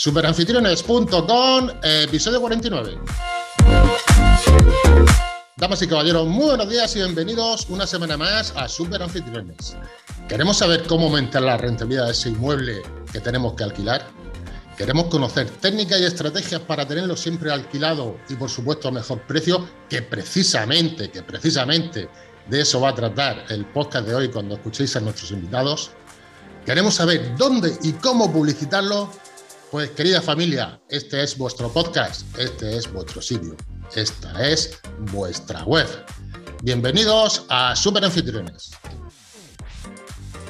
Superanfitriones.com, 0.00 1.68
episodio 1.82 2.40
49. 2.40 2.98
Damas 5.58 5.82
y 5.82 5.86
caballeros, 5.86 6.26
muy 6.26 6.46
buenos 6.46 6.70
días 6.70 6.96
y 6.96 7.00
bienvenidos 7.00 7.66
una 7.68 7.86
semana 7.86 8.16
más 8.16 8.54
a 8.56 8.66
Super 8.66 9.02
Anfitriones. 9.02 9.76
¿Queremos 10.26 10.56
saber 10.56 10.84
cómo 10.86 11.08
aumentar 11.08 11.42
la 11.42 11.58
rentabilidad 11.58 12.06
de 12.06 12.12
ese 12.12 12.30
inmueble 12.30 12.80
que 13.12 13.20
tenemos 13.20 13.52
que 13.52 13.64
alquilar? 13.64 14.06
Queremos 14.78 15.08
conocer 15.08 15.50
técnicas 15.50 16.00
y 16.00 16.06
estrategias 16.06 16.62
para 16.62 16.88
tenerlo 16.88 17.14
siempre 17.14 17.52
alquilado 17.52 18.16
y 18.30 18.36
por 18.36 18.48
supuesto 18.48 18.88
a 18.88 18.92
mejor 18.92 19.20
precio, 19.26 19.68
que 19.90 20.00
precisamente, 20.00 21.10
que 21.10 21.22
precisamente 21.22 22.08
de 22.48 22.60
eso 22.62 22.80
va 22.80 22.88
a 22.88 22.94
tratar 22.94 23.44
el 23.50 23.66
podcast 23.66 24.06
de 24.06 24.14
hoy 24.14 24.28
cuando 24.30 24.54
escuchéis 24.54 24.96
a 24.96 25.00
nuestros 25.00 25.30
invitados. 25.30 25.90
Queremos 26.64 26.94
saber 26.94 27.36
dónde 27.36 27.76
y 27.82 27.92
cómo 27.92 28.32
publicitarlo. 28.32 29.10
Pues 29.70 29.90
querida 29.90 30.20
familia, 30.20 30.80
este 30.88 31.22
es 31.22 31.38
vuestro 31.38 31.72
podcast, 31.72 32.26
este 32.36 32.76
es 32.76 32.92
vuestro 32.92 33.22
sitio, 33.22 33.54
esta 33.94 34.48
es 34.48 34.80
vuestra 35.12 35.62
web. 35.62 35.86
Bienvenidos 36.64 37.46
a 37.48 37.76
Super 37.76 38.04
Anfitriones. 38.04 38.72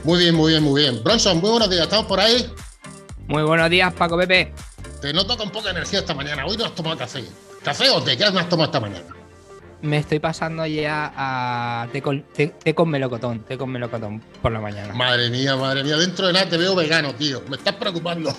Muy 0.04 0.20
bien, 0.20 0.34
muy 0.34 0.52
bien, 0.52 0.62
muy 0.62 0.80
bien. 0.80 1.04
Bronson, 1.04 1.38
muy 1.38 1.50
buenos 1.50 1.68
días, 1.68 1.82
¿estamos 1.82 2.06
por 2.06 2.18
ahí? 2.18 2.50
Muy 3.26 3.42
buenos 3.42 3.68
días, 3.68 3.92
Paco 3.92 4.16
Pepe. 4.16 4.54
Te 5.02 5.12
noto 5.12 5.36
con 5.36 5.50
poca 5.50 5.68
energía 5.68 5.98
esta 5.98 6.14
mañana. 6.14 6.46
Hoy 6.46 6.56
no 6.56 6.64
has 6.64 6.74
tomado 6.74 6.96
café. 6.96 7.22
¿Café 7.62 7.90
o 7.90 8.02
te 8.02 8.16
qué 8.16 8.24
has 8.24 8.32
tomado 8.48 8.64
esta 8.64 8.80
mañana? 8.80 9.14
Me 9.82 9.98
estoy 9.98 10.18
pasando 10.18 10.64
ya 10.64 11.12
a 11.14 11.88
té 11.92 12.00
con, 12.00 12.24
con, 12.74 12.88
melocotón, 12.88 13.40
té 13.40 13.58
con 13.58 13.70
melocotón 13.70 14.20
por 14.40 14.50
la 14.50 14.60
mañana. 14.60 14.94
Madre 14.94 15.28
mía, 15.28 15.56
madre 15.56 15.84
mía. 15.84 15.98
Dentro 15.98 16.26
de 16.26 16.32
nada 16.32 16.48
te 16.48 16.56
veo 16.56 16.74
vegano, 16.74 17.14
tío. 17.14 17.42
Me 17.50 17.56
estás 17.56 17.74
preocupando. 17.74 18.34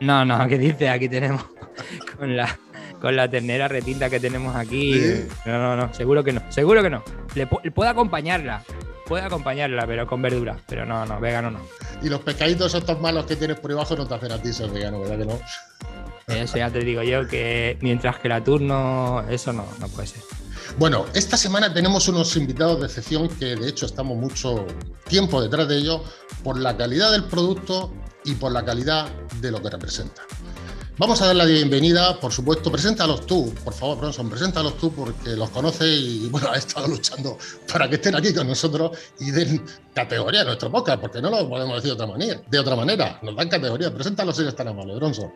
No, 0.00 0.24
no, 0.24 0.48
¿qué 0.48 0.58
dices? 0.58 0.90
Aquí 0.90 1.08
tenemos 1.08 1.44
con 2.18 2.36
la, 2.36 2.58
con 3.00 3.14
la 3.14 3.28
ternera 3.28 3.68
retinta 3.68 4.10
que 4.10 4.20
tenemos 4.20 4.54
aquí. 4.56 5.00
No, 5.46 5.58
no, 5.58 5.76
no, 5.76 5.94
seguro 5.94 6.24
que 6.24 6.32
no, 6.32 6.42
seguro 6.50 6.82
que 6.82 6.90
no. 6.90 7.02
Le, 7.34 7.46
puedo 7.46 7.88
acompañarla, 7.88 8.62
puede 9.06 9.24
acompañarla, 9.24 9.86
pero 9.86 10.06
con 10.06 10.20
verdura. 10.20 10.56
Pero 10.66 10.84
no, 10.86 11.06
no, 11.06 11.20
vegano 11.20 11.50
no. 11.50 11.60
Y 12.02 12.08
los 12.08 12.20
pescaditos 12.20 12.74
estos 12.74 13.00
malos 13.00 13.26
que 13.26 13.36
tienes 13.36 13.60
por 13.60 13.70
debajo 13.70 13.96
no 13.96 14.06
te 14.06 14.14
hacen 14.14 14.32
a 14.32 14.42
ti 14.42 14.52
ser 14.52 14.70
vegano, 14.70 15.00
¿verdad 15.00 15.18
que 15.18 15.26
no? 15.26 15.38
Eso 16.28 16.56
ya 16.56 16.70
te 16.70 16.80
digo 16.80 17.02
yo, 17.02 17.26
que 17.28 17.76
mientras 17.80 18.18
que 18.18 18.28
la 18.28 18.42
turno, 18.42 19.24
eso 19.28 19.52
no, 19.52 19.66
no 19.78 19.88
puede 19.88 20.08
ser. 20.08 20.22
Bueno, 20.78 21.06
esta 21.14 21.36
semana 21.36 21.72
tenemos 21.72 22.08
unos 22.08 22.36
invitados 22.36 22.80
de 22.80 22.86
excepción 22.86 23.28
que 23.28 23.56
de 23.56 23.68
hecho 23.68 23.86
estamos 23.86 24.16
mucho 24.16 24.66
tiempo 25.08 25.42
detrás 25.42 25.68
de 25.68 25.78
ellos 25.78 26.00
por 26.42 26.58
la 26.58 26.76
calidad 26.76 27.12
del 27.12 27.24
producto 27.24 27.92
y 28.24 28.34
por 28.34 28.52
la 28.52 28.64
calidad 28.64 29.10
de 29.40 29.50
lo 29.50 29.62
que 29.62 29.70
representa. 29.70 30.22
Vamos 30.98 31.22
a 31.22 31.26
dar 31.26 31.36
la 31.36 31.46
bienvenida, 31.46 32.20
por 32.20 32.32
supuesto, 32.32 32.70
preséntalos 32.70 33.26
tú, 33.26 33.52
por 33.64 33.72
favor, 33.72 33.98
Bronson, 33.98 34.28
preséntalos 34.28 34.76
tú 34.76 34.92
porque 34.92 35.30
los 35.30 35.48
conoces 35.48 35.88
y 35.88 36.28
bueno, 36.30 36.50
ha 36.50 36.56
estado 36.56 36.86
luchando 36.86 37.38
para 37.72 37.88
que 37.88 37.94
estén 37.94 38.14
aquí 38.14 38.34
con 38.34 38.46
nosotros 38.46 38.96
y 39.18 39.30
den 39.30 39.64
categoría 39.94 40.42
a 40.42 40.44
nuestro 40.44 40.70
podcast, 40.70 41.00
porque 41.00 41.22
no 41.22 41.30
lo 41.30 41.48
podemos 41.48 41.76
decir 41.76 41.88
de 41.88 41.94
otra 41.94 42.06
manera, 42.06 42.40
de 42.46 42.58
otra 42.58 42.76
manera, 42.76 43.18
nos 43.22 43.34
dan 43.34 43.48
categoría, 43.48 43.92
preséntalos 43.92 44.36
si 44.36 44.42
eres 44.42 44.54
tan 44.54 44.68
amable, 44.68 44.94
Bronson. 44.96 45.32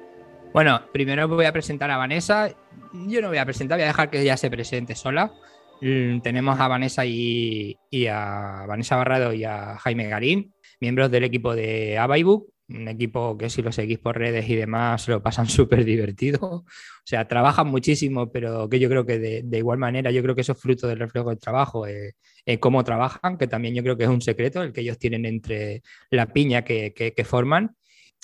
Bueno, 0.52 0.82
primero 0.92 1.26
voy 1.26 1.46
a 1.46 1.52
presentar 1.52 1.90
a 1.90 1.96
Vanessa, 1.96 2.48
yo 2.92 3.22
no 3.22 3.28
voy 3.28 3.38
a 3.38 3.44
presentar, 3.44 3.78
voy 3.78 3.84
a 3.84 3.88
dejar 3.88 4.10
que 4.10 4.20
ella 4.20 4.36
se 4.36 4.50
presente 4.50 4.94
sola. 4.94 5.32
Mm, 5.80 6.20
tenemos 6.20 6.60
a 6.60 6.68
Vanessa 6.68 7.04
y, 7.04 7.76
a 8.10 8.66
Vanessa 8.68 8.96
Barrado 8.96 9.32
y 9.32 9.44
a 9.44 9.76
Jaime 9.78 10.06
Garín, 10.06 10.54
miembros 10.80 11.10
del 11.10 11.24
equipo 11.24 11.54
de 11.54 11.98
Abaibook 11.98 12.55
un 12.68 12.88
equipo 12.88 13.36
que 13.38 13.48
si 13.48 13.62
lo 13.62 13.72
seguís 13.72 13.98
por 13.98 14.18
redes 14.18 14.48
y 14.48 14.56
demás 14.56 15.02
se 15.02 15.12
lo 15.12 15.22
pasan 15.22 15.46
súper 15.48 15.84
divertido. 15.84 16.40
O 16.42 16.64
sea, 17.04 17.28
trabajan 17.28 17.68
muchísimo, 17.68 18.30
pero 18.30 18.68
que 18.68 18.78
yo 18.78 18.88
creo 18.88 19.06
que 19.06 19.18
de, 19.18 19.58
igual 19.58 19.78
manera, 19.78 20.10
yo 20.10 20.22
creo 20.22 20.34
que 20.34 20.40
eso 20.40 20.52
es 20.52 20.60
fruto 20.60 20.88
del 20.88 20.98
reflejo 20.98 21.30
del 21.30 21.38
trabajo, 21.38 21.86
eh, 21.86 22.14
eh, 22.44 22.58
cómo 22.58 22.84
trabajan, 22.84 23.38
que 23.38 23.46
también 23.46 23.74
yo 23.74 23.82
creo 23.82 23.96
que 23.96 24.04
es 24.04 24.10
un 24.10 24.20
secreto 24.20 24.62
el 24.62 24.72
que 24.72 24.80
ellos 24.80 24.98
tienen 24.98 25.24
entre 25.24 25.82
la 26.10 26.32
piña 26.32 26.62
que, 26.62 26.92
que, 26.94 27.24
forman. 27.24 27.76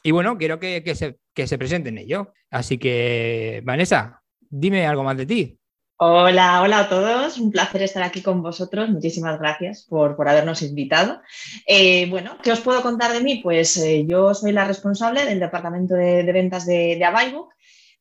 Y 0.02 0.10
bueno, 0.10 0.36
quiero 0.36 0.58
que, 0.58 0.82
que, 0.82 0.94
se, 0.94 1.18
que 1.34 1.46
se 1.46 1.58
presenten 1.58 1.98
ellos. 1.98 2.28
Así 2.50 2.78
que, 2.78 3.62
Vanessa, 3.64 4.22
dime 4.40 4.86
algo 4.86 5.04
más 5.04 5.16
de 5.16 5.26
ti. 5.26 5.58
Hola, 6.04 6.62
hola 6.62 6.80
a 6.80 6.88
todos. 6.88 7.38
Un 7.38 7.52
placer 7.52 7.80
estar 7.80 8.02
aquí 8.02 8.22
con 8.22 8.42
vosotros. 8.42 8.90
Muchísimas 8.90 9.38
gracias 9.38 9.86
por, 9.88 10.16
habernos 10.28 10.60
invitado. 10.62 11.22
Eh, 11.64 12.10
bueno, 12.10 12.38
¿qué 12.42 12.50
os 12.50 12.58
puedo 12.58 12.82
contar 12.82 13.12
de 13.12 13.20
mí? 13.20 13.36
Pues 13.40 13.76
eh, 13.76 14.04
yo 14.04 14.34
soy 14.34 14.50
la 14.50 14.64
responsable 14.64 15.24
del 15.24 15.38
departamento 15.38 15.94
de, 15.94 16.24
ventas 16.32 16.66
de, 16.66 16.98
de 16.98 17.06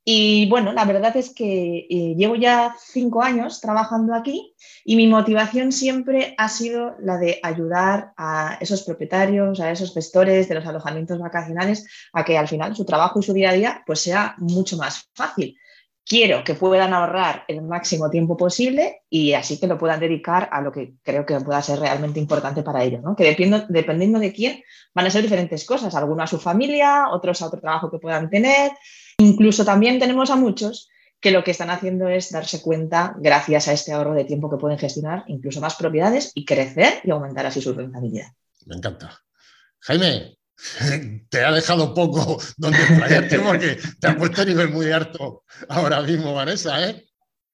Y 0.03 0.49
bueno, 0.49 0.73
la 0.73 0.85
verdad 0.85 1.15
es 1.15 1.31
que 1.31 1.85
eh, 1.87 2.15
llevo 2.17 2.35
ya 2.35 2.75
cinco 2.79 3.21
años 3.21 3.61
trabajando 3.61 4.15
aquí 4.15 4.55
y 4.83 4.95
mi 4.95 5.05
motivación 5.05 5.71
siempre 5.71 6.33
ha 6.39 6.49
sido 6.49 6.95
la 7.01 7.19
de 7.19 7.39
ayudar 7.43 8.13
a 8.17 8.57
esos 8.59 8.81
propietarios, 8.81 9.59
a 9.59 9.69
esos 9.69 9.93
gestores 9.93 10.49
de 10.49 10.55
los 10.55 10.65
alojamientos 10.65 11.19
vacacionales 11.19 11.85
a 12.13 12.25
que 12.25 12.35
al 12.35 12.47
final 12.47 12.75
su 12.75 12.83
trabajo 12.83 13.19
y 13.19 13.23
su 13.23 13.33
día 13.33 13.51
a 13.51 13.53
día 13.53 13.83
pues 13.85 13.99
sea 13.99 14.33
mucho 14.39 14.75
más 14.75 15.07
fácil 15.13 15.55
quiero 16.05 16.43
que 16.43 16.55
puedan 16.55 16.93
ahorrar 16.93 17.45
el 17.47 17.61
máximo 17.61 18.09
tiempo 18.09 18.35
posible 18.35 19.03
y 19.09 19.33
así 19.33 19.59
que 19.59 19.67
lo 19.67 19.77
puedan 19.77 19.99
dedicar 19.99 20.49
a 20.51 20.61
lo 20.61 20.71
que 20.71 20.95
creo 21.03 21.25
que 21.25 21.39
pueda 21.39 21.61
ser 21.61 21.79
realmente 21.79 22.19
importante 22.19 22.63
para 22.63 22.83
ellos, 22.83 23.01
¿no? 23.01 23.15
que 23.15 23.23
dependiendo, 23.23 24.19
de 24.19 24.33
quién 24.33 24.63
van 24.93 25.05
a 25.05 25.09
ser 25.09 25.21
diferentes 25.21 25.65
cosas, 25.65 25.95
algunos 25.95 26.25
a 26.25 26.27
su 26.27 26.39
familia, 26.39 27.09
otros 27.09 27.41
a 27.41 27.47
otro 27.47 27.61
trabajo 27.61 27.89
que 27.89 27.99
puedan 27.99 28.29
tener, 28.29 28.71
incluso 29.19 29.63
también 29.63 29.99
tenemos 29.99 30.29
a 30.31 30.35
muchos 30.35 30.89
que 31.19 31.31
lo 31.31 31.43
que 31.43 31.51
están 31.51 31.69
haciendo 31.69 32.07
es 32.07 32.31
darse 32.31 32.61
cuenta, 32.61 33.15
gracias 33.19 33.67
a 33.67 33.73
este 33.73 33.93
ahorro 33.93 34.15
de 34.15 34.25
tiempo 34.25 34.49
que 34.49 34.57
pueden 34.57 34.79
gestionar, 34.79 35.23
incluso 35.27 35.61
más 35.61 35.75
propiedades 35.75 36.31
y 36.33 36.45
crecer 36.45 36.99
y 37.03 37.11
aumentar 37.11 37.45
así 37.45 37.61
su 37.61 37.73
rentabilidad. 37.73 38.27
Me 38.65 38.75
encanta. 38.75 39.21
Jaime, 39.81 40.35
te 41.29 41.43
ha 41.43 41.51
dejado 41.51 41.93
poco 41.93 42.41
donde 42.57 42.77
explayarte 42.77 43.39
porque 43.45 43.77
te 43.99 44.07
ha 44.07 44.15
puesto 44.15 44.41
a 44.41 44.45
nivel 44.45 44.69
muy 44.69 44.91
alto 44.91 45.43
ahora 45.69 46.01
mismo, 46.01 46.33
Vanessa, 46.33 46.89
¿eh? 46.89 47.03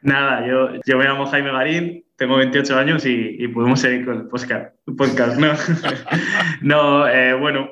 Nada, 0.01 0.47
yo, 0.47 0.69
yo 0.85 0.97
me 0.97 1.05
llamo 1.05 1.25
Jaime 1.25 1.51
Garín, 1.51 2.05
tengo 2.17 2.37
28 2.37 2.77
años 2.77 3.05
y, 3.05 3.47
podemos 3.47 3.81
seguir 3.81 4.05
con 4.05 4.17
el 4.19 4.27
podcast, 4.27 5.39
¿no? 5.39 5.53
no, 6.61 7.07
eh, 7.07 7.33
bueno, 7.33 7.69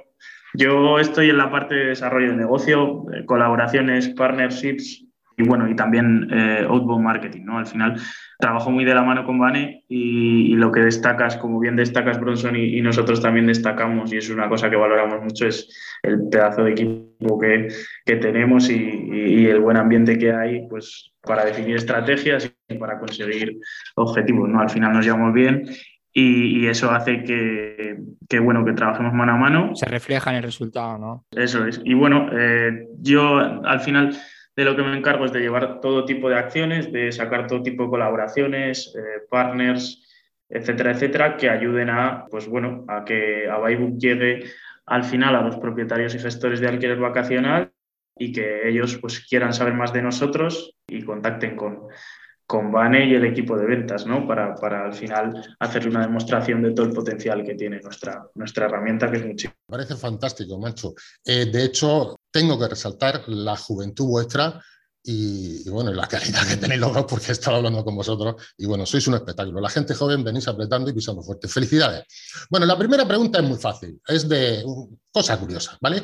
yo 0.54 1.00
estoy 1.00 1.30
en 1.30 1.38
la 1.38 1.52
parte 1.52 1.76
de 1.76 1.86
desarrollo 1.88 2.32
de 2.32 2.38
negocio, 2.38 3.06
eh, 3.14 3.26
colaboraciones, 3.26 4.10
partnerships, 4.10 5.05
y 5.38 5.44
bueno, 5.44 5.70
y 5.70 5.76
también 5.76 6.28
eh, 6.32 6.66
outbound 6.68 7.04
marketing, 7.04 7.44
¿no? 7.46 7.58
Al 7.58 7.68
final 7.68 8.00
trabajo 8.40 8.72
muy 8.72 8.86
de 8.86 8.94
la 8.94 9.04
mano 9.04 9.26
con 9.26 9.40
Vane 9.40 9.84
y, 9.88 10.56
lo 10.56 10.72
que 10.72 10.82
destacas, 10.82 11.38
como 11.38 11.60
bien 11.60 11.76
destacas 11.76 12.20
Bronson 12.20 12.56
y, 12.56 12.82
nosotros 12.82 13.22
también 13.22 13.48
destacamos, 13.48 14.14
y 14.14 14.18
es 14.18 14.30
una 14.30 14.48
cosa 14.48 14.70
que 14.70 14.76
valoramos 14.76 15.22
mucho, 15.22 15.48
es 15.48 15.68
el 16.04 16.30
pedazo 16.30 16.64
de 16.64 16.72
equipo 16.72 17.40
que, 17.40 17.68
que 18.06 18.16
tenemos 18.18 18.70
y, 18.70 19.46
el 19.46 19.60
buen 19.60 19.78
ambiente 19.78 20.18
que 20.18 20.32
hay, 20.32 20.68
pues 20.68 21.12
para 21.22 21.46
definir 21.46 21.76
estrategias 21.76 22.52
y 22.68 22.76
para 22.76 23.00
conseguir 23.00 23.58
objetivos, 23.96 24.50
¿no? 24.50 24.60
Al 24.60 24.70
final 24.70 24.94
nos 24.94 25.06
llevamos 25.06 25.34
bien 25.34 25.64
y, 26.18 26.66
eso 26.68 26.92
hace 26.92 27.24
que, 27.24 27.98
que, 28.30 28.40
bueno, 28.40 28.64
que 28.64 28.72
trabajemos 28.72 29.14
mano 29.14 29.34
a 29.34 29.38
mano. 29.38 29.76
Se 29.76 29.86
refleja 29.86 30.30
en 30.30 30.38
el 30.38 30.44
resultado, 30.44 30.98
¿no? 30.98 31.26
Eso 31.32 31.66
es. 31.66 31.82
Y 31.84 31.94
bueno, 31.94 32.30
eh, 32.32 32.88
yo 33.00 33.38
al 33.38 33.82
final 33.82 34.16
de 34.56 34.66
lo 34.66 34.76
que 34.76 34.84
me 34.84 34.98
encargo 34.98 35.26
es 35.26 35.34
de 35.34 35.42
llevar 35.42 35.82
todo 35.82 36.06
tipo 36.06 36.30
de 36.30 36.38
acciones, 36.38 36.92
de 36.92 37.12
sacar 37.12 37.48
todo 37.48 37.62
tipo 37.62 37.84
de 37.84 37.90
colaboraciones, 37.90 38.94
eh, 38.96 39.26
partners, 39.30 40.02
etcétera, 40.50 40.92
etcétera, 40.92 41.38
que 41.38 41.50
ayuden 41.50 41.90
a, 41.90 42.26
pues 42.30 42.48
bueno, 42.48 42.86
a 42.88 43.04
que 43.04 43.50
a 43.50 43.60
llegue 43.68 44.46
al 44.86 45.04
final 45.04 45.36
a 45.36 45.42
los 45.42 45.58
propietarios 45.58 46.16
y 46.16 46.20
gestores 46.20 46.60
de 46.60 46.68
alquiler 46.68 47.00
vacacional 47.00 47.72
y 48.18 48.32
que 48.32 48.70
ellos 48.70 48.98
pues 48.98 49.26
quieran 49.28 49.54
saber 49.54 49.74
más 49.74 49.92
de 49.92 50.02
nosotros 50.02 50.78
y 50.88 51.04
contacten 51.04 51.56
con, 51.56 51.88
con 52.46 52.72
Bane 52.72 53.08
y 53.08 53.16
el 53.16 53.26
equipo 53.26 53.58
de 53.58 53.66
ventas, 53.66 54.06
¿no? 54.06 54.28
Para, 54.28 54.54
para, 54.56 54.86
al 54.86 54.94
final 54.94 55.56
hacer 55.60 55.88
una 55.88 56.02
demostración 56.02 56.62
de 56.62 56.72
todo 56.72 56.86
el 56.86 56.94
potencial 56.94 57.44
que 57.44 57.56
tiene 57.56 57.80
nuestra, 57.82 58.28
nuestra 58.36 58.66
herramienta, 58.66 59.10
que 59.10 59.18
es 59.18 59.26
mucho. 59.26 59.52
Parece 59.66 59.96
fantástico, 59.96 60.60
macho. 60.60 60.94
Eh, 61.24 61.46
de 61.46 61.64
hecho, 61.64 62.16
tengo 62.32 62.60
que 62.60 62.68
resaltar 62.68 63.24
la 63.28 63.56
juventud 63.58 64.06
vuestra 64.06 64.62
y, 65.08 65.70
bueno, 65.70 65.92
la 65.92 66.08
calidad 66.08 66.48
que 66.48 66.58
tenéis 66.58 66.82
los 66.82 66.92
porque 67.06 67.28
he 67.28 67.32
estado 67.32 67.58
hablando 67.58 67.84
con 67.84 67.96
vosotros 67.96 68.36
y 68.58 68.66
bueno, 68.66 68.86
sois 68.88 69.08
un 69.08 69.14
espectáculo. 69.14 69.62
La 69.62 69.70
gente 69.70 69.94
joven 69.94 70.24
venís 70.24 70.48
apretando 70.48 70.90
y 70.90 70.94
pisando 70.94 71.22
fuerte. 71.22 71.48
Felicidades. 71.48 72.06
Bueno, 72.50 72.66
la 72.66 72.78
primera 72.78 73.08
pregunta 73.08 73.40
es 73.40 73.46
muy 73.46 73.58
fácil, 73.58 74.00
es 74.08 74.28
de 74.28 74.64
cosa 75.12 75.40
curiosa, 75.40 75.78
¿vale? 75.80 76.02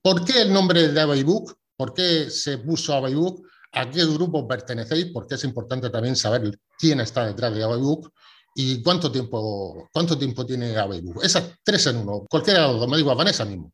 ¿Por 0.00 0.24
qué 0.24 0.42
el 0.42 0.52
nombre 0.52 0.88
de 0.88 1.00
Abaybook? 1.00 1.56
¿Por 1.76 1.92
qué 1.92 2.30
se 2.30 2.58
puso 2.58 2.94
Abaybook? 2.94 3.46
A 3.74 3.90
qué 3.90 4.04
grupo 4.04 4.46
pertenecéis, 4.46 5.06
porque 5.06 5.34
es 5.34 5.44
importante 5.44 5.90
también 5.90 6.16
saber 6.16 6.58
quién 6.78 7.00
está 7.00 7.26
detrás 7.26 7.54
de 7.54 7.64
Abaybook 7.64 8.12
y 8.54 8.82
cuánto 8.82 9.10
tiempo, 9.10 9.88
cuánto 9.92 10.16
tiempo 10.16 10.46
tiene 10.46 10.76
Abaybook. 10.76 11.24
Esas 11.24 11.58
tres 11.62 11.86
en 11.86 11.98
uno, 11.98 12.24
cualquiera 12.28 12.62
de 12.62 12.68
los 12.68 12.80
dos, 12.80 12.88
me 12.88 12.96
digo 12.96 13.10
a 13.10 13.14
Vanessa 13.14 13.44
mismo. 13.44 13.72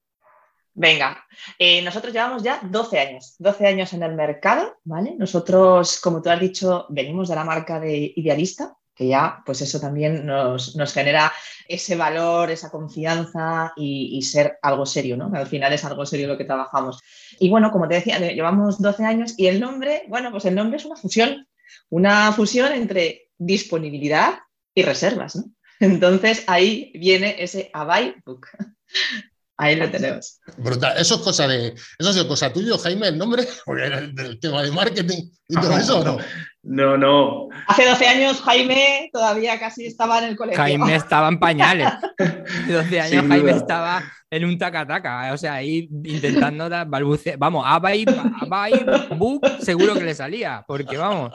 Venga, 0.73 1.25
eh, 1.59 1.83
nosotros 1.83 2.13
llevamos 2.13 2.43
ya 2.43 2.61
12 2.63 2.99
años, 2.99 3.35
12 3.39 3.67
años 3.67 3.93
en 3.93 4.03
el 4.03 4.15
mercado, 4.15 4.79
¿vale? 4.85 5.15
Nosotros, 5.19 6.01
como 6.01 6.23
tú 6.23 6.31
has 6.31 6.41
dicho, 6.41 6.87
venimos 6.89 7.29
de 7.29 7.35
la 7.35 7.45
marca 7.45 7.81
de 7.81 8.13
Idealista, 8.17 8.77
que 9.01 9.09
ya, 9.09 9.43
pues 9.47 9.63
eso 9.63 9.81
también 9.81 10.27
nos, 10.27 10.75
genera 10.93 11.33
ese 11.67 11.97
valor, 11.97 12.51
esa 12.51 12.71
confianza 12.71 13.73
y, 13.75 14.21
ser 14.21 14.59
algo 14.61 14.85
serio, 14.85 15.17
¿no? 15.17 15.31
Al 15.35 15.47
final 15.47 15.73
es 15.73 15.87
algo 15.87 16.05
serio 16.05 16.29
lo 16.29 16.37
que 16.37 16.45
trabajamos. 16.45 17.01
Y 17.39 17.49
bueno, 17.49 17.71
como 17.73 17.89
te 17.89 17.95
decía, 17.95 18.19
llevamos 18.19 18.79
12 18.79 19.03
años 19.07 19.33
y 19.39 19.47
el 19.47 19.59
nombre, 19.59 20.03
bueno, 20.09 20.31
pues 20.31 20.45
el 20.45 20.55
nombre 20.55 20.77
es 20.77 20.85
una 20.85 20.97
fusión, 20.97 21.49
una 21.89 22.31
fusión 22.33 22.73
entre 22.73 23.31
disponibilidad 23.39 24.41
y 24.75 24.83
reservas, 24.83 25.37
¿no? 25.37 25.45
Entonces 25.81 26.45
ahí 26.47 26.93
viene 26.95 27.37
ese 27.39 27.71
Abai 27.73 28.17
Book. 28.27 28.49
Ahí 29.61 29.77
lo 29.77 29.91
tenemos. 29.91 30.41
Brutal. 30.57 30.97
Eso 30.97 31.17
es 31.17 31.21
cosa 31.21 31.47
de. 31.47 31.75
Eso 31.99 32.09
ha 32.09 32.13
sido 32.15 32.27
cosa 32.27 32.51
tuya, 32.51 32.79
Jaime, 32.79 33.09
el 33.09 33.19
nombre, 33.19 33.47
porque 33.67 33.85
era 33.85 34.01
del 34.01 34.41
tema 34.41 34.63
de 34.63 34.71
marketing 34.71 35.31
y 35.49 35.55
todo 35.55 35.77
eso, 35.77 36.03
¿no? 36.03 36.17
No, 36.63 36.97
no. 36.97 37.49
Hace 37.67 37.87
12 37.87 38.07
años 38.07 38.43
Jaime 38.43 39.09
todavía 39.13 39.59
casi 39.59 39.87
estaba 39.87 40.19
en 40.19 40.25
el 40.25 40.37
colegio. 40.37 40.59
Jaime 40.59 40.95
estaba 40.95 41.29
en 41.29 41.39
pañales. 41.39 41.89
Hace 42.19 42.73
12 42.73 43.01
años 43.01 43.27
Jaime 43.29 43.51
estaba 43.53 44.03
en 44.31 44.45
un 44.45 44.59
taca-taca. 44.59 45.33
O 45.33 45.39
sea, 45.39 45.55
ahí 45.55 45.89
intentando 46.05 46.69
dar 46.69 46.87
balbucear. 46.87 47.39
Vamos, 47.39 47.65
Abai, 47.67 48.05
Abai, 48.43 48.85
Book, 49.17 49.47
seguro 49.61 49.95
que 49.95 50.05
le 50.05 50.15
salía. 50.15 50.63
Porque 50.67 50.99
vamos. 50.99 51.33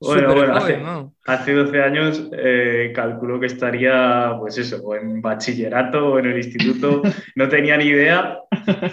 Bueno, 0.00 0.34
bueno, 0.34 1.14
hace, 1.26 1.52
12 1.52 1.80
años 1.80 2.28
eh, 2.32 2.92
calculo 2.92 3.38
que 3.38 3.46
estaría, 3.46 4.34
pues 4.40 4.58
eso, 4.58 4.82
o 4.82 4.96
en 4.96 5.22
bachillerato 5.22 6.14
o 6.14 6.18
en 6.18 6.26
el 6.26 6.38
instituto, 6.38 7.02
no 7.36 7.48
tenía 7.48 7.76
ni 7.76 7.84
idea. 7.84 8.38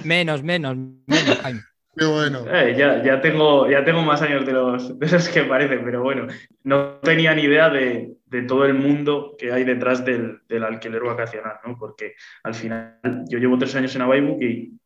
Menos, 0.03 0.43
menos, 0.43 0.77
menos, 0.77 1.39
Jaime. 1.41 1.61
Qué 1.95 2.05
bueno. 2.05 2.45
Eh, 2.47 2.75
ya, 2.77 3.03
ya, 3.03 3.19
tengo, 3.19 3.69
ya 3.69 3.83
tengo 3.83 4.01
más 4.01 4.21
años 4.21 4.45
de 4.45 4.53
los, 4.53 4.97
de 4.97 5.05
esos 5.05 5.27
que 5.29 5.43
parecen, 5.43 5.83
pero 5.83 6.01
bueno, 6.01 6.27
no 6.63 6.99
tenía 6.99 7.33
ni 7.33 7.43
idea 7.43 7.69
de, 7.69 8.15
de 8.25 8.41
todo 8.43 8.65
el 8.65 8.75
mundo 8.75 9.35
que 9.37 9.51
hay 9.51 9.63
detrás 9.63 10.05
del, 10.05 10.39
del, 10.47 10.63
alquiler 10.63 11.01
vacacional, 11.01 11.57
¿no? 11.65 11.77
Porque 11.77 12.13
al 12.43 12.53
final 12.53 12.99
yo 13.27 13.39
llevo 13.39 13.57
tres 13.57 13.75
años 13.75 13.95
en 13.95 14.03
Avaibook 14.03 14.41
y 14.41 14.79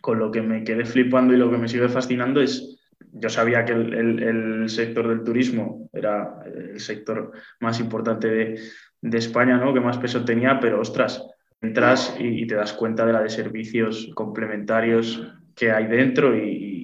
con 0.00 0.18
lo 0.18 0.30
que 0.30 0.42
me 0.42 0.64
quedé 0.64 0.84
flipando 0.84 1.32
y 1.32 1.38
lo 1.38 1.50
que 1.50 1.58
me 1.58 1.68
sigue 1.68 1.88
fascinando 1.88 2.40
es 2.40 2.78
yo 3.12 3.28
sabía 3.28 3.64
que 3.64 3.72
el, 3.72 4.68
sector 4.68 5.08
del 5.08 5.24
turismo 5.24 5.88
era 5.92 6.42
el 6.44 6.80
sector 6.80 7.32
más 7.60 7.80
importante 7.80 8.28
de, 8.28 9.18
España, 9.18 9.56
¿no? 9.56 9.72
que 9.72 9.80
más 9.80 9.98
peso 9.98 10.24
tenía, 10.24 10.58
pero 10.60 10.80
ostras, 10.80 11.24
entras 11.60 12.16
y, 12.18 12.46
te 12.46 12.56
das 12.56 12.72
cuenta 12.72 13.06
de 13.06 13.12
la 13.12 13.22
de 13.22 13.30
servicios 13.30 14.10
complementarios 14.14 15.22
que 15.58 15.72
hay 15.72 15.86
dentro 15.86 16.36
y, 16.36 16.74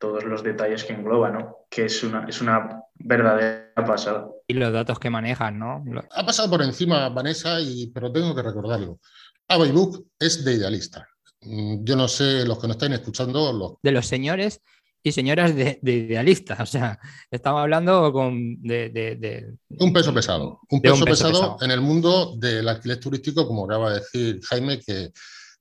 todos 0.00 0.22
los 0.22 0.44
detalles 0.44 0.84
que 0.84 0.92
engloba, 0.92 1.30
¿no? 1.30 1.66
que 1.68 1.86
es 1.86 2.04
una, 2.04 2.24
es 2.28 2.40
una 2.40 2.84
verdadera 2.94 3.84
pasada. 3.84 4.28
Y 4.46 4.54
los 4.54 4.72
datos 4.72 5.00
que 5.00 5.10
manejan, 5.10 5.58
¿no? 5.58 5.84
Ha 6.12 6.24
pasado 6.24 6.48
por 6.48 6.62
encima 6.62 7.08
Vanessa, 7.08 7.60
y, 7.60 7.88
pero 7.88 8.12
tengo 8.12 8.32
que 8.32 8.42
recordarlo. 8.42 9.00
Abaybook 9.48 10.06
es 10.20 10.44
de 10.44 10.54
idealista. 10.54 11.08
Mm, 11.42 11.84
yo 11.84 11.96
no 11.96 12.06
sé, 12.06 12.46
los 12.46 12.60
que 12.60 12.68
nos 12.68 12.76
están 12.76 12.92
escuchando. 12.92 13.52
Los... 13.52 13.72
De 13.82 13.90
los 13.90 14.06
señores 14.06 14.62
y 15.02 15.12
señoras 15.12 15.54
de, 15.54 15.80
idealistas. 15.82 16.60
O 16.60 16.66
sea, 16.66 16.98
estamos 17.30 17.60
hablando 17.60 18.12
con 18.12 18.60
de, 18.62 19.56
un 19.68 19.92
peso 19.92 20.14
pesado. 20.14 20.60
Un 20.70 20.80
peso, 20.80 21.04
pesado, 21.04 21.56
en 21.60 21.70
el 21.70 21.80
mundo 21.80 22.36
del 22.36 22.68
alquiler 22.68 23.00
turístico, 23.00 23.46
como 23.46 23.64
acaba 23.64 23.90
de 23.90 23.98
decir 24.00 24.40
Jaime, 24.44 24.80
que 24.80 25.10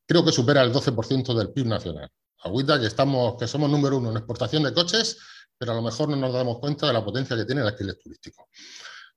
creo 0.05 0.23
que 0.23 0.31
supera 0.31 0.61
el 0.63 0.73
12% 0.73 1.37
del 1.37 1.51
PIB 1.51 1.67
nacional. 1.67 2.09
Agüita 2.43 2.79
que 2.79 2.87
estamos, 2.87 3.35
que 3.37 3.47
somos 3.47 3.69
número 3.69 3.97
uno 3.97 4.11
en 4.11 4.17
exportación 4.17 4.63
de 4.63 4.73
coches, 4.73 5.17
pero 5.57 5.71
a 5.71 5.75
lo 5.75 5.81
mejor 5.81 6.09
no 6.09 6.15
nos 6.15 6.33
damos 6.33 6.59
cuenta 6.59 6.87
de 6.87 6.93
la 6.93 7.03
potencia 7.03 7.35
que 7.35 7.45
tiene 7.45 7.61
el 7.61 7.67
alquiler 7.67 7.97
turístico. 7.97 8.49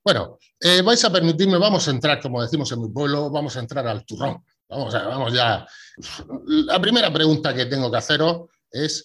Bueno, 0.02 0.38
eh, 0.58 0.81
vais 0.82 1.05
a 1.05 1.12
permitirme, 1.12 1.58
vamos 1.58 1.87
a 1.87 1.90
entrar, 1.90 2.20
como 2.20 2.40
decimos 2.40 2.72
en 2.72 2.81
mi 2.81 2.88
pueblo, 2.88 3.31
vamos 3.31 3.56
a 3.56 3.61
entrar 3.61 3.87
al 3.87 4.05
turrón. 4.06 4.43
Vamos, 4.69 4.94
a, 4.94 5.06
vamos 5.06 5.32
ya. 5.32 5.67
La 6.46 6.81
primera 6.81 7.12
pregunta 7.12 7.52
que 7.52 7.67
tengo 7.67 7.90
que 7.90 7.96
haceros 7.99 8.49
es 8.70 9.05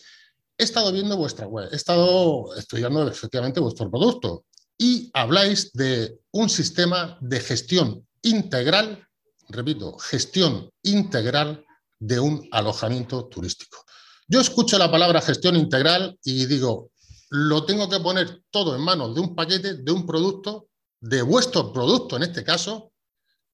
he 0.57 0.63
estado 0.63 0.91
viendo 0.91 1.17
vuestra 1.17 1.47
web, 1.47 1.67
he 1.71 1.75
estado 1.75 2.55
estudiando 2.55 3.07
efectivamente 3.07 3.59
vuestro 3.59 3.89
producto 3.89 4.45
y 4.77 5.09
habláis 5.13 5.73
de 5.73 6.19
un 6.31 6.49
sistema 6.49 7.17
de 7.19 7.39
gestión 7.39 8.07
integral, 8.21 9.05
repito, 9.49 9.97
gestión 9.97 10.69
integral 10.83 11.65
de 11.99 12.19
un 12.19 12.47
alojamiento 12.51 13.27
turístico. 13.27 13.84
Yo 14.27 14.41
escucho 14.41 14.77
la 14.77 14.89
palabra 14.89 15.21
gestión 15.21 15.55
integral 15.55 16.17
y 16.23 16.45
digo, 16.45 16.91
lo 17.29 17.65
tengo 17.65 17.89
que 17.89 17.99
poner 17.99 18.41
todo 18.49 18.75
en 18.75 18.81
manos 18.81 19.13
de 19.13 19.21
un 19.21 19.35
paquete, 19.35 19.75
de 19.75 19.91
un 19.91 20.05
producto, 20.05 20.69
de 20.99 21.21
vuestro 21.21 21.71
producto 21.71 22.15
en 22.15 22.23
este 22.23 22.43
caso, 22.43 22.91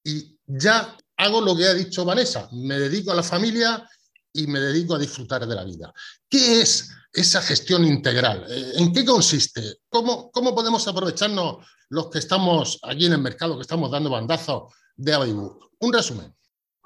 y 0.03 0.38
ya 0.45 0.97
hago 1.18 1.41
lo 1.41 1.56
que 1.56 1.65
ha 1.65 1.73
dicho 1.73 2.06
Vanessa, 2.06 2.47
me 2.53 2.79
dedico 2.79 3.12
a 3.12 3.15
la 3.15 3.23
familia 3.23 3.88
y 4.33 4.47
me 4.47 4.59
dedico 4.59 4.95
a 4.95 5.00
disfrutar 5.00 5.45
de 5.45 5.56
la 5.56 5.63
vida. 5.65 5.94
¿Qué 6.29 6.62
es 6.62 6.89
esa 7.12 7.41
gestión 7.41 7.85
integral? 7.85 8.45
Eh, 8.50 8.73
¿En 8.75 8.94
qué 8.94 9.03
consiste? 9.03 9.79
¿Cómo, 9.89 10.31
cómo 10.31 10.56
podemos 10.56 10.88
aprovecharnos 10.88 11.65
los 11.89 12.09
que 12.09 12.19
estamos 12.19 12.79
allí 12.83 13.07
en 13.07 13.13
el 13.13 13.21
mercado, 13.21 13.57
que 13.57 13.63
estamos 13.63 13.91
dando 13.91 14.09
bandazos 14.09 14.73
de 14.95 15.13
Avibook? 15.13 15.71
Un 15.79 15.94
resumen. 15.94 16.33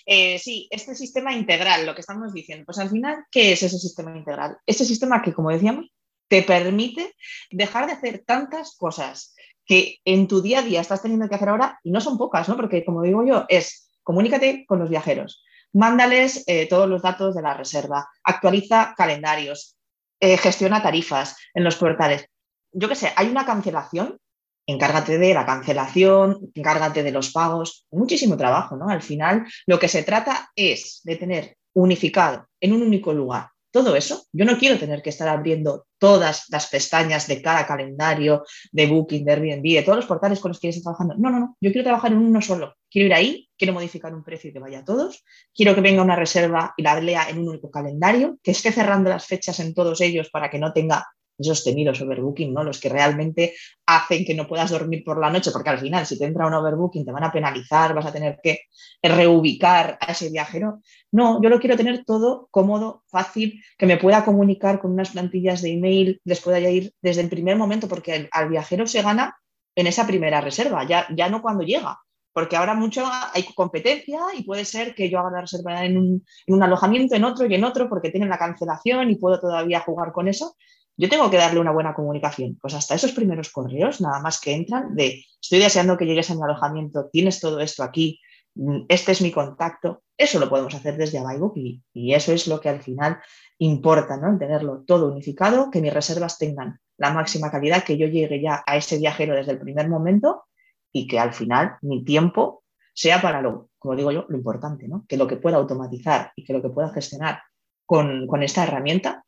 Eh, 0.06 0.38
sí, 0.40 0.68
este 0.69 0.94
sistema 0.96 1.34
integral, 1.34 1.86
lo 1.86 1.96
que 1.96 2.02
estamos 2.02 2.34
diciendo, 2.34 2.66
pues 2.66 2.78
al 2.78 2.90
final, 2.90 3.25
¿qué 3.31 3.54
es 3.54 3.63
ese 3.63 3.80
sistema 3.80 4.16
integral? 4.16 4.57
Ese 4.66 4.86
sistema 4.86 5.22
que, 5.22 5.34
como 5.34 5.50
decíamos, 5.50 5.88
te 6.28 6.44
permite 6.44 7.13
dejar 7.50 7.88
de 7.88 7.94
hacer 7.94 8.24
tantas 8.25 8.75
cosas 8.78 9.34
que 9.66 9.98
en 10.06 10.28
tu 10.28 10.42
día 10.42 10.60
a 10.60 10.63
día 10.63 10.81
estás 10.81 11.02
teniendo 11.02 11.28
que 11.28 11.36
hacer 11.36 11.50
ahora, 11.50 11.80
y 11.84 11.92
no 11.92 12.02
son 12.02 12.18
pocas, 12.18 12.48
¿no? 12.48 12.56
Porque 12.56 12.86
como 12.86 13.02
digo 13.02 13.25
yo, 13.25 13.46
es 13.50 13.90
comunícate 14.04 14.66
con 14.68 14.80
los 14.80 14.90
viajeros, 14.90 15.44
mándales 15.74 16.44
eh, 16.46 16.68
todos 16.68 16.88
los 16.88 17.01
datos 17.01 17.36
de 17.36 17.42
la 17.42 17.56
reserva, 17.56 18.08
actualiza 18.24 18.94
calendarios, 18.96 19.75
eh, 20.19 20.38
gestiona 20.38 20.84
tarifas 20.84 21.36
en 21.54 21.63
los 21.63 21.75
portales. 21.75 22.28
Yo 22.72 22.88
qué 22.88 22.96
sé, 22.96 23.12
hay 23.16 23.28
una 23.28 23.46
cancelación, 23.46 24.19
encárgate 24.68 25.18
de 25.18 25.34
la 25.34 25.46
cancelación, 25.46 26.52
encárgate 26.54 27.04
de 27.04 27.12
los 27.12 27.32
pagos, 27.32 27.86
muchísimo 27.92 28.38
trabajo, 28.38 28.75
¿no? 28.75 28.89
Al 28.89 29.01
final, 29.01 29.46
lo 29.66 29.80
que 29.80 29.88
se 29.88 30.04
trata 30.04 30.50
es 30.56 31.01
de 31.04 31.16
tener 31.16 31.58
unificado 31.74 32.48
en 32.60 32.74
un 32.74 32.82
único 32.82 33.13
lugar 33.13 33.50
todo 33.75 33.98
eso, 33.98 34.24
yo 34.32 34.46
no 34.46 34.58
quiero 34.58 34.80
tener 34.80 35.01
que 35.01 35.10
estar 35.10 35.28
abriendo 35.28 35.86
todas 35.98 36.46
las 36.48 36.68
pestañas 36.68 37.28
de 37.28 37.42
cada 37.42 37.68
calendario, 37.68 38.46
de 38.72 38.88
Booking, 38.88 39.25
de 39.25 39.34
Airbnb, 39.34 39.63
de 39.63 39.84
todos 39.84 39.98
los 39.98 40.06
portales 40.06 40.39
con 40.39 40.51
los 40.51 40.62
que 40.62 40.70
estoy 40.70 40.82
trabajando. 40.82 41.16
No, 41.18 41.30
no, 41.30 41.39
no, 41.39 41.58
yo 41.60 41.74
quiero 41.74 41.84
trabajar 41.84 42.13
en 42.13 42.20
uno 42.20 42.42
solo. 42.42 42.75
Quiero 42.89 43.08
ir 43.08 43.13
ahí, 43.13 43.50
quiero 43.58 43.74
modificar 43.74 44.16
un 44.16 44.24
precio 44.24 44.50
y 44.50 44.54
que 44.54 44.60
vaya 44.60 44.80
a 44.80 44.86
todos. 44.86 45.25
Quiero 45.54 45.75
que 45.75 45.82
venga 45.82 46.01
una 46.01 46.16
reserva 46.16 46.74
y 46.78 46.84
la 46.84 47.01
lea 47.01 47.28
en 47.30 47.39
un 47.39 47.50
único 47.50 47.70
calendario, 47.70 48.39
que 48.42 48.51
esté 48.51 48.72
cerrando 48.72 49.10
las 49.10 49.25
fechas 49.25 49.60
en 49.60 49.74
todos 49.74 50.00
ellos 50.00 50.30
para 50.30 50.50
que 50.50 50.58
no 50.58 50.72
tenga 50.72 51.06
esos 51.38 51.63
temidos 51.63 52.01
overbooking, 52.01 52.54
¿no? 52.54 52.63
Los 52.63 52.80
que 52.80 52.89
realmente 52.89 53.54
hacen 53.86 54.25
que 54.25 54.34
no 54.34 54.48
puedas 54.48 54.72
dormir 54.72 55.04
por 55.04 55.20
la 55.20 55.30
noche, 55.30 55.51
porque 55.51 55.70
al 55.70 55.80
final, 55.80 56.06
si 56.06 56.18
te 56.18 56.25
entra 56.25 56.48
un 56.48 56.54
overbooking, 56.54 57.06
te 57.06 57.12
van 57.12 57.24
a 57.24 57.32
penalizar, 57.32 57.94
vas 57.94 58.06
a 58.06 58.12
tener 58.12 58.39
que 58.42 58.62
reubicar 59.01 59.98
a 60.01 60.12
ese 60.12 60.30
viajero. 60.30 60.82
No, 61.12 61.42
yo 61.42 61.50
lo 61.50 61.60
quiero 61.60 61.77
tener 61.77 62.04
todo 62.06 62.48
cómodo, 62.51 63.04
fácil, 63.08 63.62
que 63.77 63.86
me 63.86 63.98
pueda 63.98 64.25
comunicar 64.25 64.80
con 64.80 64.92
unas 64.92 65.12
plantillas 65.12 65.62
de 65.62 65.74
email, 65.74 66.22
les 66.24 66.42
pueda 66.42 66.60
ir 66.60 66.94
desde 67.01 67.22
el 67.22 67.30
primer 67.30 67.58
momento, 67.58 67.88
porque 67.88 68.30
al 68.32 68.50
viajero 68.50 68.88
se 68.88 69.01
gana 69.01 69.36
en 69.75 69.88
esa 69.88 70.08
primera 70.08 70.42
reserva, 70.42 70.86
ya, 70.88 71.08
ya 71.15 71.30
no 71.30 71.42
cuando 71.42 71.63
llega. 71.63 72.00
Porque 72.34 72.58
ahora 72.58 72.74
mucho 72.74 73.06
hay 73.34 73.44
competencia 73.56 74.20
y 74.38 74.44
puede 74.44 74.65
ser 74.65 74.94
que 74.94 75.10
yo 75.10 75.20
haga 75.20 75.32
la 75.32 75.42
reserva 75.42 75.86
en 75.86 75.98
un, 75.98 76.25
en 76.48 76.54
un 76.54 76.63
alojamiento, 76.63 77.15
en 77.15 77.24
otro 77.24 77.46
y 77.46 77.56
en 77.56 77.63
otro, 77.63 77.88
porque 77.88 78.10
tienen 78.10 78.27
la 78.27 78.38
cancelación 78.38 79.10
y 79.10 79.15
puedo 79.15 79.39
todavía 79.39 79.80
jugar 79.80 80.12
con 80.12 80.27
eso 80.27 80.58
yo 80.98 81.10
tengo 81.10 81.30
que 81.30 81.38
darle 81.38 81.60
una 81.60 81.72
buena 81.72 81.94
comunicación. 81.94 82.58
Pues 82.62 82.74
hasta 82.74 82.96
esos 82.96 83.12
primeros 83.12 83.50
correos, 83.52 84.02
nada 84.02 84.20
más 84.22 84.40
que 84.40 84.54
entran 84.54 84.96
de 84.96 85.24
estoy 85.42 85.60
deseando 85.60 85.98
que 85.98 86.06
llegues 86.06 86.30
a 86.32 86.36
mi 86.36 86.44
alojamiento, 86.44 87.10
tienes 87.12 87.40
todo 87.40 87.60
esto 87.60 87.84
aquí, 87.84 88.20
mm, 88.56 88.86
este 88.88 89.12
es 89.12 89.22
mi 89.22 89.32
contacto, 89.32 90.04
eso 90.18 90.40
lo 90.40 90.50
podemos 90.50 90.74
hacer 90.74 90.98
desde 90.98 91.20
Avaibook 91.20 91.58
y, 91.58 91.84
y 91.94 92.14
eso 92.14 92.32
es 92.32 92.48
lo 92.48 92.60
que 92.62 92.70
al 92.70 92.82
final 92.82 93.20
importa, 93.60 94.18
¿no? 94.18 94.38
Tenerlo 94.38 94.84
todo 94.86 95.12
unificado, 95.12 95.70
que 95.70 95.82
mis 95.82 95.94
reservas 95.94 96.38
tengan 96.38 96.80
la 96.98 97.14
máxima 97.14 97.52
calidad, 97.52 97.84
que 97.84 97.98
yo 97.98 98.08
llegue 98.08 98.42
ya 98.42 98.64
a 98.66 98.78
ese 98.78 98.98
viajero 98.98 99.36
desde 99.36 99.52
el 99.52 99.60
primer 99.60 99.90
momento 99.90 100.46
y 100.94 101.08
que 101.08 101.20
al 101.20 101.34
final 101.34 101.75
mi 101.82 102.06
tiempo 102.06 102.64
sea 102.94 103.22
para 103.22 103.42
lo, 103.42 103.70
como 103.78 103.98
digo 103.98 104.12
yo, 104.12 104.25
lo 104.30 104.38
importante, 104.38 104.88
¿no? 104.88 105.06
Que 105.08 105.18
lo 105.18 105.28
que 105.28 105.36
pueda 105.36 105.58
automatizar 105.58 106.32
y 106.38 106.46
que 106.46 106.54
lo 106.54 106.62
que 106.62 106.70
pueda 106.70 106.90
gestionar 106.90 107.42
con, 107.86 108.25
con 108.28 108.42
esta 108.42 108.64
herramienta 108.64 109.25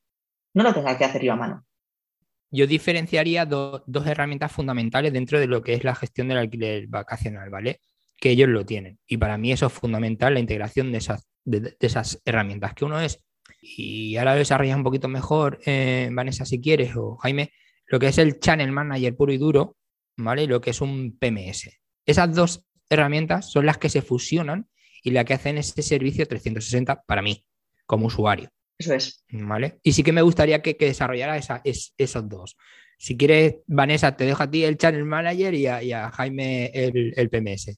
no 0.57 0.63
lo 0.63 0.73
tenga 0.73 0.97
que 0.97 1.05
hacer 1.05 1.23
yo 1.23 1.33
a 1.33 1.35
mano. 1.35 1.63
Yo 2.49 2.65
diferenciaría 2.65 3.45
dos 3.45 4.07
herramientas 4.07 4.51
fundamentales 4.51 5.13
dentro 5.13 5.39
de 5.39 5.45
lo 5.45 5.61
que 5.61 5.75
es 5.75 5.83
la 5.83 5.93
gestión 5.93 6.29
del 6.29 6.39
alquiler 6.39 6.87
vacacional, 6.87 7.51
¿vale? 7.51 7.79
Que 8.19 8.31
ellos 8.31 8.49
lo 8.49 8.65
tienen. 8.65 8.97
Y 9.05 9.17
para 9.17 9.37
mí 9.37 9.51
eso 9.51 9.67
es 9.67 9.73
fundamental, 9.73 10.33
la 10.33 10.39
integración 10.39 10.91
de 10.91 10.97
esas, 11.79 12.21
herramientas. 12.25 12.73
Que 12.73 12.85
uno 12.85 12.99
es 12.99 13.23
y 13.61 14.17
ahora 14.17 14.33
lo 14.33 14.39
desarrollas 14.39 14.77
un 14.77 14.83
poquito 14.83 15.07
mejor, 15.07 15.59
eh, 15.65 16.09
Vanessa, 16.11 16.43
si 16.43 16.59
quieres, 16.59 16.95
o 16.95 17.17
Jaime, 17.17 17.51
lo 17.85 17.99
que 17.99 18.07
es 18.07 18.17
el 18.17 18.39
Channel 18.39 18.71
Manager 18.71 19.15
puro 19.15 19.33
y 19.33 19.37
duro, 19.37 19.77
¿vale? 20.15 20.43
Y 20.43 20.47
lo 20.47 20.59
que 20.59 20.71
es 20.71 20.81
un 20.81 21.17
PMS. 21.19 21.69
Esas 22.05 22.33
dos 22.33 22.65
herramientas 22.89 23.51
son 23.51 23.67
las 23.67 23.77
que 23.77 23.89
se 23.89 24.01
fusionan 24.01 24.67
y 25.03 25.11
las 25.11 25.25
que 25.25 25.35
hacen 25.35 25.59
este 25.59 25.83
servicio 25.83 26.27
360 26.27 27.03
para 27.05 27.21
mí, 27.21 27.45
como 27.85 28.07
usuario. 28.07 28.49
Eso 28.77 28.93
es. 28.93 29.23
¿Vale? 29.29 29.79
Y 29.83 29.93
sí 29.93 30.03
que 30.03 30.13
me 30.13 30.21
gustaría 30.21 30.61
que, 30.61 30.75
desarrollara 30.79 31.37
esa, 31.37 31.61
esos 31.63 32.29
dos. 32.29 32.57
Si 32.97 33.17
quieres, 33.17 33.57
Vanessa, 33.67 34.15
te 34.15 34.25
dejo 34.25 34.43
a 34.43 34.49
ti 34.49 34.63
el 34.63 34.77
Channel 34.77 35.05
Manager 35.05 35.53
y 35.53 35.67
a, 35.67 36.11
Jaime 36.11 36.71
el, 36.73 37.13
el 37.15 37.29
PMS. 37.29 37.77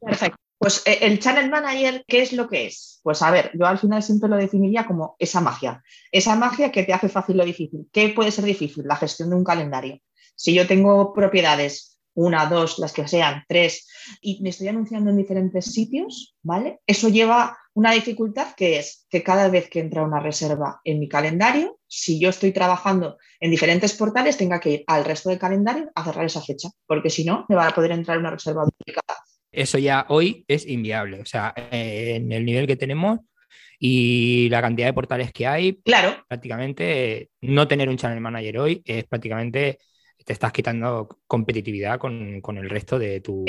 Perfecto. 0.00 0.36
Pues 0.60 0.82
eh, 0.86 0.98
el 1.00 1.18
Channel 1.18 1.48
Manager, 1.48 2.04
¿qué 2.06 2.20
es 2.20 2.34
lo 2.34 2.46
que 2.46 2.66
es? 2.66 3.00
Pues 3.02 3.22
a 3.22 3.30
ver, 3.30 3.50
yo 3.54 3.66
al 3.66 3.78
final 3.78 4.02
siempre 4.02 4.28
lo 4.28 4.36
definiría 4.36 4.86
como 4.86 5.16
esa 5.18 5.40
magia. 5.40 5.82
Esa 6.12 6.36
magia 6.36 6.70
que 6.70 6.82
te 6.82 6.92
hace 6.92 7.08
fácil 7.08 7.38
lo 7.38 7.46
difícil. 7.46 7.88
¿Qué 7.90 8.10
puede 8.10 8.30
ser 8.30 8.44
difícil? 8.44 8.84
La 8.86 8.96
gestión 8.96 9.30
de 9.30 9.36
un 9.36 9.44
calendario. 9.44 10.00
Si 10.36 10.52
yo 10.52 10.66
tengo 10.66 11.14
propiedades, 11.14 11.89
una, 12.14 12.46
dos, 12.46 12.78
las 12.78 12.92
que 12.92 13.06
sean, 13.06 13.44
tres, 13.48 13.88
y 14.20 14.42
me 14.42 14.50
estoy 14.50 14.68
anunciando 14.68 15.10
en 15.10 15.16
diferentes 15.16 15.66
sitios, 15.66 16.34
¿vale? 16.42 16.80
Eso 16.86 17.08
lleva 17.08 17.56
una 17.74 17.92
dificultad 17.92 18.54
que 18.56 18.78
es 18.78 19.06
que 19.08 19.22
cada 19.22 19.48
vez 19.48 19.70
que 19.70 19.80
entra 19.80 20.02
una 20.02 20.20
reserva 20.20 20.80
en 20.84 20.98
mi 20.98 21.08
calendario, 21.08 21.78
si 21.86 22.20
yo 22.20 22.30
estoy 22.30 22.52
trabajando 22.52 23.16
en 23.38 23.50
diferentes 23.50 23.94
portales, 23.94 24.36
tenga 24.36 24.60
que 24.60 24.70
ir 24.70 24.84
al 24.86 25.04
resto 25.04 25.28
del 25.28 25.38
calendario 25.38 25.90
a 25.94 26.04
cerrar 26.04 26.24
esa 26.24 26.42
fecha, 26.42 26.68
porque 26.86 27.10
si 27.10 27.24
no, 27.24 27.46
me 27.48 27.56
va 27.56 27.68
a 27.68 27.74
poder 27.74 27.92
entrar 27.92 28.18
una 28.18 28.30
reserva 28.30 28.64
duplicada 28.64 29.20
eso 29.52 29.78
ya 29.78 30.06
hoy 30.08 30.44
es 30.48 30.66
inviable. 30.66 31.20
O 31.20 31.26
sea, 31.26 31.52
en 31.56 32.32
el 32.32 32.44
nivel 32.44 32.66
que 32.66 32.76
tenemos 32.76 33.20
y 33.78 34.48
la 34.50 34.60
cantidad 34.60 34.88
de 34.88 34.92
portales 34.92 35.32
que 35.32 35.46
hay, 35.46 35.80
claro. 35.82 36.24
prácticamente 36.28 37.30
no 37.40 37.66
tener 37.66 37.88
un 37.88 37.96
channel 37.96 38.20
manager 38.20 38.58
hoy 38.58 38.82
es 38.84 39.04
prácticamente 39.04 39.78
te 40.30 40.34
estás 40.34 40.52
quitando 40.52 41.08
competitividad 41.26 41.98
con, 41.98 42.40
el 42.56 42.70
resto 42.70 43.00
de 43.00 43.20
tu 43.20 43.44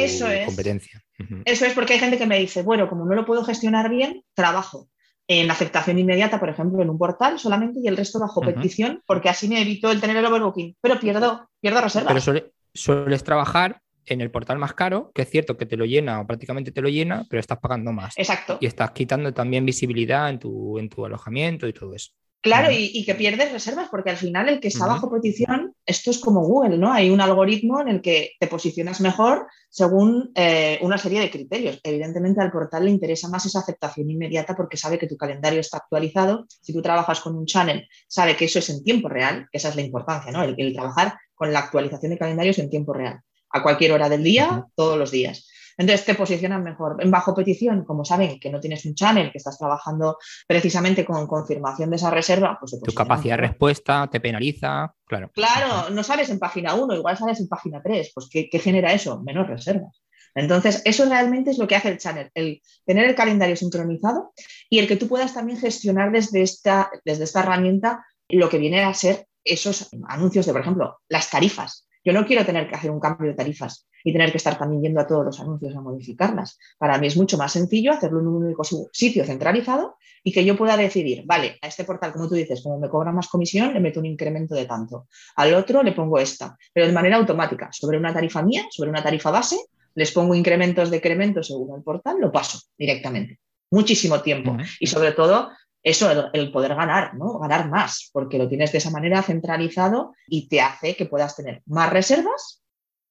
competencia. 0.48 1.00
Eso 1.46 1.68
es 1.68 1.74
porque 1.74 1.94
hay 1.94 2.00
gente 2.00 2.18
que 2.18 2.26
me 2.26 2.40
dice, 2.40 2.64
bueno, 2.64 2.90
como 2.90 3.06
no 3.06 3.14
lo 3.14 3.24
puedo 3.24 3.44
gestionar 3.44 3.88
bien, 3.88 4.24
trabajo 4.34 4.90
en 5.28 5.52
aceptación 5.52 6.00
inmediata, 6.00 6.40
por 6.40 6.50
ejemplo, 6.50 6.82
en 6.82 6.90
un 6.90 6.98
portal 6.98 7.38
solamente 7.38 7.80
y 7.84 7.88
el 7.88 7.96
resto 7.96 8.20
bajo 8.20 8.42
petición, 8.42 9.04
porque 9.06 9.30
así 9.30 9.48
me 9.48 9.62
evito 9.62 9.92
el 9.92 10.02
tener 10.02 10.18
el 10.18 10.26
overbooking, 10.26 10.76
pero 10.82 11.00
pierdo, 11.00 11.48
pierdo 11.62 11.82
reservas. 11.82 12.26
Pero 12.26 12.46
sueles 12.74 13.24
trabajar 13.24 13.80
en 14.08 14.22
el 14.22 14.32
portal 14.32 14.58
más 14.58 14.74
caro, 14.74 15.12
que 15.14 15.22
es 15.22 15.30
cierto 15.30 15.58
que 15.58 15.68
te 15.68 15.78
lo 15.78 15.86
llena 15.86 16.20
o 16.20 16.26
prácticamente 16.26 16.72
te 16.72 16.82
lo 16.82 16.90
llena, 16.90 17.26
pero 17.30 17.40
estás 17.40 17.60
pagando 17.60 17.92
más. 17.92 18.18
Exacto. 18.18 18.58
Y 18.60 18.66
estás 18.66 18.90
quitando 18.90 19.32
también 19.36 19.68
visibilidad 19.68 20.32
en 20.32 20.40
tu, 20.40 20.80
en 20.80 20.90
tu 20.90 21.06
alojamiento 21.06 21.68
y 21.68 21.74
todo 21.74 21.94
eso. 21.94 22.12
Claro, 22.42 22.72
y, 22.72 23.06
que 23.06 23.14
pierdes 23.14 23.52
reservas, 23.52 23.90
porque 23.90 24.10
al 24.10 24.18
final 24.18 24.50
el 24.50 24.60
que 24.60 24.70
está 24.70 24.88
bajo 24.88 25.12
petición, 25.12 25.76
esto 25.86 26.10
es 26.10 26.18
como 26.18 26.42
Google, 26.42 26.80
¿no? 26.80 26.92
Hay 26.92 27.12
un 27.12 27.22
algoritmo 27.22 27.80
en 27.82 27.88
el 27.88 28.02
que 28.02 28.32
te 28.40 28.48
posicionas 28.48 29.00
mejor 29.00 29.46
según 29.70 30.32
eh, 30.34 30.80
una 30.82 30.98
serie 30.98 31.20
de 31.20 31.30
criterios. 31.30 31.80
Evidentemente 31.84 32.42
al 32.42 32.52
portal 32.52 32.86
le 32.86 32.92
interesa 32.92 33.30
más 33.30 33.46
esa 33.46 33.60
aceptación 33.60 34.10
inmediata 34.10 34.56
porque 34.56 34.76
sabe 34.76 34.98
que 34.98 35.06
tu 35.06 35.18
calendario 35.18 35.60
está 35.60 35.78
actualizado. 35.78 36.48
Si 36.62 36.74
tú 36.74 36.82
trabajas 36.82 37.22
con 37.22 37.36
un 37.36 37.46
channel, 37.46 37.88
sabe 38.08 38.36
que 38.36 38.46
eso 38.46 38.58
es 38.58 38.70
en 38.72 38.84
tiempo 38.84 39.08
real, 39.08 39.48
esa 39.52 39.70
es 39.70 39.76
la 39.76 39.84
importancia, 39.84 40.32
¿no? 40.32 40.42
el 40.42 40.74
trabajar 40.74 41.14
con 41.36 41.54
la 41.54 41.60
actualización 41.60 42.10
de 42.12 42.18
calendarios 42.18 42.58
en 42.58 42.72
tiempo 42.72 42.92
real 42.92 43.22
a 43.52 43.62
cualquier 43.62 43.92
hora 43.92 44.10
del 44.10 44.24
día, 44.24 44.66
todos 44.76 44.98
los 44.98 45.12
días. 45.12 45.48
Entonces 45.82 46.06
te 46.06 46.14
posicionan 46.14 46.64
mejor. 46.64 46.98
En 47.00 47.10
bajo 47.10 47.34
petición, 47.34 47.84
como 47.86 48.06
saben 48.06 48.40
que 48.40 48.52
no 48.52 48.60
tienes 48.60 48.86
un 48.86 48.94
channel, 48.94 49.32
que 49.32 49.40
estás 49.40 49.58
trabajando 49.58 50.18
precisamente 50.48 51.04
con 51.04 51.26
confirmación 51.26 51.90
de 51.90 51.96
esa 51.96 52.12
reserva, 52.12 52.56
pues 52.60 52.80
tu 52.80 52.94
capacidad 52.94 53.36
de 53.36 53.48
respuesta 53.48 54.08
te 54.08 54.20
penaliza, 54.20 54.94
claro. 55.06 55.32
Claro, 55.34 55.90
no 55.90 56.04
sales 56.04 56.30
en 56.30 56.38
página 56.38 56.76
1, 56.76 56.94
igual 56.94 57.18
sales 57.18 57.40
en 57.40 57.48
página 57.48 57.82
3. 57.82 58.12
Pues 58.14 58.30
¿qué, 58.30 58.60
genera 58.60 58.94
eso? 58.94 59.24
Menos 59.24 59.48
reservas. 59.48 60.04
Entonces, 60.36 60.84
eso 60.86 61.06
realmente 61.06 61.50
es 61.50 61.58
lo 61.58 61.68
que 61.68 61.76
hace 61.76 61.90
el 61.90 61.98
channel, 61.98 62.30
el 62.36 62.62
tener 62.86 63.06
el 63.06 63.16
calendario 63.16 63.56
sincronizado 63.56 64.34
y 64.70 64.78
el 64.78 64.88
que 64.88 64.98
tú 64.98 65.08
puedas 65.08 65.34
también 65.34 65.58
gestionar 65.58 66.12
desde 66.12 66.44
esta, 66.44 66.92
desde 67.04 67.24
esta 67.24 67.40
herramienta 67.40 68.06
lo 68.30 68.50
que 68.50 68.60
viene 68.60 68.84
a 68.84 68.94
ser 68.94 69.26
esos 69.44 69.90
anuncios 70.08 70.46
de, 70.46 70.52
por 70.52 70.62
ejemplo, 70.62 71.00
las 71.10 71.32
tarifas. 71.32 71.88
Yo 72.04 72.14
no 72.14 72.26
quiero 72.26 72.46
tener 72.46 72.68
que 72.68 72.76
hacer 72.76 72.92
un 72.92 73.00
cambio 73.00 73.30
de 73.30 73.36
tarifas 73.36 73.88
y 74.04 74.12
tener 74.12 74.32
que 74.32 74.38
estar 74.38 74.58
también 74.58 74.82
yendo 74.82 75.02
a 75.02 75.08
todos 75.08 75.26
los 75.26 75.40
anuncios 75.40 75.76
a 75.76 75.82
modificarlas. 75.82 76.58
Para 76.78 76.98
mí 76.98 77.08
es 77.08 77.18
mucho 77.18 77.38
más 77.38 77.52
sencillo 77.52 77.92
hacerlo 77.92 78.20
en 78.20 78.28
un 78.28 78.44
único 78.44 78.64
sitio 78.92 79.24
centralizado 79.26 79.98
y 80.24 80.32
que 80.32 80.46
yo 80.46 80.58
pueda 80.58 80.78
decidir, 80.78 81.24
vale, 81.26 81.58
a 81.62 81.68
este 81.68 81.84
portal, 81.84 82.14
como 82.14 82.28
tú 82.28 82.36
dices, 82.36 82.62
como 82.62 82.80
me 82.80 82.90
cobra 82.90 83.12
más 83.12 83.28
comisión, 83.28 83.74
le 83.74 83.80
meto 83.80 84.00
un 84.00 84.06
incremento 84.06 84.56
de 84.56 84.66
tanto. 84.66 85.08
Al 85.36 85.54
otro 85.54 85.84
le 85.84 85.92
pongo 85.94 86.18
esta, 86.20 86.58
pero 86.74 86.88
de 86.88 86.94
manera 86.94 87.18
automática, 87.18 87.70
sobre 87.72 87.98
una 87.98 88.14
tarifa 88.14 88.42
mía, 88.42 88.66
sobre 88.70 88.90
una 88.90 89.04
tarifa 89.04 89.32
base, 89.32 89.58
les 89.96 90.12
pongo 90.12 90.36
incrementos, 90.36 90.90
decrementos 90.90 91.48
según 91.48 91.76
el 91.76 91.84
portal, 91.84 92.18
lo 92.20 92.32
paso 92.32 92.60
directamente. 92.78 93.40
Muchísimo 93.72 94.22
tiempo. 94.22 94.58
Y 94.80 94.88
sobre 94.88 95.14
todo, 95.14 95.50
eso, 95.84 96.32
el, 96.34 96.52
poder 96.52 96.76
ganar, 96.76 97.16
¿no? 97.16 97.40
Ganar 97.40 97.70
más, 97.70 98.10
porque 98.14 98.38
lo 98.38 98.48
tienes 98.48 98.72
de 98.72 98.78
esa 98.78 98.92
manera 98.92 99.24
centralizado 99.24 100.14
y 100.28 100.48
te 100.48 100.62
hace 100.62 100.96
que 100.96 101.06
puedas 101.06 101.36
tener 101.36 101.62
más 101.66 101.92
reservas 101.92 102.62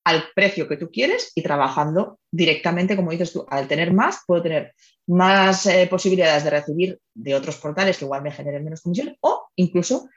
al 0.05 0.25
precio 0.35 0.69
que 0.69 0.77
tú 0.77 0.91
quieres 0.91 1.33
y 1.35 1.43
trabajando 1.43 2.19
directamente, 2.31 2.97
como 2.97 3.11
dices 3.11 3.33
tú, 3.33 3.45
al 3.49 3.69
tener 3.69 3.93
más, 3.93 4.21
puedo 4.27 4.43
tener 4.43 4.75
más 5.07 5.67
eh, 5.67 5.87
posibilidades 5.91 6.45
de 6.45 6.51
recibir 6.51 7.01
de 7.15 7.35
otros 7.35 7.57
portales 7.57 7.99
que 7.99 8.05
igual 8.05 8.23
me 8.23 8.31
generen 8.31 8.65
menos 8.65 8.81
comisión 8.81 9.17
o 9.21 9.49
incluso, 9.57 10.09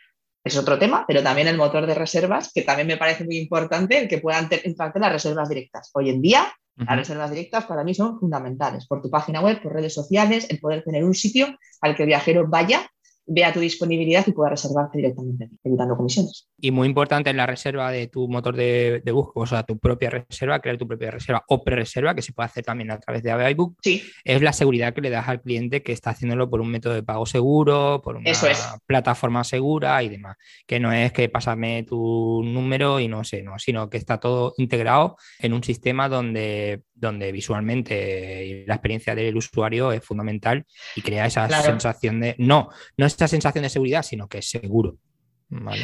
es 0.43 0.57
otro 0.57 0.77
tema, 0.77 1.05
pero 1.07 1.23
también 1.23 1.47
el 1.47 1.57
motor 1.57 1.85
de 1.87 1.95
reservas, 1.95 2.51
que 2.53 2.63
también 2.63 2.87
me 2.87 2.97
parece 2.97 3.23
muy 3.23 3.37
importante, 3.37 3.97
el 3.97 4.07
que 4.07 4.17
puedan 4.17 4.49
entrarte 4.51 4.99
las 4.99 5.11
reservas 5.11 5.49
directas. 5.49 5.89
Hoy 5.93 6.09
en 6.09 6.21
día 6.21 6.53
las 6.75 6.97
reservas 6.97 7.29
directas 7.29 7.65
para 7.65 7.83
mí 7.83 7.93
son 7.93 8.19
fundamentales, 8.19 8.87
por 8.87 9.01
tu 9.01 9.09
página 9.09 9.41
web, 9.41 9.61
por 9.61 9.73
redes 9.73 9.93
sociales, 9.93 10.47
el 10.49 10.59
poder 10.59 10.83
tener 10.83 11.03
un 11.03 11.13
sitio 11.13 11.57
al 11.81 11.95
que 11.95 12.03
el 12.03 12.07
viajero 12.07 12.47
vaya 12.47 12.89
vea 13.25 13.53
tu 13.53 13.59
disponibilidad 13.59 14.25
y 14.27 14.31
pueda 14.31 14.49
reservarte 14.49 14.97
directamente, 14.97 15.49
evitando 15.63 15.95
comisiones. 15.95 16.49
Y 16.57 16.71
muy 16.71 16.87
importante 16.87 17.29
en 17.29 17.37
la 17.37 17.45
reserva 17.45 17.91
de 17.91 18.07
tu 18.07 18.27
motor 18.27 18.55
de, 18.55 19.01
de 19.03 19.11
o 19.13 19.45
sea, 19.45 19.63
tu 19.63 19.77
propia 19.79 20.09
reserva, 20.09 20.59
crear 20.59 20.77
tu 20.77 20.87
propia 20.87 21.11
reserva 21.11 21.43
o 21.47 21.63
pre-reserva, 21.63 22.15
que 22.15 22.21
se 22.21 22.33
puede 22.33 22.47
hacer 22.47 22.63
también 22.63 22.91
a 22.91 22.99
través 22.99 23.23
de 23.23 23.51
iBook, 23.51 23.77
sí. 23.81 24.03
es 24.23 24.41
la 24.41 24.53
seguridad 24.53 24.93
que 24.93 25.01
le 25.01 25.09
das 25.09 25.27
al 25.27 25.41
cliente 25.41 25.83
que 25.83 25.91
está 25.91 26.11
haciéndolo 26.11 26.49
por 26.49 26.61
un 26.61 26.69
método 26.69 26.93
de 26.93 27.03
pago 27.03 27.25
seguro, 27.25 28.01
por 28.03 28.17
una 28.17 28.31
plataforma 28.85 29.43
segura 29.43 30.01
y 30.03 30.09
demás. 30.09 30.37
Que 30.67 30.79
no 30.79 30.91
es 30.91 31.11
que 31.11 31.29
pásame 31.29 31.83
tu 31.83 32.41
número 32.43 32.99
y 32.99 33.07
no 33.07 33.23
sé, 33.23 33.41
no, 33.41 33.57
sino 33.59 33.89
que 33.89 33.97
está 33.97 34.19
todo 34.19 34.53
integrado 34.57 35.17
en 35.39 35.53
un 35.53 35.63
sistema 35.63 36.09
donde 36.09 36.83
donde 37.03 37.31
visualmente 37.31 38.63
la 38.65 38.75
experiencia 38.75 39.13
del 39.13 39.37
usuario 39.37 39.91
es 39.91 40.03
fundamental 40.03 40.65
y 40.95 41.01
crea 41.01 41.27
esa 41.27 41.47
sensación 41.61 42.19
de, 42.19 42.35
no, 42.39 42.69
no 42.97 43.05
esa 43.05 43.27
sensación 43.27 43.63
de 43.63 43.69
seguridad, 43.69 44.03
sino 44.03 44.27
que 44.27 44.39
es 44.39 44.49
seguro. 44.49 44.97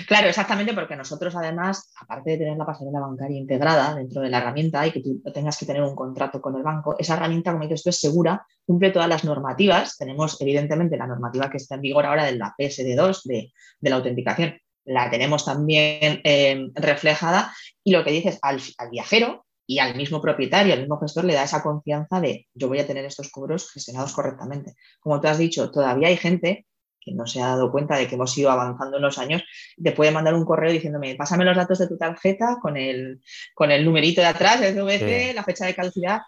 Claro, 0.07 0.27
exactamente, 0.27 0.73
porque 0.73 0.95
nosotros 0.95 1.35
además, 1.35 1.93
aparte 1.99 2.31
de 2.31 2.37
tener 2.37 2.57
la 2.57 2.65
pasarela 2.65 2.99
bancaria 2.99 3.37
integrada 3.37 3.95
dentro 3.95 4.21
de 4.21 4.29
la 4.29 4.39
herramienta 4.39 4.85
y 4.87 4.91
que 4.91 5.01
tú 5.01 5.21
tengas 5.33 5.57
que 5.57 5.65
tener 5.65 5.83
un 5.83 5.95
contrato 5.95 6.41
con 6.41 6.55
el 6.55 6.63
banco, 6.63 6.95
esa 6.97 7.15
herramienta, 7.15 7.51
como 7.51 7.63
dices 7.63 7.83
tú, 7.83 7.89
es 7.89 7.99
segura, 7.99 8.45
cumple 8.65 8.91
todas 8.91 9.07
las 9.07 9.23
normativas. 9.23 9.97
Tenemos 9.97 10.39
evidentemente 10.41 10.97
la 10.97 11.07
normativa 11.07 11.49
que 11.49 11.57
está 11.57 11.75
en 11.75 11.81
vigor 11.81 12.05
ahora 12.05 12.25
de 12.25 12.35
la 12.35 12.55
PSD2, 12.57 13.21
de, 13.25 13.51
la 13.81 13.95
autenticación, 13.95 14.57
la 14.85 15.09
tenemos 15.09 15.45
también 15.45 16.21
eh, 16.23 16.69
reflejada 16.73 17.53
y 17.83 17.91
lo 17.91 18.03
que 18.03 18.11
dices 18.11 18.39
al, 18.41 18.59
al 18.77 18.89
viajero 18.89 19.45
y 19.69 19.77
al 19.77 19.95
mismo 19.95 20.19
propietario, 20.19 20.73
al 20.73 20.79
mismo 20.79 20.99
gestor, 20.99 21.25
le 21.25 21.35
da 21.35 21.43
esa 21.43 21.61
confianza 21.61 22.19
de 22.19 22.47
yo 22.55 22.67
voy 22.67 22.79
a 22.79 22.87
tener 22.87 23.05
estos 23.05 23.29
cobros 23.29 23.69
gestionados 23.71 24.13
correctamente. 24.13 24.73
Como 24.99 25.21
tú 25.21 25.27
has 25.27 25.37
dicho, 25.37 25.69
todavía 25.69 26.07
hay 26.07 26.17
gente 26.17 26.65
que 26.99 27.11
no 27.11 27.27
se 27.27 27.39
ha 27.39 27.49
dado 27.49 27.71
cuenta 27.71 27.95
de 27.95 28.07
que 28.07 28.15
hemos 28.15 28.35
ido 28.35 28.49
avanzando 28.49 28.97
en 28.97 29.03
los 29.03 29.19
años, 29.19 29.43
te 29.81 29.91
puede 29.91 30.09
mandar 30.09 30.33
un 30.33 30.43
correo 30.43 30.71
diciéndome, 30.71 31.13
pásame 31.13 31.45
los 31.45 31.55
datos 31.55 31.77
de 31.77 31.87
tu 31.87 31.99
tarjeta 31.99 32.57
con 32.59 32.77
el, 32.77 33.21
con 33.53 33.69
el 33.69 33.85
numerito 33.85 34.21
de 34.21 34.27
atrás, 34.27 34.59
el 34.63 34.81
VC, 34.81 35.35
la 35.35 35.43
fecha 35.43 35.67
de 35.67 35.75
caducidad. 35.75 36.21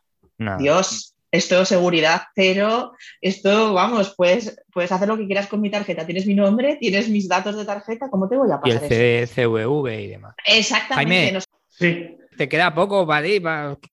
Dios, 0.60 1.16
esto 1.32 1.62
es 1.62 1.68
seguridad 1.68 2.22
pero 2.36 2.94
esto, 3.22 3.74
vamos, 3.74 4.14
puedes, 4.16 4.56
puedes 4.72 4.92
hacer 4.92 5.08
lo 5.08 5.18
que 5.18 5.26
quieras 5.26 5.48
con 5.48 5.62
mi 5.62 5.72
tarjeta. 5.72 6.06
Tienes 6.06 6.28
mi 6.28 6.36
nombre, 6.36 6.78
tienes 6.80 7.10
mis 7.10 7.28
datos 7.28 7.58
de 7.58 7.66
tarjeta, 7.66 8.08
¿cómo 8.12 8.30
te 8.30 8.38
voy 8.38 8.52
a 8.52 8.62
pasar? 8.62 8.84
Y 8.84 8.94
el 8.94 9.28
CVV 9.28 10.00
y 10.00 10.08
demás. 10.10 10.36
Exactamente. 10.46 11.40
Sí, 11.70 12.18
te 12.36 12.50
queda 12.50 12.74
poco, 12.74 13.06
Paddy, 13.06 13.42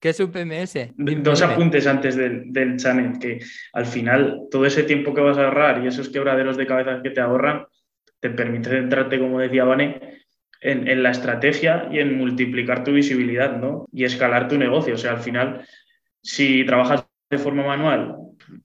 ¿qué 0.00 0.10
es 0.10 0.20
un 0.20 0.30
PMS? 0.30 0.92
Dos 0.96 1.42
apuntes 1.42 1.86
antes 1.86 2.16
del, 2.16 2.52
del, 2.52 2.76
channel, 2.76 3.18
que 3.18 3.40
al 3.72 3.86
final 3.86 4.42
todo 4.50 4.64
ese 4.66 4.84
tiempo 4.84 5.12
que 5.12 5.20
vas 5.20 5.38
a 5.38 5.44
ahorrar 5.44 5.82
y 5.82 5.88
esos 5.88 6.08
quebraderos 6.08 6.56
de 6.56 6.66
cabeza 6.66 7.00
que 7.02 7.10
te 7.10 7.20
ahorran, 7.20 7.66
te 8.20 8.30
permite 8.30 8.70
centrarte, 8.70 9.18
como 9.18 9.40
decía 9.40 9.64
Vane, 9.64 10.18
en, 10.60 10.88
en, 10.88 11.02
la 11.02 11.10
estrategia 11.10 11.88
y 11.90 11.98
en 12.00 12.16
multiplicar 12.16 12.84
tu 12.84 12.92
visibilidad, 12.92 13.56
¿no? 13.56 13.86
Y 13.92 14.04
escalar 14.04 14.48
tu 14.48 14.58
negocio. 14.58 14.94
O 14.94 14.98
sea, 14.98 15.12
al 15.12 15.20
final, 15.20 15.64
si 16.22 16.64
trabajas 16.64 17.04
de 17.30 17.38
forma 17.38 17.64
manual 17.64 18.16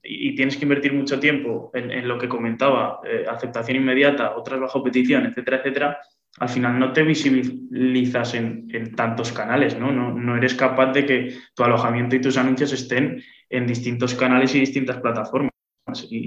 y, 0.02 0.34
tienes 0.34 0.56
que 0.56 0.64
invertir 0.64 0.92
mucho 0.92 1.20
tiempo 1.20 1.70
en, 1.74 2.08
lo 2.08 2.18
que 2.18 2.28
comentaba, 2.28 3.00
eh, 3.04 3.24
aceptación 3.28 3.76
inmediata, 3.76 4.36
otras 4.36 4.60
bajo 4.60 4.82
petición, 4.82 5.26
etcétera, 5.26 5.58
etcétera, 5.58 5.98
al 6.40 6.48
final 6.48 6.78
no 6.78 6.92
te 6.92 7.02
visibilizas 7.02 8.34
en, 8.34 8.94
tantos 8.96 9.32
canales, 9.32 9.78
¿no? 9.78 9.92
¿no? 9.92 10.12
¿no? 10.12 10.36
eres 10.36 10.54
capaz 10.54 10.92
de 10.92 11.06
que 11.06 11.36
tu 11.54 11.62
alojamiento 11.62 12.16
y 12.16 12.20
tus 12.20 12.36
anuncios 12.36 12.72
estén 12.72 13.22
en 13.48 13.66
distintos 13.66 14.14
canales 14.14 14.54
y 14.54 14.60
distintas 14.60 14.96
plataformas. 15.00 15.52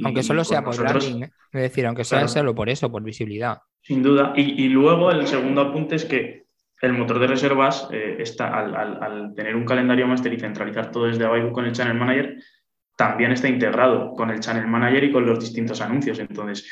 aunque 0.04 0.24
solo 0.24 0.44
sea 0.44 0.64
por 0.64 0.78
branding, 0.78 1.24
¿eh? 1.24 1.32
es 1.52 1.62
decir, 1.62 1.86
aunque 1.86 2.06
sea 2.06 2.28
solo 2.28 2.56
por 2.56 2.70
eso, 2.70 2.90
por 2.90 3.04
visibilidad. 3.04 3.60
Sin 3.82 4.02
duda. 4.02 4.34
Y, 4.36 4.68
luego 4.70 5.12
el 5.12 5.28
segundo 5.28 5.62
apunte 5.62 5.96
es 5.96 6.06
que 6.06 6.46
el 6.82 6.94
motor 6.94 7.20
de 7.20 7.28
reservas 7.28 7.88
eh, 7.92 8.18
está 8.20 8.60
al, 8.60 9.34
tener 9.36 9.56
un 9.56 9.66
calendario 9.66 10.08
master 10.08 10.34
y 10.34 10.40
centralizar 10.40 10.92
todo 10.92 11.06
desde 11.06 11.26
abajo 11.26 11.52
con 11.52 11.66
el 11.66 11.72
Channel 11.72 11.98
Manager, 11.98 12.38
también 12.96 13.32
está 13.32 13.48
integrado 13.48 14.14
con 14.14 14.30
el 14.30 14.40
Channel 14.40 14.68
Manager 14.68 15.04
y 15.04 15.12
con 15.12 15.26
los 15.26 15.40
distintos 15.40 15.82
anuncios. 15.82 16.20
Entonces, 16.20 16.70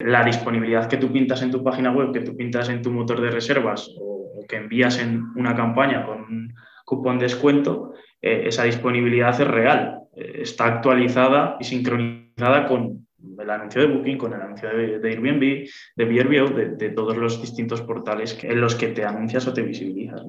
la 0.00 0.24
disponibilidad 0.24 0.88
que 0.88 0.96
tú 0.96 1.12
pintas 1.12 1.42
en 1.42 1.50
tu 1.50 1.62
página 1.62 1.92
web, 1.92 2.12
que 2.12 2.20
tú 2.20 2.36
pintas 2.36 2.68
en 2.68 2.82
tu 2.82 2.90
motor 2.90 3.20
de 3.20 3.30
reservas 3.30 3.90
o, 3.98 4.44
que 4.48 4.56
envías 4.56 4.98
en 4.98 5.26
una 5.36 5.54
campaña 5.54 6.04
con 6.04 6.22
un 6.22 6.54
cupón 6.84 7.18
de 7.18 7.24
descuento, 7.24 7.94
eh, 8.20 8.44
esa 8.46 8.64
disponibilidad 8.64 9.38
es 9.40 9.46
real, 9.46 10.00
eh, 10.16 10.40
está 10.42 10.64
actualizada 10.66 11.56
y 11.60 11.64
sincronizada 11.64 12.66
con 12.66 13.06
el 13.38 13.50
anuncio 13.50 13.82
de 13.82 13.88
Booking, 13.88 14.18
con 14.18 14.32
el 14.32 14.40
anuncio 14.40 14.68
de, 14.68 15.08
Airbnb, 15.08 15.68
de 15.96 16.04
VRBO, 16.04 16.76
de, 16.76 16.90
todos 16.90 17.16
los 17.16 17.40
distintos 17.40 17.82
portales 17.82 18.36
en 18.42 18.60
los 18.60 18.74
que 18.74 18.88
te 18.88 19.04
anuncias 19.04 19.46
o 19.46 19.52
te 19.52 19.62
visibilizas. 19.62 20.22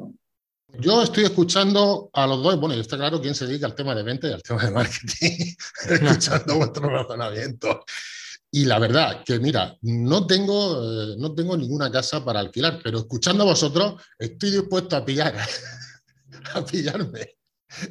Yo 0.80 1.01
estoy 1.01 1.25
escuchando 1.25 2.10
a 2.13 2.28
los 2.28 2.44
dos, 2.44 2.60
bueno, 2.60 2.75
está 2.75 2.98
claro 2.98 3.22
quién 3.22 3.36
se 3.36 3.46
dedica 3.46 3.66
al 3.66 3.75
tema 3.75 3.94
de 3.94 4.04
venta 4.04 4.28
y 4.28 4.34
al 4.34 4.44
tema 4.44 4.63
de 4.63 4.72
marketing, 4.72 5.54
escuchando 5.90 6.56
vuestro 6.56 6.90
razonamiento. 6.90 7.84
Y 8.53 8.65
la 8.65 8.79
verdad 8.79 9.24
que, 9.24 9.39
mira, 9.39 9.77
no 9.81 10.27
tengo, 10.27 10.84
eh, 10.84 11.15
no 11.17 11.34
tengo 11.34 11.55
ninguna 11.55 11.89
casa 11.89 12.24
para 12.24 12.41
alquilar, 12.41 12.81
pero 12.84 13.00
escuchando 13.00 13.43
a 13.43 13.48
vosotros, 13.48 14.01
estoy 14.20 14.51
dispuesto 14.51 14.98
a 14.98 15.05
pillar, 15.05 15.34
a 16.53 16.65
pillarme 16.65 17.38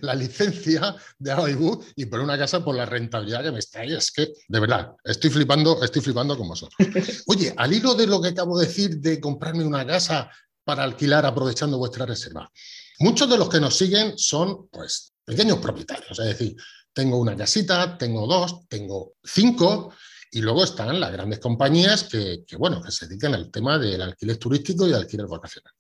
la 0.03 0.15
licencia 0.15 0.95
de 1.19 1.33
Hollywood 1.33 1.85
y 1.97 2.05
por 2.05 2.21
una 2.21 2.37
casa 2.37 2.63
por 2.63 2.75
la 2.75 2.85
rentabilidad 2.85 3.43
que 3.43 3.53
me 3.53 3.59
está 3.59 3.81
ahí. 3.81 3.95
Es 3.95 4.11
que, 4.11 4.35
de 4.49 4.61
verdad, 4.61 4.93
estoy 5.03 5.31
flipando, 5.31 5.83
estoy 5.83 6.03
flipando 6.03 6.37
con 6.37 6.49
vosotros. 6.49 6.77
Oye, 7.27 7.55
al 7.57 7.73
hilo 7.73 7.95
de 7.95 8.07
lo 8.07 8.21
que 8.21 8.29
acabo 8.29 8.59
de 8.59 8.67
decir 8.67 8.99
de 8.99 9.19
comprarme 9.19 9.65
una 9.65 9.87
casa 9.87 10.31
para 10.63 10.85
alquilar 10.85 11.25
aprovechando 11.25 11.79
vuestra 11.79 12.05
reserva, 12.05 12.51
muchos 12.99 13.31
de 13.31 13.39
los 13.39 13.49
que 13.49 13.61
nos 13.61 13.75
siguen 13.77 14.19
son, 14.19 14.69
pues, 14.69 15.15
pequeños 15.25 15.59
propietarios. 15.59 16.19
Es 16.19 16.27
decir, 16.27 16.55
tengo 16.93 17.19
una 17.19 17.35
casita, 17.35 17.97
tengo 17.97 18.27
dos, 18.27 18.69
tengo 18.69 19.15
cinco 19.25 19.95
y 20.31 20.41
luego 20.41 20.65
están 20.65 21.01
las 21.01 21.13
grandes 21.13 21.41
compañías 21.41 22.05
que, 22.05 22.45
bueno, 22.57 22.81
que 22.81 22.93
se 22.93 23.07
dedican 23.07 23.35
al 23.35 23.51
tema 23.51 23.79
del 23.79 24.01
alquiler 24.03 24.37
turístico 24.37 24.87
y 24.87 24.93
alquiler 24.93 25.27
vacacional. 25.27 25.73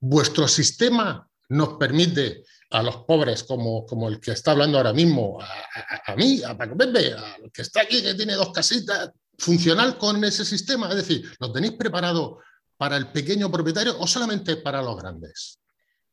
¿Vuestro 0.00 0.48
sistema 0.48 1.28
nos 1.50 1.74
permite 1.74 2.44
a 2.70 2.82
los 2.82 2.98
pobres 3.04 3.44
como, 3.44 3.84
como 3.84 4.08
el 4.08 4.18
que 4.18 4.32
está 4.32 4.52
hablando 4.52 4.78
ahora 4.78 4.94
mismo, 4.94 5.38
a, 5.40 6.16
mí, 6.16 6.42
a 6.42 6.56
Paco 6.56 6.76
Pepe, 6.76 7.12
al 7.12 7.52
que 7.52 7.62
está 7.62 7.82
aquí, 7.82 8.02
que 8.02 8.14
tiene 8.14 8.34
dos 8.34 8.50
casitas, 8.52 9.10
funcional 9.36 9.98
con 9.98 10.24
ese 10.24 10.44
sistema? 10.44 10.88
Es 10.88 10.96
decir, 10.96 11.30
¿lo 11.38 11.52
tenéis 11.52 11.74
preparado 11.74 12.38
para 12.78 12.96
el 12.96 13.08
pequeño 13.08 13.50
propietario 13.52 13.98
o 13.98 14.06
solamente 14.06 14.56
para 14.56 14.80
los 14.80 14.96
grandes? 14.96 15.58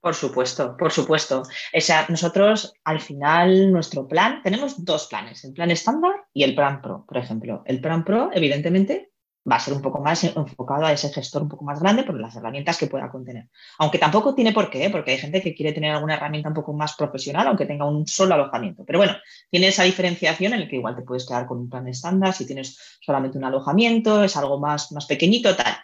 Por 0.01 0.15
supuesto, 0.15 0.77
por 0.77 0.91
supuesto. 0.91 1.41
O 1.41 1.82
sea, 1.82 2.06
nosotros 2.08 2.74
al 2.86 3.01
final, 3.01 3.72
nuestro 3.72 4.08
plan, 4.08 4.41
tenemos 4.44 4.86
dos 4.86 5.08
planes, 5.08 5.44
el 5.44 5.53
plan 5.53 5.72
estándar 5.72 6.13
y 6.34 6.44
el 6.44 6.56
plan 6.56 6.82
pro, 6.82 7.06
por 7.06 7.17
ejemplo. 7.17 7.63
El 7.65 7.82
plan 7.82 8.06
pro, 8.06 8.30
evidentemente, 8.34 9.12
va 9.50 9.58
a 9.58 9.60
ser 9.60 9.74
un 9.74 9.82
poco 9.82 10.00
más 10.00 10.24
enfocado 10.24 10.86
a 10.86 10.93
ese 10.93 11.10
gestor 11.10 11.41
un 11.41 11.50
poco 11.50 11.65
más 11.65 11.82
grande 11.82 12.04
por 12.04 12.19
las 12.19 12.36
herramientas 12.36 12.78
que 12.78 12.88
pueda 12.88 13.10
contener. 13.10 13.50
Aunque 13.78 13.97
tampoco 13.97 14.36
tiene 14.36 14.54
por 14.54 14.69
qué, 14.69 14.89
porque 14.89 15.12
hay 15.12 15.17
gente 15.17 15.41
que 15.41 15.54
quiere 15.54 15.74
tener 15.74 15.91
alguna 15.91 16.15
herramienta 16.15 16.50
un 16.50 16.56
poco 16.56 16.74
más 16.74 16.95
profesional, 16.95 17.47
aunque 17.47 17.65
tenga 17.65 17.86
un 17.86 18.08
solo 18.08 18.36
alojamiento. 18.36 18.86
Pero 18.86 19.00
bueno, 19.00 19.15
tiene 19.50 19.67
esa 19.67 19.84
diferenciación 19.84 20.54
en 20.54 20.62
el 20.62 20.69
que 20.69 20.78
igual 20.78 20.95
te 20.95 21.02
puedes 21.02 21.26
quedar 21.26 21.45
con 21.45 21.60
un 21.60 21.69
plan 21.69 21.88
estándar 21.88 22.34
si 22.34 22.45
tienes 22.45 23.00
solamente 23.02 23.38
un 23.38 23.45
alojamiento, 23.45 24.24
es 24.24 24.38
algo 24.38 24.60
más, 24.60 24.91
más 24.91 25.06
pequeñito, 25.06 25.56
tal. 25.56 25.76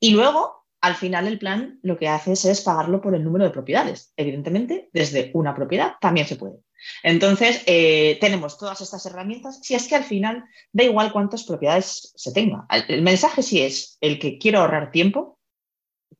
Y 0.00 0.12
luego 0.12 0.61
al 0.82 0.96
final 0.96 1.28
el 1.28 1.38
plan 1.38 1.78
lo 1.82 1.96
que 1.96 2.08
haces 2.08 2.44
es 2.44 2.60
pagarlo 2.60 3.00
por 3.00 3.14
el 3.14 3.22
número 3.24 3.44
de 3.44 3.50
propiedades. 3.50 4.12
Evidentemente, 4.16 4.90
desde 4.92 5.30
una 5.32 5.54
propiedad 5.54 5.94
también 6.00 6.26
se 6.26 6.36
puede. 6.36 6.56
Entonces, 7.04 7.62
eh, 7.66 8.18
tenemos 8.20 8.58
todas 8.58 8.80
estas 8.80 9.06
herramientas. 9.06 9.60
Si 9.62 9.76
es 9.76 9.86
que 9.86 9.94
al 9.94 10.02
final 10.02 10.44
da 10.72 10.82
igual 10.82 11.12
cuántas 11.12 11.44
propiedades 11.44 12.12
se 12.16 12.32
tenga. 12.32 12.66
El 12.88 13.02
mensaje 13.02 13.44
sí 13.44 13.62
es 13.62 13.96
el 14.00 14.18
que 14.18 14.38
quiero 14.38 14.58
ahorrar 14.58 14.90
tiempo 14.90 15.38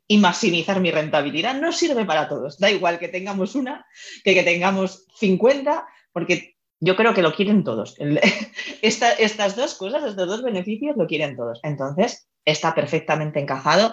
y 0.07 0.18
maximizar 0.18 0.81
mi 0.81 0.92
rentabilidad. 0.92 1.61
No 1.61 1.72
sirve 1.72 2.05
para 2.05 2.29
todos. 2.29 2.61
Da 2.61 2.70
igual 2.70 3.01
que 3.01 3.09
tengamos 3.09 3.57
una, 3.57 3.85
que, 4.22 4.33
que 4.33 4.44
tengamos 4.44 5.07
50, 5.16 5.85
porque 6.12 6.55
yo 6.79 6.94
creo 6.94 7.14
que 7.14 7.22
lo 7.22 7.35
quieren 7.35 7.64
todos. 7.64 7.96
estas 8.83 9.57
dos 9.57 9.75
cosas, 9.75 10.05
estos 10.05 10.29
dos 10.29 10.42
beneficios, 10.44 10.96
lo 10.96 11.09
quieren 11.09 11.37
todos. 11.37 11.59
Entonces, 11.64 12.29
está 12.44 12.77
perfectamente 12.77 13.40
encajado. 13.40 13.92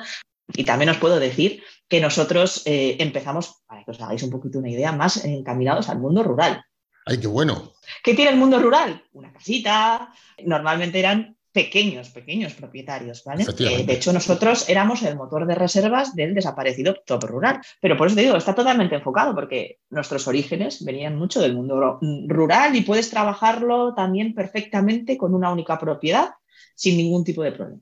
Y 0.54 0.64
también 0.64 0.90
os 0.90 0.98
puedo 0.98 1.20
decir 1.20 1.64
que 1.88 2.02
nosotros 2.02 2.64
eh, 2.66 2.98
empezamos, 3.00 3.64
para 3.68 3.84
que 3.84 3.92
os 3.92 4.02
hagáis 4.02 4.24
un 4.24 4.30
poquito 4.30 4.60
una 4.60 4.70
idea, 4.70 4.92
más 4.92 5.24
encaminados 5.26 5.90
al 5.90 6.00
mundo 6.00 6.24
rural. 6.24 6.64
¡Ay, 7.06 7.20
qué 7.20 7.28
bueno! 7.28 7.74
¿Qué 8.04 8.14
tiene 8.14 8.32
el 8.32 8.38
mundo 8.38 8.60
rural? 8.60 9.04
Una 9.14 9.34
casita, 9.34 10.14
normalmente 10.44 11.00
eran 11.00 11.36
pequeños, 11.52 12.10
pequeños 12.10 12.54
propietarios, 12.54 13.24
¿vale? 13.24 13.44
Eh, 13.44 13.84
de 13.84 13.94
hecho, 13.94 14.14
nosotros 14.14 14.70
éramos 14.70 15.02
el 15.02 15.16
motor 15.16 15.48
de 15.48 15.56
reservas 15.56 16.16
del 16.16 16.36
desaparecido 16.36 16.96
Top 17.06 17.24
Rural. 17.24 17.60
Pero 17.82 17.98
por 17.98 18.08
eso 18.08 18.16
te 18.16 18.22
digo, 18.22 18.38
está 18.38 18.54
totalmente 18.54 18.96
enfocado 18.96 19.34
porque 19.34 19.80
nuestros 19.90 20.28
orígenes 20.28 20.84
venían 20.86 21.18
mucho 21.18 21.42
del 21.42 21.56
mundo 21.56 22.00
rural 22.28 22.76
y 22.76 22.82
puedes 22.82 23.10
trabajarlo 23.10 23.96
también 23.96 24.36
perfectamente 24.36 25.18
con 25.18 25.34
una 25.34 25.52
única 25.52 25.80
propiedad 25.80 26.30
sin 26.76 26.98
ningún 26.98 27.24
tipo 27.24 27.44
de 27.44 27.52
problema. 27.52 27.82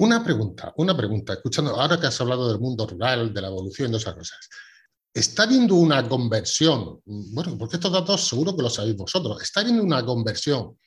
Una 0.00 0.24
pregunta, 0.24 0.72
una 0.78 0.96
pregunta, 0.96 1.34
escuchando, 1.34 1.78
ahora 1.78 2.00
que 2.00 2.06
has 2.06 2.18
hablado 2.22 2.48
del 2.48 2.58
mundo 2.58 2.86
rural, 2.86 3.34
de 3.34 3.42
la 3.42 3.48
evolución 3.48 3.92
de 3.92 3.98
esas 3.98 4.14
cosas, 4.14 4.48
¿está 5.12 5.42
habiendo 5.42 5.74
una 5.74 6.08
conversión? 6.08 7.02
Bueno, 7.04 7.58
porque 7.58 7.76
estos 7.76 7.92
datos 7.92 8.26
seguro 8.26 8.56
que 8.56 8.62
lo 8.62 8.70
sabéis 8.70 8.96
vosotros, 8.96 9.42
¿está 9.42 9.60
habiendo 9.60 9.82
una 9.82 10.02
conversión 10.02 10.78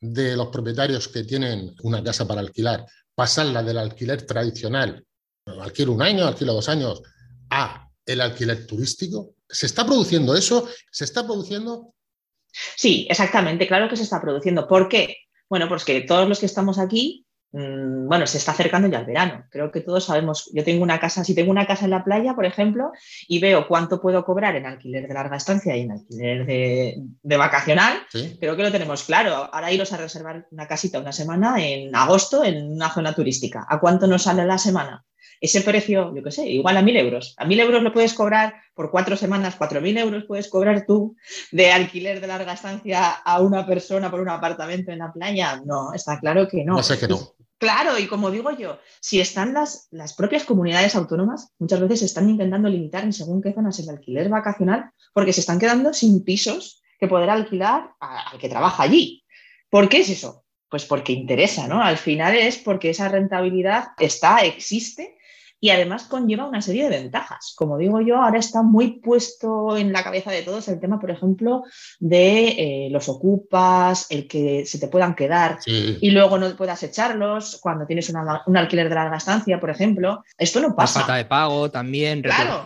de 0.00 0.36
los 0.36 0.50
propietarios 0.50 1.08
que 1.08 1.24
tienen 1.24 1.74
una 1.82 2.00
casa 2.00 2.28
para 2.28 2.42
alquilar, 2.42 2.86
pasarla 3.12 3.64
del 3.64 3.76
alquiler 3.76 4.22
tradicional, 4.24 5.04
alquiler 5.46 5.90
un 5.90 6.02
año, 6.02 6.24
alquiler 6.24 6.54
dos 6.54 6.68
años, 6.68 7.02
a 7.50 7.90
el 8.06 8.20
alquiler 8.20 8.68
turístico? 8.68 9.34
¿Se 9.48 9.66
está 9.66 9.84
produciendo 9.84 10.36
eso? 10.36 10.68
¿Se 10.92 11.02
está 11.02 11.26
produciendo? 11.26 11.92
Sí, 12.76 13.08
exactamente, 13.10 13.66
claro 13.66 13.88
que 13.88 13.96
se 13.96 14.04
está 14.04 14.20
produciendo. 14.20 14.68
¿Por 14.68 14.88
qué? 14.88 15.16
Bueno, 15.48 15.68
pues 15.68 15.84
que 15.84 16.02
todos 16.02 16.28
los 16.28 16.38
que 16.38 16.46
estamos 16.46 16.78
aquí 16.78 17.26
bueno, 17.52 18.26
se 18.26 18.38
está 18.38 18.52
acercando 18.52 18.88
ya 18.88 19.00
el 19.00 19.06
verano. 19.06 19.44
Creo 19.50 19.72
que 19.72 19.80
todos 19.80 20.04
sabemos, 20.04 20.50
yo 20.52 20.64
tengo 20.64 20.82
una 20.82 21.00
casa, 21.00 21.24
si 21.24 21.34
tengo 21.34 21.50
una 21.50 21.66
casa 21.66 21.84
en 21.84 21.90
la 21.90 22.04
playa, 22.04 22.34
por 22.34 22.44
ejemplo, 22.44 22.92
y 23.26 23.40
veo 23.40 23.66
cuánto 23.66 24.00
puedo 24.00 24.24
cobrar 24.24 24.56
en 24.56 24.66
alquiler 24.66 25.08
de 25.08 25.14
larga 25.14 25.36
estancia 25.36 25.76
y 25.76 25.82
en 25.82 25.92
alquiler 25.92 26.46
de, 26.46 27.36
vacacional, 27.36 27.94
creo 28.38 28.56
que 28.56 28.62
lo 28.62 28.70
tenemos 28.70 29.04
claro. 29.04 29.48
Ahora 29.52 29.72
iros 29.72 29.92
a 29.92 29.96
reservar 29.96 30.46
una 30.50 30.68
casita 30.68 31.00
una 31.00 31.12
semana 31.12 31.62
en 31.64 31.94
agosto 31.94 32.44
en 32.44 32.72
una 32.72 32.90
zona 32.90 33.14
turística. 33.14 33.66
¿A 33.68 33.80
cuánto 33.80 34.06
nos 34.06 34.22
sale 34.22 34.44
la 34.44 34.58
semana? 34.58 35.04
Ese 35.40 35.60
precio, 35.62 36.14
yo 36.14 36.22
qué 36.22 36.30
sé, 36.30 36.48
igual 36.48 36.76
a 36.76 36.82
mil 36.82 36.96
euros. 36.96 37.34
A 37.38 37.44
mil 37.44 37.60
euros 37.60 37.82
lo 37.82 37.92
puedes 37.92 38.14
cobrar 38.14 38.54
por 38.74 38.90
cuatro 38.90 39.16
semanas, 39.16 39.56
cuatro 39.56 39.80
mil 39.80 39.96
euros 39.96 40.24
puedes 40.24 40.48
cobrar 40.48 40.86
tú 40.86 41.16
de 41.52 41.72
alquiler 41.72 42.20
de 42.20 42.26
larga 42.26 42.54
estancia 42.54 43.10
a 43.10 43.40
una 43.40 43.66
persona 43.66 44.10
por 44.10 44.20
un 44.20 44.28
apartamento 44.28 44.92
en 44.92 44.98
la 44.98 45.12
playa. 45.12 45.60
No, 45.64 45.92
está 45.92 46.18
claro 46.18 46.48
que 46.48 46.64
no. 46.64 46.76
No 46.76 46.82
sé 46.82 46.98
que 46.98 47.08
no. 47.08 47.34
Claro, 47.60 47.98
y 47.98 48.06
como 48.06 48.30
digo 48.30 48.50
yo, 48.52 48.78
si 49.00 49.20
están 49.20 49.52
las, 49.52 49.88
las 49.90 50.14
propias 50.14 50.44
comunidades 50.44 50.96
autónomas, 50.96 51.52
muchas 51.58 51.78
veces 51.78 52.00
están 52.00 52.30
intentando 52.30 52.70
limitar 52.70 53.04
en 53.04 53.12
según 53.12 53.42
qué 53.42 53.52
zonas 53.52 53.78
el 53.80 53.90
alquiler 53.90 54.30
vacacional, 54.30 54.90
porque 55.12 55.34
se 55.34 55.40
están 55.40 55.58
quedando 55.58 55.92
sin 55.92 56.24
pisos 56.24 56.82
que 56.98 57.06
poder 57.06 57.28
alquilar 57.28 57.90
al 58.00 58.38
que 58.38 58.48
trabaja 58.48 58.82
allí. 58.82 59.24
¿Por 59.68 59.90
qué 59.90 60.00
es 60.00 60.08
eso? 60.08 60.44
Pues 60.70 60.84
porque 60.84 61.12
interesa, 61.12 61.66
¿no? 61.66 61.82
Al 61.82 61.96
final 61.96 62.36
es 62.36 62.56
porque 62.56 62.90
esa 62.90 63.08
rentabilidad 63.08 63.88
está, 63.98 64.38
existe 64.38 65.16
y 65.60 65.70
además 65.70 66.04
conlleva 66.04 66.46
una 66.46 66.62
serie 66.62 66.84
de 66.84 67.02
ventajas. 67.02 67.52
Como 67.54 67.76
digo 67.76 68.00
yo, 68.00 68.16
ahora 68.16 68.38
está 68.38 68.62
muy 68.62 68.98
puesto 69.00 69.76
en 69.76 69.92
la 69.92 70.02
cabeza 70.02 70.30
de 70.30 70.42
todos 70.42 70.66
el 70.68 70.80
tema, 70.80 70.98
por 70.98 71.10
ejemplo, 71.10 71.64
de 71.98 72.48
eh, 72.48 72.88
los 72.90 73.08
ocupas, 73.10 74.06
el 74.10 74.26
que 74.26 74.64
se 74.64 74.78
te 74.78 74.88
puedan 74.88 75.14
quedar 75.14 75.58
y 75.66 76.10
luego 76.10 76.38
no 76.38 76.56
puedas 76.56 76.82
echarlos 76.82 77.58
cuando 77.60 77.84
tienes 77.84 78.08
un 78.08 78.56
alquiler 78.56 78.88
de 78.88 78.94
larga 78.94 79.18
estancia, 79.18 79.60
por 79.60 79.68
ejemplo. 79.68 80.24
Esto 80.38 80.60
no 80.60 80.74
pasa. 80.74 81.00
La 81.00 81.04
falta 81.04 81.16
de 81.18 81.24
pago 81.26 81.70
también, 81.70 82.22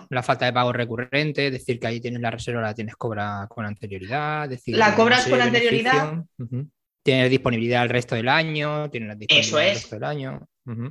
la 0.08 0.22
falta 0.22 0.46
de 0.46 0.52
pago 0.52 0.72
recurrente, 0.72 1.50
decir 1.50 1.80
que 1.80 1.88
ahí 1.88 2.00
tienes 2.00 2.20
la 2.20 2.30
reserva, 2.30 2.62
la 2.62 2.74
tienes 2.74 2.94
cobra 2.94 3.46
con 3.48 3.66
anterioridad. 3.66 4.48
Decir, 4.48 4.76
la 4.76 4.94
cobras 4.94 5.26
con 5.26 5.40
anterioridad. 5.40 6.22
Tienes 7.04 7.28
disponibilidad 7.28 7.82
el 7.82 7.90
resto 7.90 8.14
del 8.14 8.30
año, 8.30 8.88
tienes 8.88 9.18
disponibilidad 9.18 9.68
el 9.68 9.74
resto 9.74 9.96
del 9.96 10.04
año. 10.04 10.48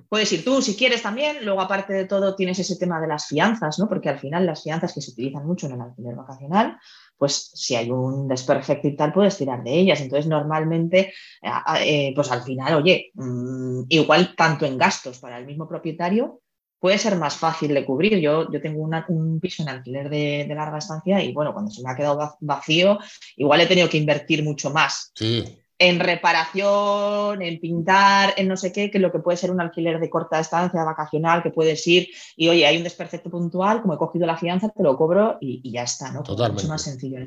Puedes 0.07 0.31
ir 0.31 0.45
tú 0.45 0.61
si 0.61 0.75
quieres 0.75 1.01
también. 1.01 1.43
Luego, 1.43 1.59
aparte 1.59 1.91
de 1.91 2.05
todo, 2.05 2.35
tienes 2.35 2.59
ese 2.59 2.75
tema 2.75 3.01
de 3.01 3.07
las 3.07 3.25
fianzas, 3.25 3.79
¿no? 3.79 3.89
Porque 3.89 4.09
al 4.09 4.19
final 4.19 4.45
las 4.45 4.61
fianzas 4.61 4.93
que 4.93 5.01
se 5.01 5.09
utilizan 5.09 5.47
mucho 5.47 5.65
en 5.65 5.73
el 5.73 5.81
alquiler 5.81 6.13
vacacional, 6.13 6.77
pues 7.17 7.49
si 7.55 7.75
hay 7.75 7.89
un 7.89 8.27
desperfecto 8.27 8.87
y 8.87 8.95
tal, 8.95 9.11
puedes 9.11 9.35
tirar 9.35 9.63
de 9.63 9.73
ellas. 9.73 10.01
Entonces, 10.01 10.27
normalmente, 10.27 11.13
eh, 11.41 11.49
eh, 11.79 12.11
pues 12.13 12.31
al 12.31 12.43
final, 12.43 12.75
oye, 12.75 13.09
mm, 13.15 13.85
igual 13.89 14.35
tanto 14.37 14.67
en 14.67 14.77
gastos 14.77 15.17
para 15.17 15.39
el 15.39 15.47
mismo 15.47 15.67
propietario, 15.67 16.41
puede 16.77 16.99
ser 16.99 17.15
más 17.15 17.37
fácil 17.37 17.73
de 17.73 17.83
cubrir. 17.83 18.19
Yo, 18.19 18.51
yo 18.51 18.61
tengo 18.61 18.83
un 18.83 19.39
piso 19.39 19.63
en 19.63 19.69
alquiler 19.69 20.11
de, 20.11 20.45
de, 20.47 20.53
larga 20.53 20.77
estancia 20.77 21.23
y 21.23 21.33
bueno, 21.33 21.53
cuando 21.53 21.71
se 21.71 21.81
me 21.81 21.89
ha 21.89 21.95
quedado 21.95 22.37
vacío, 22.41 22.99
igual 23.37 23.61
he 23.61 23.65
tenido 23.65 23.89
que 23.89 23.97
invertir 23.97 24.43
mucho 24.43 24.69
más. 24.69 25.11
Sí 25.15 25.62
en 25.79 25.99
reparación, 25.99 27.41
en 27.41 27.59
pintar, 27.59 28.33
en 28.37 28.47
no 28.47 28.57
sé 28.57 28.71
qué, 28.71 28.91
que 28.91 28.99
lo 28.99 29.11
que 29.11 29.19
puede 29.19 29.37
ser 29.37 29.51
un 29.51 29.61
alquiler 29.61 29.99
de 29.99 30.09
corta 30.09 30.39
estancia 30.39 30.83
vacacional, 30.83 31.43
que 31.43 31.49
puedes 31.49 31.85
ir 31.87 32.09
y, 32.35 32.49
oye, 32.49 32.65
hay 32.65 32.77
un 32.77 32.83
desperfecto 32.83 33.29
puntual, 33.29 33.81
como 33.81 33.95
he 33.95 33.97
cogido 33.97 34.25
la 34.25 34.37
fianza, 34.37 34.69
te 34.69 34.83
lo 34.83 34.97
cobro 34.97 35.37
y, 35.41 35.71
ya 35.71 35.83
está, 35.83 36.11
¿no? 36.11 36.23
Totalmente. 36.23 36.63
Mucho 36.63 36.73
más 36.73 36.81
sencillo. 36.81 37.17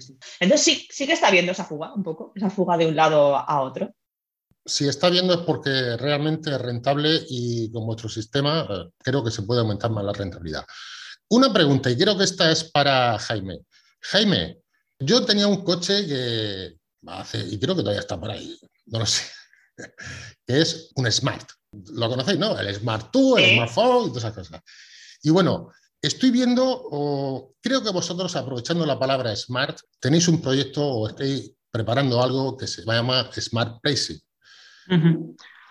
Entonces 0.41 0.63
sí, 0.63 0.89
sí 0.91 1.07
que 1.07 1.13
está 1.13 1.31
viendo 1.31 1.53
esa 1.53 1.65
fuga 1.65 1.93
un 1.95 2.03
poco, 2.03 2.33
esa 2.35 2.51
fuga 2.51 2.77
de 2.77 2.87
un 2.87 2.97
lado 2.97 3.37
a 3.37 3.63
otro. 3.63 3.93
Si 4.65 4.89
está 4.89 5.11
viendo 5.11 5.35
es 5.35 5.41
porque 5.41 5.97
realmente 5.97 6.51
es 6.51 6.61
rentable 6.61 7.21
y 7.29 7.71
con 7.71 7.87
vuestro 7.87 8.09
sistema 8.09 8.67
eh, 8.69 8.91
creo 8.99 9.23
que 9.23 9.31
se 9.31 9.43
puede 9.43 9.61
aumentar 9.61 9.91
más 9.91 10.05
la 10.05 10.13
rentabilidad. 10.13 10.65
Una 11.29 11.53
pregunta, 11.53 11.91
y 11.91 11.97
creo 11.97 12.17
que 12.17 12.25
esta 12.25 12.51
es 12.51 12.65
para 12.65 13.19
Jaime. 13.19 13.61
Jaime, 14.01 14.59
yo 14.99 15.25
tenía 15.25 15.47
un 15.47 15.65
coche 15.65 16.07
que, 16.07 16.77
y 17.35 17.59
creo 17.59 17.75
que 17.75 17.83
todavía 17.83 18.01
está 18.01 18.19
por 18.19 18.31
ahí, 18.31 18.59
no 18.87 18.99
lo 19.01 19.07
sé, 19.07 19.25
que 20.47 20.61
es 20.61 20.91
un 20.97 21.11
Smart. 21.11 21.49
¿Lo 21.93 22.09
conocéis, 22.09 22.39
no? 22.39 22.59
El 22.59 22.75
Smart 22.75 23.11
2, 23.13 23.39
el 23.39 23.55
Smartphone 23.55 24.07
y 24.07 24.09
todas 24.09 24.25
esas 24.25 24.33
cosas. 24.33 24.63
Y 25.23 25.31
bueno, 25.31 25.71
estoy 26.01 26.31
viendo, 26.31 26.65
o 26.67 27.55
creo 27.61 27.83
que 27.83 27.91
vosotros, 27.91 28.35
aprovechando 28.37 28.87
la 28.87 28.99
palabra 28.99 29.35
Smart, 29.37 29.79
tenéis 30.01 30.29
un 30.29 30.41
proyecto 30.41 30.83
o 30.83 31.09
estáis 31.09 31.53
preparando 31.71 32.23
algo 32.23 32.57
que 32.57 32.67
se 32.67 32.83
llama 32.85 33.31
Smart 33.33 33.81
Pricing. 33.83 34.19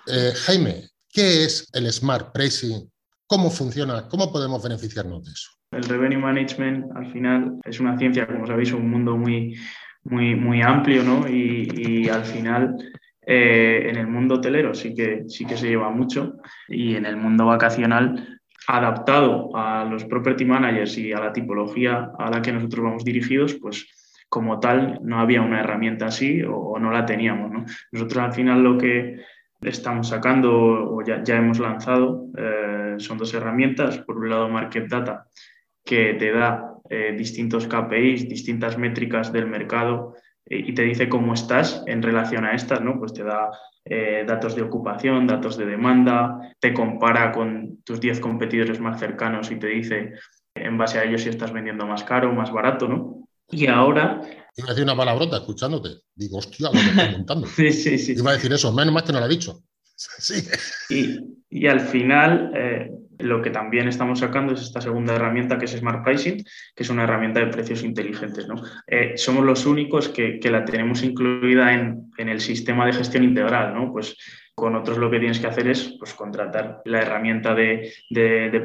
Eh, 0.08 0.34
Jaime, 0.45 0.89
¿qué 1.10 1.45
es 1.45 1.67
el 1.74 1.91
Smart 1.91 2.32
Pricing? 2.32 2.91
¿Cómo 3.26 3.50
funciona? 3.50 4.08
¿Cómo 4.08 4.32
podemos 4.32 4.62
beneficiarnos 4.62 5.24
de 5.24 5.32
eso? 5.32 5.50
El 5.71 5.84
revenue 5.84 6.19
management 6.19 6.86
al 6.95 7.12
final 7.12 7.60
es 7.63 7.80
una 7.80 7.98
ciencia, 7.98 8.28
como 8.28 8.45
sabéis, 8.45 8.71
un 8.71 8.89
mundo 8.89 9.17
muy, 9.17 9.58
muy, 10.06 10.36
muy 10.36 10.62
amplio, 10.62 11.04
¿no? 11.04 11.28
Y, 11.28 12.08
al 12.10 12.24
final 12.24 12.76
eh, 13.26 13.88
en 13.89 13.98
el 13.98 14.08
mundo 14.08 14.36
hotelero 14.36 14.74
sí 14.74 14.94
que, 14.94 15.26
sí 15.28 15.46
que 15.46 15.58
se 15.58 15.68
lleva 15.68 15.89
mucho 15.89 16.38
y 16.68 16.96
en 16.96 17.06
el 17.06 17.18
mundo 17.18 17.48
vacacional 17.48 18.39
adaptado 18.68 19.56
a 19.56 19.84
los 19.86 20.06
property 20.06 20.46
managers 20.46 20.98
y 20.98 21.12
a 21.12 21.20
la 21.20 21.34
tipología 21.34 22.12
a 22.18 22.30
la 22.30 22.41
que 22.41 22.52
nosotros 22.52 22.86
vamos 22.86 23.04
dirigidos, 23.04 23.56
pues 23.56 23.88
como 24.30 24.60
tal 24.60 25.00
no 25.04 25.20
había 25.20 25.41
una 25.41 25.60
herramienta 25.60 26.08
así 26.08 26.41
o, 26.44 26.78
no 26.80 26.91
la 26.91 27.06
teníamos. 27.06 27.52
¿no? 27.52 27.65
Nosotros 27.91 28.24
al 28.24 28.34
final 28.34 28.63
lo 28.63 28.78
que 28.78 29.22
estamos 29.62 30.10
sacando 30.10 30.52
o 30.54 31.04
ya, 31.04 31.24
ya 31.24 31.38
hemos 31.38 31.60
lanzado 31.60 32.28
eh, 32.38 32.96
son 32.98 33.18
dos 33.18 33.34
herramientas. 33.34 34.00
Por 34.00 34.18
un 34.18 34.30
lado, 34.30 34.50
Market 34.50 34.88
Data, 34.88 35.28
que 35.84 36.15
te 36.15 36.32
da 36.32 36.74
eh, 36.89 37.15
distintos 37.17 37.67
KPIs, 37.67 38.30
distintas 38.30 38.78
métricas 38.78 39.32
del 39.32 39.48
mercado 39.48 40.15
eh, 40.45 40.63
y 40.67 40.74
te 40.74 40.84
dice 40.84 41.10
cómo 41.10 41.34
estás 41.34 41.84
en 41.88 42.04
relación 42.04 42.45
a 42.45 42.54
estas, 42.54 42.82
¿no? 42.82 43.00
Pues 43.00 43.13
te 43.13 43.24
da 43.24 43.50
eh, 43.86 44.24
datos 44.28 44.56
de 44.56 44.62
ocupación, 44.62 45.28
datos 45.28 45.58
de 45.58 45.65
demanda, 45.65 46.54
te 46.60 46.74
compara 46.74 47.32
con 47.32 47.82
tus 47.84 48.00
10 48.00 48.19
competidores 48.19 48.80
más 48.80 49.00
cercanos 49.00 49.52
y 49.52 49.58
te 49.58 49.67
dice 49.67 50.13
en 50.56 50.78
base 50.78 51.00
a 51.00 51.04
ellos 51.04 51.24
si 51.24 51.30
estás 51.30 51.52
vendiendo 51.52 51.86
más 51.86 52.04
caro 52.04 52.30
o 52.30 52.34
más 52.34 52.52
barato, 52.52 52.88
¿no? 52.88 53.28
Y 53.50 53.67
ahora... 53.67 54.21
Iba 54.58 54.67
a 54.67 54.71
decir 54.71 54.84
una 54.84 54.95
palabrota 54.95 55.38
escuchándote. 55.38 55.89
Digo, 56.15 56.38
hostia, 56.38 56.67
lo 56.67 56.71
que 56.71 56.80
estoy 56.89 57.12
montando. 57.12 57.48
sí, 57.48 57.71
sí, 57.71 57.98
sí. 57.98 58.13
Iba 58.13 58.32
a 58.32 58.36
decir 58.36 58.54
eso, 58.54 58.71
menos 58.71 58.93
mal 58.93 59.04
que 59.04 59.12
no 59.12 59.19
lo 59.19 59.26
ha 59.26 59.30
dicho. 59.30 59.64
Y, 60.89 61.19
y 61.49 61.67
al 61.67 61.79
final, 61.79 62.51
lo 63.19 63.41
que 63.41 63.49
también 63.49 63.88
estamos 63.88 64.19
sacando 64.19 64.53
es 64.53 64.62
esta 64.62 64.81
segunda 64.81 65.15
herramienta 65.15 65.58
que 65.58 65.65
es 65.65 65.71
Smart 65.71 66.03
Pricing, 66.03 66.43
que 66.75 66.84
es 66.84 66.89
una 66.89 67.03
herramienta 67.03 67.39
de 67.39 67.47
precios 67.47 67.84
inteligentes. 67.84 68.47
¿no? 68.47 68.55
Eh, 68.88 69.13
somos 69.15 69.43
los 69.45 69.65
únicos 69.65 70.10
que, 70.10 70.39
la 70.43 70.65
tenemos 70.65 71.03
incluida 71.03 71.73
en, 71.73 72.12
el 72.17 72.41
sistema 72.41 72.86
de 72.86 72.93
gestión 72.93 73.23
integral. 73.23 73.73
¿no? 73.73 73.91
Pues 73.91 74.17
con 74.53 74.75
otros 74.75 74.97
lo 74.97 75.10
que 75.10 75.19
tienes 75.19 75.39
que 75.39 75.47
hacer 75.47 75.67
es 75.67 75.95
pues, 75.99 76.13
contratar 76.13 76.81
la 76.86 77.01
herramienta 77.01 77.53
de, 77.53 77.91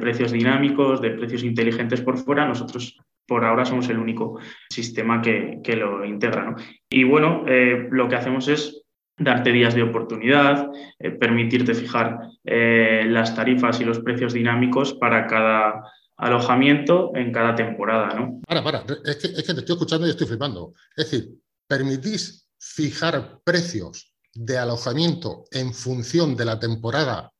precios 0.00 0.32
dinámicos, 0.32 1.00
de 1.00 1.10
precios 1.10 1.42
inteligentes 1.42 2.00
por 2.00 2.16
fuera. 2.18 2.46
Nosotros 2.46 2.98
por 3.26 3.44
ahora 3.44 3.64
somos 3.64 3.88
el 3.88 3.98
único 3.98 4.40
sistema 4.68 5.22
que, 5.22 5.60
lo 5.76 6.04
integra. 6.04 6.54
Y 6.88 7.04
bueno, 7.04 7.44
eh, 7.46 7.88
lo 7.90 8.08
que 8.08 8.16
hacemos 8.16 8.48
es 8.48 8.79
darte 9.20 9.52
días 9.52 9.74
de 9.74 9.82
oportunidad, 9.82 10.70
eh, 10.98 11.10
permitirte 11.10 11.74
fijar 11.74 12.18
eh, 12.44 13.04
las 13.06 13.34
tarifas 13.34 13.80
y 13.80 13.84
los 13.84 14.00
precios 14.00 14.32
dinámicos 14.32 14.94
para 14.94 15.26
cada 15.26 15.84
alojamiento 16.16 17.12
en 17.14 17.30
cada 17.32 17.54
temporada, 17.54 18.14
¿no? 18.14 18.40
Para, 18.46 18.64
para, 18.64 18.84
es 19.04 19.16
que, 19.16 19.28
es 19.28 19.42
que 19.42 19.54
te 19.54 19.60
estoy 19.60 19.74
escuchando 19.74 20.06
y 20.06 20.10
estoy 20.10 20.26
flipando. 20.26 20.74
Es 20.96 21.10
decir, 21.10 21.34
¿permitís 21.66 22.48
fijar 22.58 23.40
precios 23.44 24.14
de 24.34 24.58
alojamiento 24.58 25.44
en 25.50 25.72
función 25.74 26.36
de 26.36 26.44
la 26.46 26.58
temporada, 26.58 27.32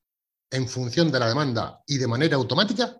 en 0.51 0.69
función 0.69 1.11
de 1.11 1.19
la 1.19 1.29
demanda 1.29 1.81
y 1.87 1.99
de 1.99 2.09
manera 2.09 2.37
automática? 2.37 2.97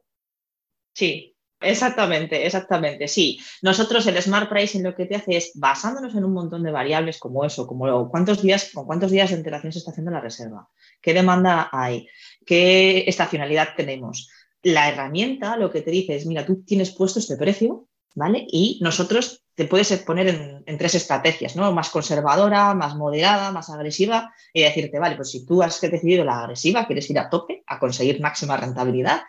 Sí, 0.95 1.30
Exactamente, 1.61 2.47
exactamente, 2.47 3.07
sí. 3.07 3.39
Nosotros 3.61 4.07
el 4.07 4.21
Smart 4.23 4.49
Pricing 4.49 4.83
lo 4.83 4.95
que 4.95 5.05
te 5.05 5.17
hace 5.17 5.37
es, 5.37 5.53
basándonos 5.55 6.15
en 6.15 6.25
un 6.25 6.33
montón 6.33 6.63
de 6.63 6.71
variables 6.71 7.19
como 7.19 7.45
eso, 7.45 7.67
como 7.67 8.09
cuántos 8.09 8.41
días, 8.41 8.71
con 8.73 8.87
cuántos 8.87 9.11
días 9.11 9.29
de 9.29 9.37
antelación 9.37 9.73
se 9.73 9.81
está 9.81 9.91
haciendo 9.91 10.11
la 10.11 10.21
reserva, 10.21 10.69
qué 11.03 11.13
demanda 11.13 11.69
hay, 11.71 12.09
qué 12.47 13.05
estacionalidad 13.07 13.69
tenemos. 13.77 14.31
La 14.63 14.89
herramienta 14.89 15.57
lo 15.59 15.71
que 15.71 15.83
te 15.83 15.91
dice 15.91 16.17
es, 16.17 16.25
mira, 16.25 16.47
tú 16.47 16.65
tienes 16.65 16.93
puesto 16.93 17.19
este 17.19 17.37
precio, 17.37 17.89
¿vale? 18.15 18.47
Y 18.49 18.79
nosotros 18.83 19.45
te 19.55 19.67
puedes 19.67 19.93
poner 19.99 20.63
en, 20.65 20.79
tres 20.79 20.95
estrategias, 20.95 21.57
¿no? 21.57 21.71
Más 21.73 21.91
conservadora, 21.91 22.73
más 22.73 22.97
moderada, 22.97 23.53
más 23.53 23.69
agresiva, 23.69 24.33
y 24.55 24.63
decirte, 24.63 24.99
vale, 24.99 25.17
pues 25.17 25.31
si 25.31 25.45
tú 25.45 25.63
has 25.63 25.79
decidido 25.79 26.25
la 26.25 26.41
agresiva, 26.41 26.87
quieres 26.87 27.11
ir 27.11 27.19
a 27.19 27.29
tope, 27.29 27.63
a 27.67 27.79
conseguir 27.79 28.21
máxima 28.21 28.57
rentabilidad, 28.57 29.23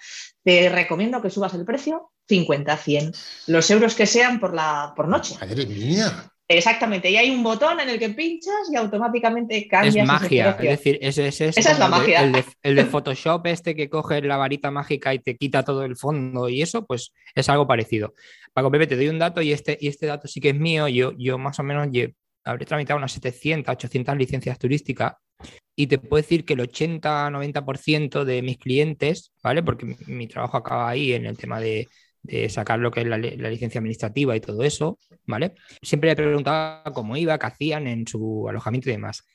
te 0.44 0.70
recomiendo 0.70 1.22
que 1.22 1.30
subas 1.30 1.54
el 1.54 1.65
precio 1.65 2.11
50, 2.32 2.78
100, 2.78 3.12
los 3.48 3.70
euros 3.70 3.94
que 3.94 4.06
sean 4.06 4.39
por, 4.39 4.54
la, 4.54 4.94
por 4.96 5.10
noche. 5.10 5.36
Madre 5.39 5.65
mía. 5.65 6.32
Exactamente, 6.48 7.10
y 7.10 7.15
hay 7.15 7.30
un 7.30 7.44
botón 7.44 7.80
en 7.80 7.89
el 7.89 7.98
que 7.98 8.10
pinchas 8.10 8.70
y 8.72 8.76
automáticamente 8.76 9.67
cambias. 9.67 9.96
Es 9.96 10.06
magia, 10.06 10.58
es 10.60 10.70
decir, 10.70 11.00
ese, 11.02 11.28
esa 11.28 11.72
es 11.72 11.80
la 11.80 11.88
magia. 11.88 12.24
El 12.62 12.76
de, 12.76 12.86
Photoshop, 12.91 13.48
este 13.48 13.76
que 13.76 13.89
coge 13.89 14.22
la 14.22 14.38
varita 14.38 14.70
mágica 14.70 15.13
y 15.13 15.20
te 15.20 15.38
quita 15.38 15.63
todo 15.63 15.86
el 15.86 15.96
fondo 15.96 16.50
y 16.50 16.62
eso, 16.62 16.86
pues 16.86 17.13
es 17.36 17.48
algo 17.48 17.67
parecido. 17.67 18.13
Paco 18.54 18.70
Pepe, 18.70 18.88
te 18.88 18.98
doy 18.98 19.08
un 19.08 19.20
dato 19.20 19.41
y 19.41 19.54
este, 19.54 19.78
y 19.80 19.88
este 19.88 20.08
dato 20.08 20.28
sí 20.28 20.41
que 20.41 20.50
es 20.50 20.56
mío. 20.56 20.89
Yo, 20.89 21.13
yo 21.17 21.38
más 21.38 21.58
o 21.60 21.63
menos 21.63 21.88
habré 22.44 22.65
tramitado 22.65 22.98
unas 22.98 23.13
700, 23.13 23.72
800 23.72 24.17
licencias 24.17 24.60
turísticas 24.60 25.13
y 25.76 25.88
te 25.88 26.00
puedo 26.00 26.22
decir 26.22 26.44
que 26.44 26.54
el 26.54 26.60
80-90% 26.60 28.26
de 28.26 28.41
mis 28.41 28.58
clientes, 28.58 29.32
¿vale? 29.41 29.63
Porque 29.63 29.96
mi 30.08 30.28
trabajo 30.28 30.58
acaba 30.58 30.89
ahí 30.89 31.13
en 31.13 31.26
el 31.26 31.38
tema 31.38 31.60
de, 31.62 31.88
de 32.24 32.50
sacar 32.50 32.80
lo 32.80 32.92
que 32.92 33.02
es 33.02 33.08
la, 33.08 33.18
licencia 33.18 33.80
administrativa 33.80 34.36
y 34.36 34.42
todo 34.42 34.64
eso, 34.64 35.00
¿vale? 35.26 35.56
Siempre 35.82 36.12
le 36.12 36.16
preguntaba 36.16 36.84
cómo 36.94 37.18
iba, 37.18 37.38
qué 37.38 37.46
hacían 37.48 37.88
en 37.88 38.08
su 38.08 38.48
alojamiento 38.48 38.90
y 38.90 38.94
demás. 38.94 39.26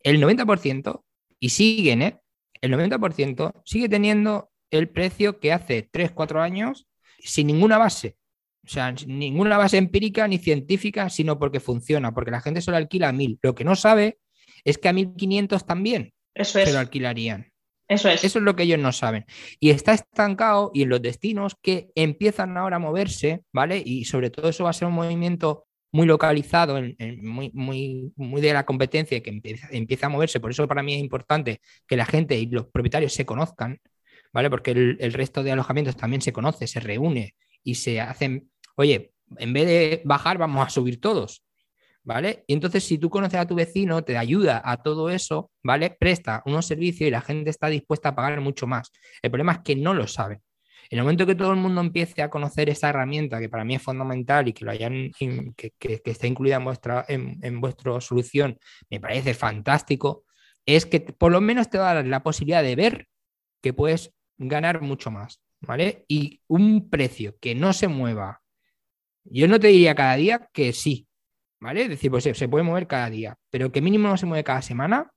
El 0.00 0.22
90%, 0.22 1.02
y 1.40 1.48
siguen, 1.50 2.02
¿eh? 2.02 2.20
El 2.60 2.72
90% 2.72 3.62
sigue 3.64 3.88
teniendo 3.88 4.50
el 4.70 4.88
precio 4.88 5.38
que 5.40 5.52
hace 5.52 5.88
3, 5.90 6.12
4 6.12 6.42
años 6.42 6.86
sin 7.18 7.46
ninguna 7.46 7.78
base. 7.78 8.16
O 8.64 8.68
sea, 8.68 8.94
ninguna 9.06 9.58
base 9.58 9.76
empírica 9.76 10.26
ni 10.26 10.38
científica, 10.38 11.10
sino 11.10 11.38
porque 11.38 11.60
funciona, 11.60 12.14
porque 12.14 12.30
la 12.30 12.40
gente 12.40 12.62
solo 12.62 12.78
alquila 12.78 13.10
a 13.10 13.12
1000. 13.12 13.38
Lo 13.42 13.54
que 13.54 13.64
no 13.64 13.76
sabe 13.76 14.18
es 14.64 14.78
que 14.78 14.88
a 14.88 14.92
1500 14.92 15.66
también 15.66 16.14
Eso 16.34 16.58
se 16.58 16.72
lo 16.72 16.78
alquilarían. 16.78 17.52
Eso 17.88 18.08
es. 18.08 18.24
Eso 18.24 18.38
es 18.38 18.44
lo 18.44 18.56
que 18.56 18.62
ellos 18.64 18.78
no 18.78 18.92
saben. 18.92 19.26
Y 19.60 19.70
está 19.70 19.92
estancado 19.92 20.70
y 20.74 20.82
en 20.82 20.88
los 20.88 21.02
destinos 21.02 21.56
que 21.60 21.90
empiezan 21.94 22.56
ahora 22.56 22.76
a 22.76 22.78
moverse, 22.80 23.42
¿vale? 23.52 23.82
Y 23.84 24.04
sobre 24.06 24.30
todo 24.30 24.48
eso 24.48 24.64
va 24.64 24.70
a 24.70 24.74
ser 24.74 24.88
un 24.88 24.94
movimiento 24.94 25.66
muy 25.92 26.06
localizado, 26.06 26.80
muy, 27.22 27.50
muy, 27.54 28.12
muy, 28.16 28.40
de 28.40 28.52
la 28.52 28.66
competencia 28.66 29.22
que 29.22 29.30
empieza, 29.30 30.06
a 30.06 30.08
moverse. 30.08 30.40
Por 30.40 30.50
eso 30.50 30.66
para 30.66 30.82
mí 30.82 30.94
es 30.94 31.00
importante 31.00 31.60
que 31.86 31.96
la 31.96 32.04
gente 32.04 32.36
y 32.36 32.46
los 32.46 32.66
propietarios 32.66 33.12
se 33.12 33.24
conozcan, 33.24 33.78
¿vale? 34.32 34.50
Porque 34.50 34.72
el 34.72 35.12
resto 35.12 35.42
de 35.44 35.52
alojamientos 35.52 35.96
también 35.96 36.20
se 36.20 36.32
conoce, 36.32 36.66
se 36.66 36.80
reúne 36.80 37.36
y 37.62 37.76
se 37.76 38.00
hacen, 38.00 38.50
oye, 38.76 39.12
en 39.38 39.52
vez 39.52 39.66
de 39.66 40.02
bajar, 40.04 40.36
vamos 40.38 40.66
a 40.66 40.70
subir 40.70 41.00
todos. 41.00 41.44
¿Vale? 42.04 42.44
Y 42.46 42.52
entonces, 42.52 42.84
si 42.84 42.98
tú 42.98 43.10
conoces 43.10 43.40
a 43.40 43.46
tu 43.46 43.54
vecino, 43.54 44.04
te 44.04 44.16
ayuda 44.16 44.62
a 44.64 44.82
todo 44.82 45.10
eso, 45.10 45.50
¿vale? 45.62 45.90
Presta 45.98 46.42
unos 46.46 46.66
servicios 46.66 47.08
y 47.08 47.10
la 47.10 47.22
gente 47.22 47.50
está 47.50 47.68
dispuesta 47.68 48.10
a 48.10 48.14
pagar 48.14 48.40
mucho 48.40 48.66
más. 48.66 48.92
El 49.22 49.30
problema 49.30 49.52
es 49.52 49.58
que 49.60 49.74
no 49.74 49.94
lo 49.94 50.06
saben. 50.06 50.40
En 50.90 50.98
el 50.98 51.04
momento 51.04 51.26
que 51.26 51.34
todo 51.34 51.50
el 51.50 51.58
mundo 51.58 51.80
empiece 51.80 52.22
a 52.22 52.28
conocer 52.28 52.68
esa 52.68 52.90
herramienta, 52.90 53.40
que 53.40 53.48
para 53.48 53.64
mí 53.64 53.74
es 53.74 53.82
fundamental 53.82 54.48
y 54.48 54.52
que 54.52 54.64
lo 54.64 54.70
hayan 54.70 55.10
que, 55.56 55.72
que, 55.78 56.02
esté 56.04 56.26
incluida 56.26 56.56
en 56.56 56.64
vuestra, 56.64 57.04
en, 57.08 57.60
vuestra 57.60 58.00
solución, 58.00 58.58
me 58.90 59.00
parece 59.00 59.32
fanástico, 59.32 60.24
es 60.66 60.84
que 60.84 61.00
por 61.00 61.32
lo 61.32 61.40
menos 61.40 61.70
te 61.70 61.78
va 61.78 61.90
a 61.90 61.94
dar 61.94 62.06
la 62.06 62.22
posibilidad 62.22 62.62
de 62.62 62.76
ver 62.76 63.08
que 63.62 63.72
puedes 63.72 64.12
ganar 64.36 64.82
mucho 64.82 65.10
más, 65.10 65.40
¿vale? 65.60 66.04
Y 66.06 66.42
un 66.48 66.90
precio 66.90 67.36
que 67.40 67.54
no 67.54 67.72
se 67.72 67.88
mueva. 67.88 68.42
Yo 69.24 69.48
no 69.48 69.58
te 69.58 69.68
diría 69.68 69.94
cada 69.94 70.16
día 70.16 70.50
que 70.52 70.74
sí, 70.74 71.06
¿vale? 71.64 71.84
Es 71.84 71.88
decir, 71.88 72.10
pues 72.10 72.24
se, 72.24 72.48
puede 72.48 72.62
mover 72.62 72.86
cada 72.86 73.08
día, 73.08 73.38
pero 73.50 73.72
que 73.72 73.80
mínimo 73.80 74.06
no 74.06 74.18
se 74.18 74.26
mueve 74.26 74.44
cada 74.44 74.60
semana, 74.60 75.10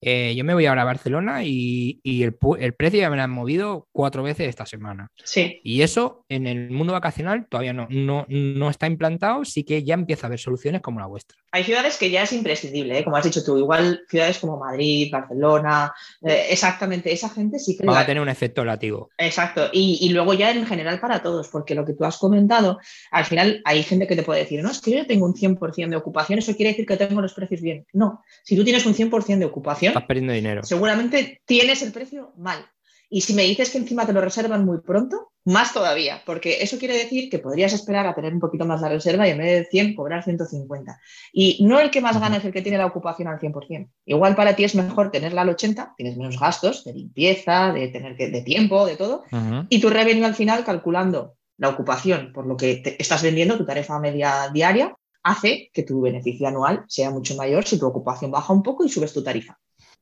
eh, 0.00 0.34
yo 0.36 0.44
me 0.44 0.54
voy 0.54 0.66
ahora 0.66 0.82
a 0.82 0.84
Barcelona 0.86 1.42
y, 1.44 2.00
el, 2.04 2.34
precio 2.74 3.00
ya 3.00 3.10
me 3.10 3.16
lo 3.16 3.22
han 3.22 3.30
movido 3.30 3.88
cuatro 3.92 4.22
veces 4.22 4.48
esta 4.48 4.66
semana. 4.66 5.08
Sí. 5.24 5.60
Y 5.64 5.82
eso 5.82 6.24
en 6.28 6.46
el 6.46 6.70
mundo 6.70 6.92
vacacional 6.92 7.46
todavía 7.48 7.72
no, 7.72 7.86
no, 7.90 8.26
no, 8.28 8.70
está 8.70 8.86
implantado, 8.86 9.44
sí 9.44 9.64
que 9.64 9.84
ya 9.84 9.94
empieza 9.94 10.26
a 10.26 10.28
haber 10.28 10.38
soluciones 10.38 10.82
como 10.82 11.00
la 11.00 11.06
vuestra. 11.06 11.38
Hay 11.52 11.64
ciudades 11.64 11.96
que 11.96 12.10
ya 12.10 12.22
es 12.22 12.32
imprescindible, 12.32 12.98
¿eh? 12.98 13.04
como 13.04 13.16
has 13.16 13.24
dicho 13.24 13.42
tú, 13.42 13.56
igual 13.56 14.02
ciudades 14.08 14.38
como 14.38 14.58
Madrid, 14.58 15.10
Barcelona, 15.10 15.94
eh, 16.22 16.48
exactamente, 16.50 17.12
esa 17.12 17.30
gente 17.30 17.58
sí 17.58 17.76
que... 17.76 17.86
Va 17.86 18.00
a 18.00 18.06
tener 18.06 18.22
un 18.22 18.28
efecto 18.28 18.64
lativo. 18.64 19.08
Exacto, 19.16 19.70
y, 19.72 19.98
y, 20.02 20.10
luego 20.10 20.34
ya 20.34 20.50
en 20.50 20.66
general 20.66 21.00
para 21.00 21.22
todos, 21.22 21.48
porque 21.48 21.74
lo 21.74 21.84
que 21.86 21.94
tú 21.94 22.04
has 22.04 22.18
comentado, 22.18 22.78
al 23.10 23.24
final 23.24 23.62
hay 23.64 23.82
gente 23.82 24.06
que 24.06 24.16
te 24.16 24.22
puede 24.22 24.40
decir, 24.40 24.62
no, 24.62 24.70
es 24.70 24.80
que 24.80 24.90
yo 24.90 25.06
tengo 25.06 25.24
un 25.24 25.34
100% 25.34 25.88
de 25.88 25.96
ocupación, 25.96 26.38
eso 26.38 26.54
quiere 26.54 26.72
decir 26.72 26.86
que 26.86 26.96
tengo 26.96 27.22
los 27.22 27.32
precios 27.32 27.62
bien. 27.62 27.86
No, 27.92 28.22
si 28.44 28.56
tú 28.56 28.64
tienes 28.64 28.84
un 28.84 28.94
100% 28.94 29.38
de 29.38 29.44
ocupación 29.44 29.85
Estás 29.90 30.04
perdiendo 30.04 30.32
dinero. 30.32 30.62
Seguramente 30.62 31.40
tienes 31.44 31.82
el 31.82 31.92
precio 31.92 32.32
mal. 32.36 32.66
Y 33.08 33.20
si 33.20 33.34
me 33.34 33.42
dices 33.42 33.70
que 33.70 33.78
encima 33.78 34.04
te 34.04 34.12
lo 34.12 34.20
reservan 34.20 34.64
muy 34.64 34.80
pronto, 34.80 35.30
más 35.44 35.72
todavía, 35.72 36.22
porque 36.26 36.62
eso 36.62 36.76
quiere 36.76 36.98
decir 36.98 37.30
que 37.30 37.38
podrías 37.38 37.72
esperar 37.72 38.04
a 38.06 38.14
tener 38.16 38.34
un 38.34 38.40
poquito 38.40 38.64
más 38.64 38.80
la 38.80 38.88
reserva 38.88 39.28
y 39.28 39.30
en 39.30 39.38
vez 39.38 39.46
de 39.46 39.64
100 39.70 39.94
cobrar 39.94 40.24
150. 40.24 41.00
Y 41.32 41.64
no 41.64 41.78
el 41.78 41.90
que 41.90 42.00
más 42.00 42.18
gana 42.18 42.38
es 42.38 42.44
el 42.44 42.52
que 42.52 42.62
tiene 42.62 42.78
la 42.78 42.86
ocupación 42.86 43.28
al 43.28 43.38
100%. 43.38 43.88
Igual 44.06 44.34
para 44.34 44.56
ti 44.56 44.64
es 44.64 44.74
mejor 44.74 45.12
tenerla 45.12 45.42
al 45.42 45.50
80, 45.50 45.94
tienes 45.96 46.16
menos 46.16 46.40
gastos 46.40 46.82
de 46.82 46.94
limpieza, 46.94 47.72
de 47.72 47.86
tener 47.88 48.16
que 48.16 48.28
de 48.28 48.42
tiempo, 48.42 48.86
de 48.86 48.96
todo, 48.96 49.22
y 49.68 49.80
tu 49.80 49.88
revenue 49.88 50.24
al 50.24 50.34
final 50.34 50.64
calculando 50.64 51.36
la 51.58 51.68
ocupación 51.68 52.32
por 52.34 52.46
lo 52.46 52.56
que 52.56 52.76
te 52.76 53.00
estás 53.00 53.22
vendiendo, 53.22 53.56
tu 53.56 53.64
tarifa 53.64 54.00
media 54.00 54.50
diaria, 54.52 54.96
hace 55.22 55.70
que 55.72 55.84
tu 55.84 56.00
beneficio 56.00 56.48
anual 56.48 56.84
sea 56.88 57.10
mucho 57.10 57.36
mayor 57.36 57.64
si 57.64 57.78
tu 57.78 57.86
ocupación 57.86 58.32
baja 58.32 58.52
un 58.52 58.64
poco 58.64 58.84
y 58.84 58.88
subes 58.88 59.12
tu 59.12 59.22
tarifa. 59.22 59.56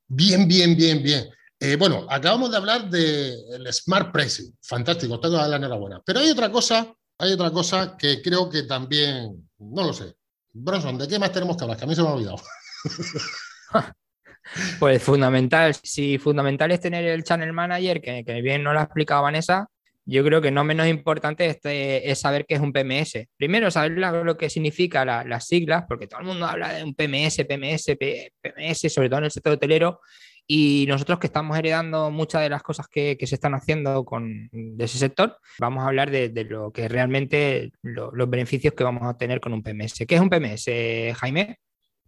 Bien, 0.06 0.46
bien, 0.46 0.76
bien, 0.76 1.02
bien. 1.02 1.28
Eh, 1.58 1.76
bueno, 1.76 2.06
acabamos 2.10 2.50
de 2.50 2.56
hablar 2.56 2.90
del 2.90 3.72
Smart 3.72 4.12
Pricing. 4.12 4.56
Fantástico, 4.62 5.20
que 5.20 5.28
dar 5.28 5.48
la 5.48 5.56
enhorabuena. 5.56 6.02
Pero 6.04 6.20
hay 6.20 6.30
otra 6.30 6.50
cosa, 6.50 6.94
hay 7.18 7.32
otra 7.32 7.50
cosa 7.50 7.96
que 7.96 8.20
creo 8.20 8.50
que 8.50 8.64
también, 8.64 9.48
no 9.58 9.86
lo 9.86 9.92
sé. 9.92 10.14
Bronson, 10.52 10.98
¿de 10.98 11.08
qué 11.08 11.18
más 11.18 11.32
tenemos 11.32 11.56
que 11.56 11.64
hablar? 11.64 11.78
Que 11.78 11.84
a 11.84 11.88
mí 11.88 11.94
se 11.94 12.02
me 12.02 12.08
ha 12.08 12.12
olvidado. 12.12 12.36
Pues 14.78 15.02
fundamental, 15.02 15.74
si 15.82 16.18
fundamental 16.18 16.70
es 16.70 16.78
tener 16.78 17.02
el 17.06 17.24
channel 17.24 17.54
manager, 17.54 18.02
que, 18.02 18.24
que 18.26 18.42
bien 18.42 18.62
nos 18.62 18.74
lo 18.74 18.80
ha 18.80 18.84
explicado 18.84 19.22
Vanessa, 19.22 19.70
yo 20.06 20.24
creo 20.24 20.40
que 20.42 20.50
no 20.50 20.64
menos 20.64 20.86
importante 20.86 21.46
este, 21.46 22.10
es 22.10 22.20
saber 22.20 22.44
qué 22.46 22.54
es 22.54 22.60
un 22.60 22.72
PMS. 22.72 23.26
Primero, 23.36 23.70
saber 23.70 23.92
lo 23.92 24.36
que 24.36 24.50
significa 24.50 25.04
las 25.04 25.48
siglas, 25.48 25.84
porque 25.88 26.06
todo 26.06 26.20
el 26.20 26.26
mundo 26.26 26.46
habla 26.46 26.74
de 26.74 26.84
un 26.84 26.94
PMS, 26.94 27.44
PMS, 27.44 27.96
PMS, 27.96 28.92
sobre 28.92 29.08
todo 29.08 29.18
en 29.18 29.24
el 29.24 29.30
sector 29.30 29.54
hotelero, 29.54 30.00
y 30.46 30.84
nosotros 30.88 31.18
que 31.18 31.26
estamos 31.26 31.56
heredando 31.58 32.10
muchas 32.10 32.42
de 32.42 32.50
las 32.50 32.62
cosas 32.62 32.86
que, 32.86 33.16
se 33.18 33.34
están 33.34 33.54
haciendo 33.54 34.04
con, 34.04 34.50
de 34.52 34.84
ese 34.84 34.98
sector, 34.98 35.38
vamos 35.58 35.84
a 35.84 35.86
hablar 35.86 36.10
de, 36.10 36.30
lo 36.44 36.70
que 36.70 36.86
realmente 36.88 37.72
los 37.82 38.28
beneficios 38.28 38.74
que 38.74 38.84
vamos 38.84 39.04
a 39.04 39.16
tener 39.16 39.40
con 39.40 39.54
un 39.54 39.62
PMS. 39.62 40.04
¿Qué 40.06 40.14
es 40.14 40.20
un 40.20 40.28
PMS, 40.28 40.66
Jaime? 41.16 41.58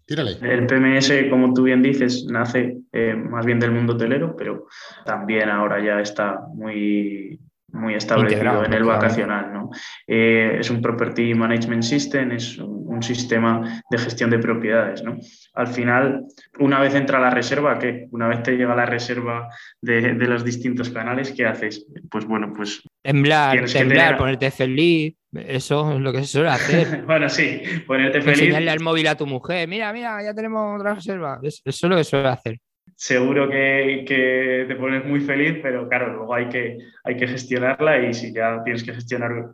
Tírale. 0.05 0.37
El 0.43 0.67
PMS, 0.67 1.31
como 1.31 1.53
tú 1.53 1.65
bien 1.65 1.83
dices, 1.83 2.27
nace 2.27 2.77
eh, 2.93 3.15
más 3.15 3.45
bien 3.45 3.59
del 3.59 3.73
mundo 3.73 3.95
hotelero, 3.95 4.37
pero 4.37 4.67
también 5.05 5.49
ahora 5.49 5.83
ya 5.83 6.01
está 6.01 6.43
muy 6.55 7.41
muy 7.73 7.95
establecido 7.95 8.65
en 8.65 8.73
el 8.73 8.85
vacacional. 8.85 9.53
¿no? 9.53 9.71
Eh, 10.07 10.59
es 10.61 10.71
un 10.71 10.81
Property 10.81 11.35
Management 11.35 11.83
System, 11.83 12.33
es 12.33 12.59
un, 12.59 12.87
sistema 13.03 13.83
de 13.91 13.99
gestión 13.99 14.31
de 14.31 14.39
propiedades. 14.39 15.03
¿no? 15.03 15.19
Al 15.53 15.67
final, 15.67 16.25
una 16.59 16.81
vez 16.81 16.95
entra 16.95 17.21
la 17.21 17.29
reserva, 17.29 17.79
¿qué? 17.79 18.09
Una 18.11 18.27
vez 18.27 18.43
te 18.43 18.57
llega 18.57 18.75
la 18.75 18.87
reserva 18.87 19.51
de, 19.83 20.15
los 20.15 20.43
distintos 20.43 20.89
canales, 20.89 21.31
¿qué 21.33 21.45
haces? 21.45 21.87
Pues 22.11 22.25
bueno, 22.25 22.55
pues... 22.57 22.83
Temblar, 23.03 23.67
temblar 23.67 24.17
ponerte 24.17 24.51
feliz, 24.51 25.15
eso 25.35 25.93
es 25.93 26.01
lo 26.01 26.11
que 26.11 26.21
se 26.21 26.27
suele 26.27 26.49
hacer. 26.49 27.03
bueno, 27.07 27.29
sí, 27.29 27.61
ponerte 27.87 28.23
feliz. 28.23 28.41
Enseñarle 28.41 28.71
al 28.71 28.81
móvil 28.81 29.09
a 29.09 29.15
tu 29.15 29.27
mujer, 29.27 29.69
mira, 29.69 29.93
mira, 29.93 30.23
ya 30.23 30.33
tenemos 30.33 30.81
otra 30.81 30.95
reserva. 30.95 31.39
Eso 31.43 31.63
es 31.67 31.83
lo 31.83 31.97
que 31.97 32.05
suele 32.05 32.29
hacer 32.29 32.59
seguro 32.95 33.49
que, 33.49 34.65
te 34.69 34.77
pones 34.77 35.05
muy 35.05 35.21
feliz, 35.21 35.59
pero 35.63 35.89
claro, 35.89 36.13
luego 36.13 36.35
hay 36.35 36.49
que, 36.49 36.79
hay 37.05 37.17
que 37.17 37.29
gestionarla 37.29 38.07
y 38.07 38.15
si 38.15 38.33
ya 38.33 38.63
tienes 38.63 38.85
que 38.85 38.95
gestionar 38.95 39.53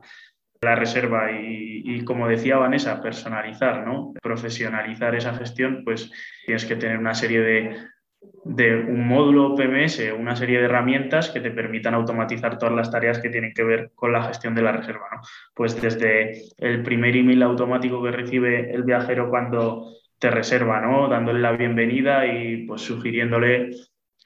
la 0.61 0.77
reserva 0.77 1.31
y, 1.33 2.05
como 2.05 2.29
decía 2.29 2.57
Vanessa, 2.57 3.03
personalizar, 3.03 3.85
¿no? 3.87 4.13
profesionalizar 4.23 5.15
esa 5.15 5.35
gestión, 5.35 5.83
pues 5.85 6.11
tienes 6.47 6.65
que 6.65 6.77
tener 6.77 6.99
una 6.99 7.15
serie 7.15 7.41
de, 7.41 7.77
de 8.45 8.77
un 8.77 9.07
módulo 9.09 9.57
PMS, 9.57 10.13
una 10.17 10.37
serie 10.37 10.59
de 10.59 10.67
herramientas 10.67 11.31
que 11.31 11.41
te 11.41 11.51
permitan 11.51 11.95
automatizar 11.95 12.59
todas 12.59 12.75
las 12.77 12.93
tareas 12.93 13.19
que 13.19 13.29
tienen 13.29 13.53
que 13.53 13.65
ver 13.65 13.91
con 13.95 14.13
la 14.13 14.23
gestión 14.23 14.55
de 14.55 14.63
la 14.63 14.73
reserva. 14.73 15.09
¿no? 15.13 15.21
Pues 15.53 15.81
desde 15.81 16.43
el 16.59 16.85
primer 16.85 17.17
email 17.17 17.43
automático 17.43 18.01
que 18.01 18.13
recibe 18.13 18.73
el 18.73 18.85
viajero 18.85 19.31
cuando 19.31 19.93
te 20.23 20.31
reserva, 20.31 20.81
¿no? 20.81 21.09
Dándole 21.09 21.41
la 21.41 21.51
bienvenida 21.51 22.25
y 22.25 22.59
pues 22.59 22.83
sugiriéndole 22.83 23.71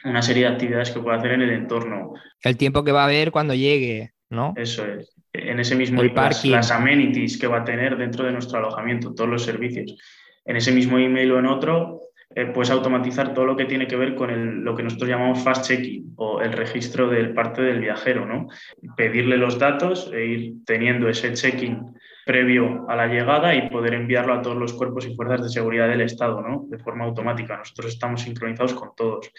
una 0.04 0.20
serie 0.20 0.42
de 0.42 0.52
actividades 0.52 0.90
que 0.90 1.00
puede 1.00 1.16
hacer 1.16 1.32
en 1.32 1.40
el 1.40 1.50
entorno. 1.50 2.12
El 2.42 2.58
tiempo 2.58 2.84
que 2.84 2.92
va 2.92 3.00
a 3.00 3.04
haber 3.06 3.30
cuando 3.30 3.54
llegue, 3.54 4.12
¿no? 4.28 4.52
Eso 4.58 4.84
es. 4.84 5.14
En 5.32 5.58
ese 5.58 5.74
mismo 5.74 6.02
email, 6.02 6.34
las, 6.50 6.70
amenities 6.70 7.38
que 7.38 7.46
va 7.46 7.60
a 7.60 7.64
tener 7.64 7.96
dentro 7.96 8.26
de 8.26 8.32
nuestro 8.32 8.58
alojamiento, 8.58 9.14
todos 9.14 9.30
los 9.30 9.42
servicios. 9.42 9.96
En 10.44 10.56
ese 10.56 10.70
mismo 10.70 10.98
email 10.98 11.32
o 11.32 11.38
en 11.38 11.46
otro, 11.46 12.02
eh, 12.34 12.44
puedes 12.44 12.70
automatizar 12.70 13.32
todo 13.32 13.46
lo 13.46 13.56
que 13.56 13.64
tiene 13.64 13.86
que 13.86 13.96
ver 13.96 14.14
con 14.14 14.64
lo 14.64 14.76
que 14.76 14.82
nosotros 14.82 15.08
llamamos 15.08 15.42
fast 15.42 15.66
checking 15.66 16.12
o 16.16 16.42
el 16.42 16.52
registro 16.52 17.08
del 17.08 17.32
parte 17.32 17.62
del 17.62 17.80
viajero, 17.80 18.26
¿no? 18.26 18.48
Pedirle 18.98 19.38
los 19.38 19.58
datos 19.58 20.10
e 20.12 20.26
ir 20.26 20.54
teniendo 20.66 21.08
ese 21.08 21.32
checking 21.32 21.95
previo 22.26 22.84
a 22.90 22.96
la 22.96 23.06
llegada 23.06 23.54
y 23.54 23.70
poder 23.70 23.94
enviarlo 23.94 24.34
a 24.34 24.42
todos 24.42 24.56
los 24.56 24.72
cuerpos 24.72 25.06
y 25.06 25.14
fuerzas 25.14 25.44
de 25.44 25.48
seguridad 25.48 25.88
del 25.88 26.00
Estado, 26.00 26.42
¿no? 26.42 26.64
De 26.68 26.76
forma 26.76 27.04
automática. 27.04 27.56
Nosotros 27.56 27.92
estamos 27.92 28.22
sincronizados 28.22 28.74
con 28.74 28.90
todos. 28.96 29.30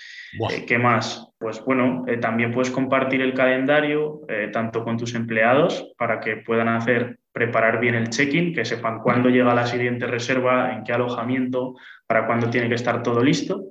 Eh, 0.49 0.65
¿Qué 0.65 0.77
más? 0.77 1.33
Pues 1.37 1.61
bueno, 1.65 2.05
eh, 2.07 2.15
también 2.15 2.53
puedes 2.53 2.71
compartir 2.71 3.21
el 3.21 3.33
calendario 3.33 4.21
eh, 4.29 4.51
tanto 4.53 4.85
con 4.85 4.95
tus 4.95 5.15
empleados 5.15 5.93
para 5.97 6.21
que 6.21 6.37
puedan 6.37 6.69
hacer, 6.69 7.19
preparar 7.33 7.81
bien 7.81 7.93
el 7.93 8.09
check-in, 8.09 8.53
que 8.53 8.63
sepan 8.63 8.99
cuándo 8.99 9.27
llega 9.27 9.53
la 9.53 9.67
siguiente 9.67 10.07
reserva, 10.07 10.71
en 10.71 10.85
qué 10.85 10.93
alojamiento, 10.93 11.75
para 12.07 12.25
cuándo 12.25 12.49
tiene 12.49 12.69
que 12.69 12.75
estar 12.75 13.03
todo 13.03 13.21
listo, 13.21 13.65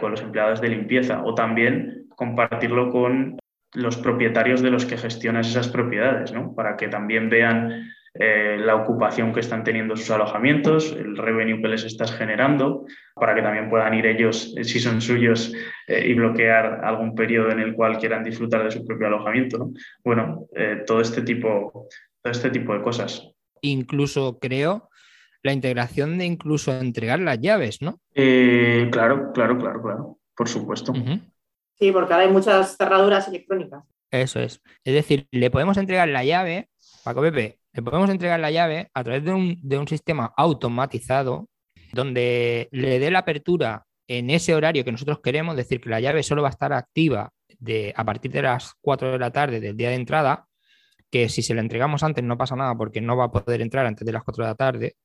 con 0.00 0.12
los 0.12 0.22
empleados 0.22 0.62
de 0.62 0.68
limpieza. 0.68 1.22
O 1.24 1.34
también 1.34 2.06
compartirlo 2.16 2.90
con 2.90 3.36
los 3.74 3.98
propietarios 3.98 4.62
de 4.62 4.70
los 4.70 4.86
que 4.86 4.96
gestionas 4.96 5.48
esas 5.48 5.68
propiedades, 5.68 6.32
¿no? 6.32 6.54
Para 6.54 6.76
que 6.76 6.88
también 6.88 7.28
vean 7.28 7.90
eh, 8.14 8.56
la 8.58 8.74
ocupación 8.74 9.32
que 9.32 9.38
están 9.38 9.62
teniendo 9.62 9.96
sus 9.96 10.10
alojamientos, 10.10 10.90
el 10.92 11.16
revenue 11.16 11.62
que 11.62 11.68
les 11.68 11.84
estás 11.84 12.12
generando, 12.12 12.84
para 13.14 13.36
que 13.36 13.42
también 13.42 13.70
puedan 13.70 13.94
ir 13.94 14.04
ellos, 14.06 14.52
eh, 14.56 14.64
si 14.64 14.80
son 14.80 15.00
suyos, 15.00 15.52
eh, 15.86 16.08
y 16.08 16.14
bloquear 16.14 16.84
algún 16.84 17.14
periodo 17.14 17.50
en 17.50 17.60
el 17.60 17.74
cual 17.74 17.98
quieran 17.98 18.24
disfrutar 18.24 18.64
de 18.64 18.72
su 18.72 18.84
propio 18.84 19.06
alojamiento. 19.06 19.70
Bueno, 20.02 20.46
todo, 20.86 21.00
este 21.00 21.22
tipo, 21.22 21.88
todo 22.20 22.32
este 22.32 22.50
tipo 22.50 22.74
de 22.74 22.82
cosas. 22.82 23.30
Incluso 23.60 24.38
creo 24.40 24.90
la 25.42 25.52
integración 25.52 26.18
de 26.18 26.26
incluso 26.26 26.76
entregar 26.78 27.20
las 27.20 27.38
llaves, 27.40 27.80
¿no? 27.80 28.00
claro, 28.12 29.30
claro, 29.32 29.56
claro, 29.56 29.82
claro, 29.82 30.18
por 30.36 30.48
supuesto. 30.48 30.92
Sí, 31.78 31.92
porque 31.92 32.12
ahora 32.12 32.26
hay 32.26 32.32
muchas 32.32 32.76
cerraduras 32.76 33.28
electrónicas. 33.28 33.84
Eso 34.10 34.40
es. 34.40 34.60
Es 34.84 34.94
decir, 34.94 35.28
le 35.30 35.50
podemos 35.50 35.78
entregar 35.78 36.08
la 36.08 36.24
llave, 36.24 36.68
Paco 37.04 37.22
Pepe, 37.22 37.59
le 37.72 37.82
podemos 37.82 38.10
entregar 38.10 38.40
la 38.40 38.50
llave 38.50 38.90
a 38.94 39.04
través 39.04 39.24
de 39.24 39.32
un, 39.32 39.58
de 39.62 39.78
un 39.78 39.88
sistema 39.88 40.32
automatizado 40.36 41.48
donde 41.92 42.68
le 42.72 42.98
dé 42.98 43.10
la 43.10 43.20
apertura 43.20 43.84
en 44.08 44.30
ese 44.30 44.54
horario 44.54 44.84
que 44.84 44.92
nosotros 44.92 45.20
queremos, 45.20 45.52
es 45.52 45.68
decir, 45.68 45.80
que 45.80 45.88
la 45.88 46.00
llave 46.00 46.22
solo 46.22 46.42
va 46.42 46.48
a 46.48 46.50
estar 46.50 46.72
activa 46.72 47.30
de, 47.58 47.92
a 47.96 48.04
partir 48.04 48.32
de 48.32 48.42
las 48.42 48.74
4 48.80 49.12
de 49.12 49.18
la 49.18 49.30
tarde 49.30 49.60
del 49.60 49.76
día 49.76 49.90
de 49.90 49.94
entrada, 49.96 50.46
que 51.10 51.28
si 51.28 51.42
se 51.42 51.54
la 51.54 51.60
entregamos 51.60 52.02
antes 52.02 52.24
no 52.24 52.36
pasa 52.36 52.56
nada 52.56 52.74
porque 52.74 53.00
no 53.00 53.16
va 53.16 53.26
a 53.26 53.30
poder 53.30 53.60
entrar 53.60 53.86
antes 53.86 54.04
de 54.04 54.12
las 54.12 54.24
4 54.24 54.44
de 54.44 54.50
la 54.50 54.54
tarde, 54.56 54.96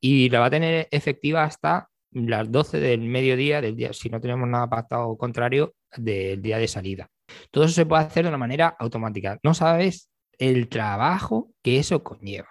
y 0.00 0.28
la 0.28 0.40
va 0.40 0.46
a 0.46 0.50
tener 0.50 0.88
efectiva 0.90 1.44
hasta 1.44 1.88
las 2.12 2.50
12 2.50 2.80
del 2.80 3.00
mediodía 3.00 3.60
del 3.60 3.76
día, 3.76 3.92
si 3.92 4.10
no 4.10 4.20
tenemos 4.20 4.48
nada 4.48 4.68
pactado 4.68 5.16
contrario, 5.16 5.74
del 5.96 6.42
día 6.42 6.58
de 6.58 6.68
salida. 6.68 7.08
Todo 7.50 7.64
eso 7.64 7.74
se 7.74 7.86
puede 7.86 8.02
hacer 8.02 8.24
de 8.24 8.28
una 8.28 8.38
manera 8.38 8.76
automática. 8.78 9.38
No 9.42 9.54
sabes 9.54 10.09
el 10.40 10.68
trabajo 10.68 11.52
que 11.62 11.78
eso 11.78 12.02
conlleva. 12.02 12.48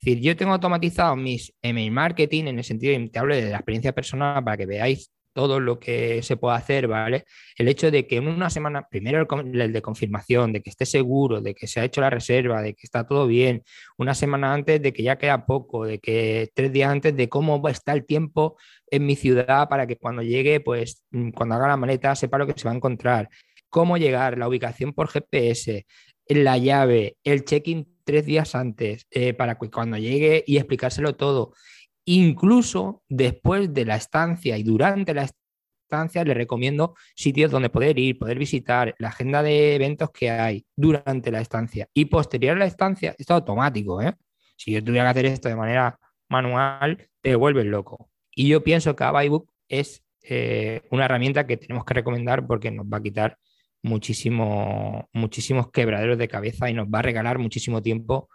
Es 0.00 0.06
decir, 0.06 0.20
yo 0.20 0.36
tengo 0.36 0.52
automatizado 0.52 1.16
mis 1.16 1.52
email 1.62 1.90
marketing 1.90 2.44
en 2.46 2.58
el 2.58 2.64
sentido 2.64 2.98
de 2.98 3.08
te 3.08 3.18
hablo 3.18 3.34
de 3.34 3.50
la 3.50 3.56
experiencia 3.56 3.92
personal 3.92 4.44
para 4.44 4.56
que 4.56 4.66
veáis 4.66 5.10
todo 5.32 5.60
lo 5.60 5.78
que 5.78 6.22
se 6.22 6.36
puede 6.36 6.56
hacer, 6.56 6.86
¿vale? 6.88 7.24
El 7.56 7.68
hecho 7.68 7.90
de 7.90 8.06
que 8.06 8.16
en 8.16 8.28
una 8.28 8.50
semana, 8.50 8.86
primero 8.90 9.26
el, 9.40 9.72
de 9.72 9.82
confirmación, 9.82 10.52
de 10.52 10.60
que 10.60 10.70
esté 10.70 10.84
seguro, 10.84 11.40
de 11.40 11.54
que 11.54 11.66
se 11.66 11.80
ha 11.80 11.84
hecho 11.84 12.00
la 12.00 12.10
reserva, 12.10 12.60
de 12.60 12.74
que 12.74 12.82
está 12.84 13.06
todo 13.06 13.26
bien, 13.26 13.62
una 13.96 14.14
semana 14.14 14.52
antes 14.52 14.82
de 14.82 14.92
que 14.92 15.02
ya 15.02 15.16
queda 15.16 15.46
poco, 15.46 15.86
de 15.86 15.98
que 15.98 16.50
tres 16.54 16.72
días 16.72 16.90
antes 16.90 17.16
de 17.16 17.28
cómo 17.28 17.66
está 17.68 17.92
el 17.92 18.04
tiempo 18.04 18.56
en 18.90 19.06
mi 19.06 19.16
ciudad 19.16 19.68
para 19.68 19.86
que 19.86 19.96
cuando 19.96 20.22
llegue, 20.22 20.60
pues 20.60 21.02
mm, 21.10 21.30
cuando 21.30 21.54
haga 21.54 21.68
la 21.68 21.76
maleta 21.76 22.14
sepa 22.14 22.38
lo 22.38 22.46
que 22.46 22.54
se 22.56 22.64
va 22.64 22.72
a 22.72 22.76
encontrar, 22.76 23.28
cómo 23.70 23.96
llegar, 23.96 24.36
la 24.36 24.48
ubicación 24.48 24.92
por 24.92 25.08
GPS, 25.08 25.86
la 26.34 26.58
llave, 26.58 27.16
el 27.24 27.44
check-in 27.44 27.88
tres 28.04 28.26
días 28.26 28.54
antes, 28.54 29.06
eh, 29.10 29.32
para 29.34 29.58
que 29.58 29.70
cuando 29.70 29.96
llegue 29.96 30.44
y 30.46 30.56
explicárselo 30.56 31.14
todo 31.14 31.52
Incluso 32.04 33.02
después 33.08 33.72
de 33.72 33.84
la 33.84 33.96
estancia 33.96 34.58
y 34.58 34.64
durante 34.64 35.14
la 35.14 35.28
estancia 35.88 36.24
le 36.24 36.34
recomiendo 36.34 36.96
sitios 37.14 37.50
donde 37.50 37.70
poder 37.70 37.98
ir, 37.98 38.18
poder 38.18 38.38
visitar, 38.38 38.94
la 38.98 39.08
agenda 39.08 39.42
de 39.42 39.76
eventos 39.76 40.10
que 40.10 40.30
hay 40.30 40.66
durante 40.74 41.30
la 41.30 41.40
estancia. 41.40 41.88
Y 41.94 42.06
posterior 42.06 42.56
a 42.56 42.60
la 42.60 42.66
estancia, 42.66 43.10
esto 43.10 43.22
es 43.22 43.30
automático, 43.30 44.02
¿eh? 44.02 44.14
Si 44.56 44.72
yo 44.72 44.82
tuviera 44.82 45.04
que 45.06 45.10
hacer 45.10 45.26
esto 45.26 45.48
de 45.48 45.56
manera 45.56 45.98
manual, 46.28 47.08
te 47.20 47.36
vuelves 47.36 47.66
loco. 47.66 48.10
Y 48.34 48.48
yo 48.48 48.64
pienso 48.64 48.96
que 48.96 49.04
Abaybook 49.04 49.52
es 49.68 50.02
eh, 50.22 50.82
una 50.90 51.04
herramienta 51.04 51.46
que 51.46 51.56
tenemos 51.56 51.84
que 51.84 51.94
recomendar 51.94 52.46
porque 52.46 52.70
nos 52.70 52.86
va 52.86 52.98
a 52.98 53.02
quitar 53.02 53.38
muchísimo, 53.82 55.08
muchísimos 55.12 55.70
quebraderos 55.70 56.18
de 56.18 56.28
cabeza 56.28 56.70
y 56.70 56.74
nos 56.74 56.88
va 56.88 57.00
a 57.00 57.02
regalar 57.02 57.38
muchísimo 57.38 57.82
tiempo. 57.82 58.28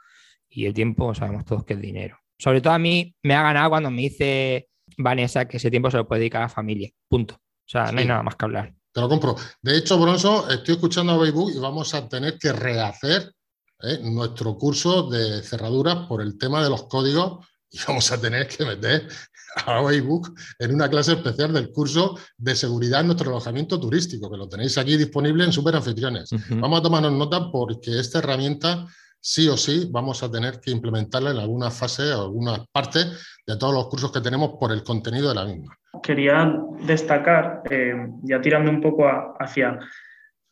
Y 0.49 0.65
el 0.65 0.73
tiempo 0.73 1.13
sabemos 1.13 1.45
todos 1.45 1.65
que 1.65 1.73
es 1.73 1.81
dinero. 1.81 2.19
Sobre 2.37 2.61
todo 2.61 2.73
a 2.73 2.79
mí 2.79 3.15
me 3.23 3.35
ha 3.35 3.41
ganado 3.41 3.69
cuando 3.69 3.91
me 3.91 4.03
dice 4.03 4.69
Vanessa 4.97 5.47
que 5.47 5.57
ese 5.57 5.71
tiempo 5.71 5.91
se 5.91 5.97
lo 5.97 6.07
puede 6.07 6.21
dedicar 6.21 6.41
a 6.41 6.45
la 6.45 6.49
familia. 6.49 6.89
Punto. 7.07 7.35
O 7.35 7.69
sea, 7.69 7.91
no 7.91 7.99
hay 7.99 8.05
nada 8.05 8.23
más 8.23 8.35
que 8.35 8.45
hablar. 8.45 8.73
Te 8.93 9.01
lo 9.01 9.09
compro. 9.09 9.35
De 9.61 9.77
hecho, 9.77 9.99
Bronzo, 9.99 10.49
estoy 10.49 10.75
escuchando 10.75 11.13
a 11.13 11.19
Facebook 11.19 11.51
y 11.55 11.59
vamos 11.59 11.93
a 11.93 12.07
tener 12.07 12.37
que 12.37 12.53
rehacer 12.53 13.31
¿eh? 13.81 13.99
nuestro 14.03 14.57
curso 14.57 15.09
de 15.09 15.43
cerraduras 15.43 16.07
por 16.07 16.21
el 16.21 16.37
tema 16.37 16.63
de 16.63 16.69
los 16.69 16.87
códigos 16.87 17.45
y 17.69 17.79
vamos 17.87 18.11
a 18.11 18.19
tener 18.19 18.47
que 18.47 18.65
meter 18.65 19.07
a 19.55 19.83
Facebook 19.83 20.33
en 20.59 20.73
una 20.73 20.89
clase 20.89 21.13
especial 21.13 21.53
del 21.53 21.71
curso 21.71 22.17
de 22.37 22.55
seguridad 22.55 23.01
en 23.01 23.07
nuestro 23.07 23.29
alojamiento 23.29 23.79
turístico, 23.79 24.29
que 24.29 24.37
lo 24.37 24.47
tenéis 24.47 24.77
aquí 24.77 24.97
disponible 24.97 25.43
en 25.43 25.51
Super 25.51 25.75
Anfitriones. 25.75 26.29
Vamos 26.49 26.79
a 26.79 26.83
tomarnos 26.83 27.13
nota 27.13 27.51
porque 27.51 27.99
esta 27.99 28.19
herramienta 28.19 28.85
sí 29.19 29.47
o 29.49 29.57
sí 29.57 29.89
vamos 29.91 30.23
a 30.23 30.31
tener 30.31 30.59
que 30.59 30.71
implementarla 30.71 31.31
en 31.31 31.37
alguna 31.37 31.71
fase 31.71 32.13
o 32.13 32.23
alguna 32.23 32.63
parte 32.71 32.99
de 33.45 33.57
todos 33.57 33.73
los 33.73 33.87
cursos 33.87 34.11
que 34.11 34.21
tenemos 34.21 34.51
por 34.59 34.71
el 34.71 34.83
contenido 34.83 35.29
de 35.29 35.35
la 35.35 35.45
misma. 35.45 35.77
Quería 36.03 36.55
destacar, 36.85 37.63
eh, 37.69 38.07
ya 38.23 38.39
tirando 38.39 38.69
un 38.69 38.81
poco 38.81 39.05
hacia 39.39 39.79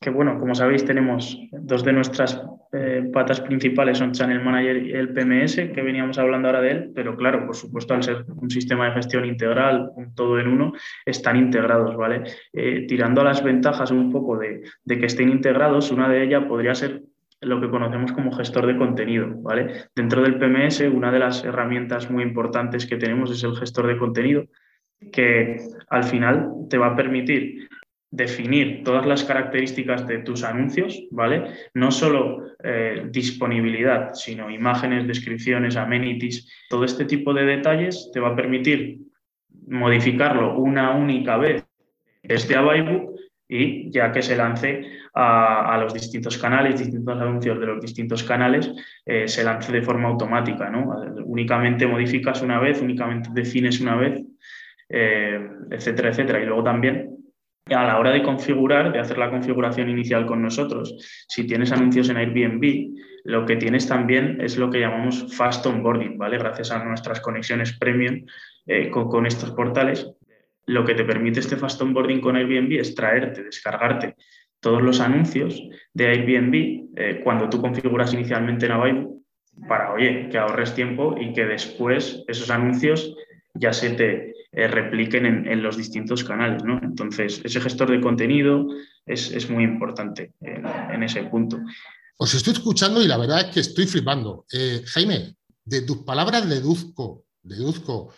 que, 0.05 0.11
bueno, 0.11 0.39
como 0.39 0.53
sabéis, 0.53 0.85
tenemos 0.85 1.35
dos 1.51 1.83
de 1.83 1.91
nuestras 1.91 2.39
eh, 2.73 3.09
patas 3.11 3.41
principales, 3.41 3.97
son 3.97 4.11
Channel 4.11 4.39
Manager 4.39 4.77
y 4.85 4.91
el 4.91 5.11
PMS, 5.11 5.55
que 5.73 5.81
veníamos 5.81 6.19
hablando 6.19 6.47
ahora 6.47 6.61
de 6.61 6.69
él, 6.69 6.91
pero 6.93 7.17
claro, 7.17 7.47
por 7.47 7.55
supuesto, 7.55 7.95
al 7.95 8.03
ser 8.03 8.23
un 8.27 8.51
sistema 8.51 8.85
de 8.85 8.91
gestión 8.91 9.25
integral, 9.25 9.89
un 9.95 10.13
todo 10.13 10.39
en 10.39 10.47
uno, 10.47 10.73
están 11.07 11.37
integrados, 11.37 11.97
¿vale? 11.97 12.21
Eh, 12.53 12.85
tirando 12.87 13.21
a 13.21 13.23
las 13.23 13.43
ventajas 13.43 13.89
un 13.89 14.11
poco 14.11 14.37
de, 14.37 14.61
de 14.83 14.99
que 14.99 15.07
estén 15.07 15.29
integrados, 15.29 15.89
una 15.89 16.07
de 16.07 16.21
ellas 16.21 16.43
podría 16.43 16.75
ser 16.75 17.01
lo 17.41 17.59
que 17.59 17.71
conocemos 17.71 18.11
como 18.11 18.31
gestor 18.31 18.67
de 18.67 18.77
contenido. 18.77 19.27
¿vale? 19.41 19.85
Dentro 19.95 20.21
del 20.21 20.37
PMS, 20.37 20.81
una 20.81 21.11
de 21.11 21.17
las 21.17 21.43
herramientas 21.43 22.11
muy 22.11 22.21
importantes 22.21 22.85
que 22.85 22.97
tenemos 22.97 23.31
es 23.31 23.43
el 23.43 23.55
gestor 23.55 23.87
de 23.87 23.97
contenido, 23.97 24.45
que 25.11 25.57
al 25.89 26.03
final 26.03 26.51
te 26.69 26.77
va 26.77 26.87
a 26.89 26.95
permitir 26.95 27.67
definir 28.15 28.83
todas 28.83 29.05
las 29.05 29.23
características 29.23 30.07
de 30.07 30.19
tus 30.19 30.43
anuncios, 30.43 31.03
¿vale? 31.11 31.43
No 31.73 31.91
solo 31.91 32.43
eh, 32.63 33.07
disponibilidad, 33.09 34.13
sino 34.13 34.49
imágenes, 34.49 35.07
descripciones, 35.07 35.75
amenities, 35.75 36.49
todo 36.69 36.85
este 36.85 37.05
tipo 37.05 37.33
de 37.33 37.45
detalles 37.45 38.09
te 38.13 38.19
va 38.19 38.29
a 38.29 38.35
permitir 38.35 38.99
modificarlo 39.67 40.57
una 40.57 40.91
única 40.91 41.37
vez 41.37 41.65
desde 42.23 42.55
Abaybook 42.55 43.15
y 43.47 43.91
ya 43.91 44.11
que 44.11 44.21
se 44.21 44.35
lance 44.35 44.83
a, 45.13 45.77
los 45.79 45.93
distintos 45.93 46.37
canales, 46.37 46.79
distintos 46.79 47.21
anuncios 47.21 47.59
de 47.59 47.65
los 47.65 47.81
distintos 47.81 48.23
canales, 48.23 48.71
eh, 49.05 49.27
se 49.27 49.43
lance 49.43 49.71
de 49.71 49.81
forma 49.81 50.09
automática. 50.09 50.69
¿no? 50.69 50.89
Únicamente 51.25 51.87
modificas 51.87 52.41
una 52.41 52.59
vez, 52.59 52.81
únicamente 52.81 53.29
defines 53.33 53.79
una 53.79 53.95
vez, 53.95 54.21
eh, 54.89 55.39
etcétera, 55.71 56.09
etcétera. 56.09 56.41
Y 56.41 56.45
luego 56.45 56.63
también 56.63 57.14
a 57.73 57.83
la 57.83 57.97
hora 57.97 58.11
de 58.11 58.21
configurar, 58.21 58.93
de 58.93 58.99
hacer 58.99 59.17
la 59.17 59.31
configuración 59.31 59.89
inicial 59.89 60.27
con 60.27 60.39
nosotros, 60.39 60.95
si 61.27 61.47
tienes 61.47 61.71
anuncios 61.71 62.09
en 62.09 62.17
Airbnb, 62.17 62.95
lo 63.23 63.43
que 63.47 63.55
tienes 63.55 63.87
también 63.87 64.39
es 64.39 64.57
lo 64.57 64.69
que 64.69 64.79
llamamos 64.79 65.35
fast 65.35 65.65
onboarding, 65.65 66.15
¿vale? 66.15 66.37
Gracias 66.37 66.69
a 66.69 66.83
nuestras 66.83 67.21
conexiones 67.21 67.75
premium 67.79 68.23
eh, 68.67 68.91
con, 68.91 69.25
estos 69.25 69.49
portales, 69.51 70.07
lo 70.67 70.85
que 70.85 70.93
te 70.93 71.03
permite 71.05 71.39
este 71.39 71.57
fast 71.57 71.81
onboarding 71.81 72.21
con 72.21 72.35
Airbnb 72.35 72.79
es 72.79 72.93
traerte, 72.93 73.43
descargarte 73.43 74.15
todos 74.59 74.83
los 74.83 74.99
anuncios 74.99 75.59
de 75.91 76.07
Airbnb 76.07 76.53
eh, 76.95 77.21
cuando 77.23 77.49
tú 77.49 77.61
configuras 77.61 78.13
inicialmente 78.13 78.67
en 78.67 79.23
para, 79.67 79.91
oye, 79.91 80.29
que 80.29 80.37
ahorres 80.37 80.75
tiempo 80.75 81.15
y 81.19 81.33
que 81.33 81.45
después 81.45 82.23
esos 82.27 82.51
anuncios 82.51 83.15
ya 83.55 83.73
se 83.73 83.91
te 83.91 84.34
eh, 84.57 84.67
repliquen 84.67 85.25
en, 85.25 85.61
los 85.61 85.75
distintos 85.75 86.23
canales. 86.23 86.63
¿no? 86.63 86.79
Entonces, 86.81 87.41
ese 87.43 87.59
gestor 87.59 87.91
de 87.91 87.99
contenido 87.99 88.67
es, 89.05 89.49
muy 89.49 89.65
importante 89.65 90.33
en, 90.39 91.03
ese 91.03 91.23
punto. 91.23 91.59
Os 92.17 92.33
estoy 92.33 92.53
escuchando 92.53 93.01
y 93.01 93.07
la 93.07 93.17
verdad 93.17 93.41
es 93.41 93.53
que 93.53 93.59
estoy 93.59 93.85
flipando. 93.85 94.45
Eh, 94.53 94.81
Jaime, 94.85 95.35
de 95.65 95.81
tus 95.81 95.97
palabras 95.97 96.47
deduzco, 96.47 97.25
deduzco 97.43 98.13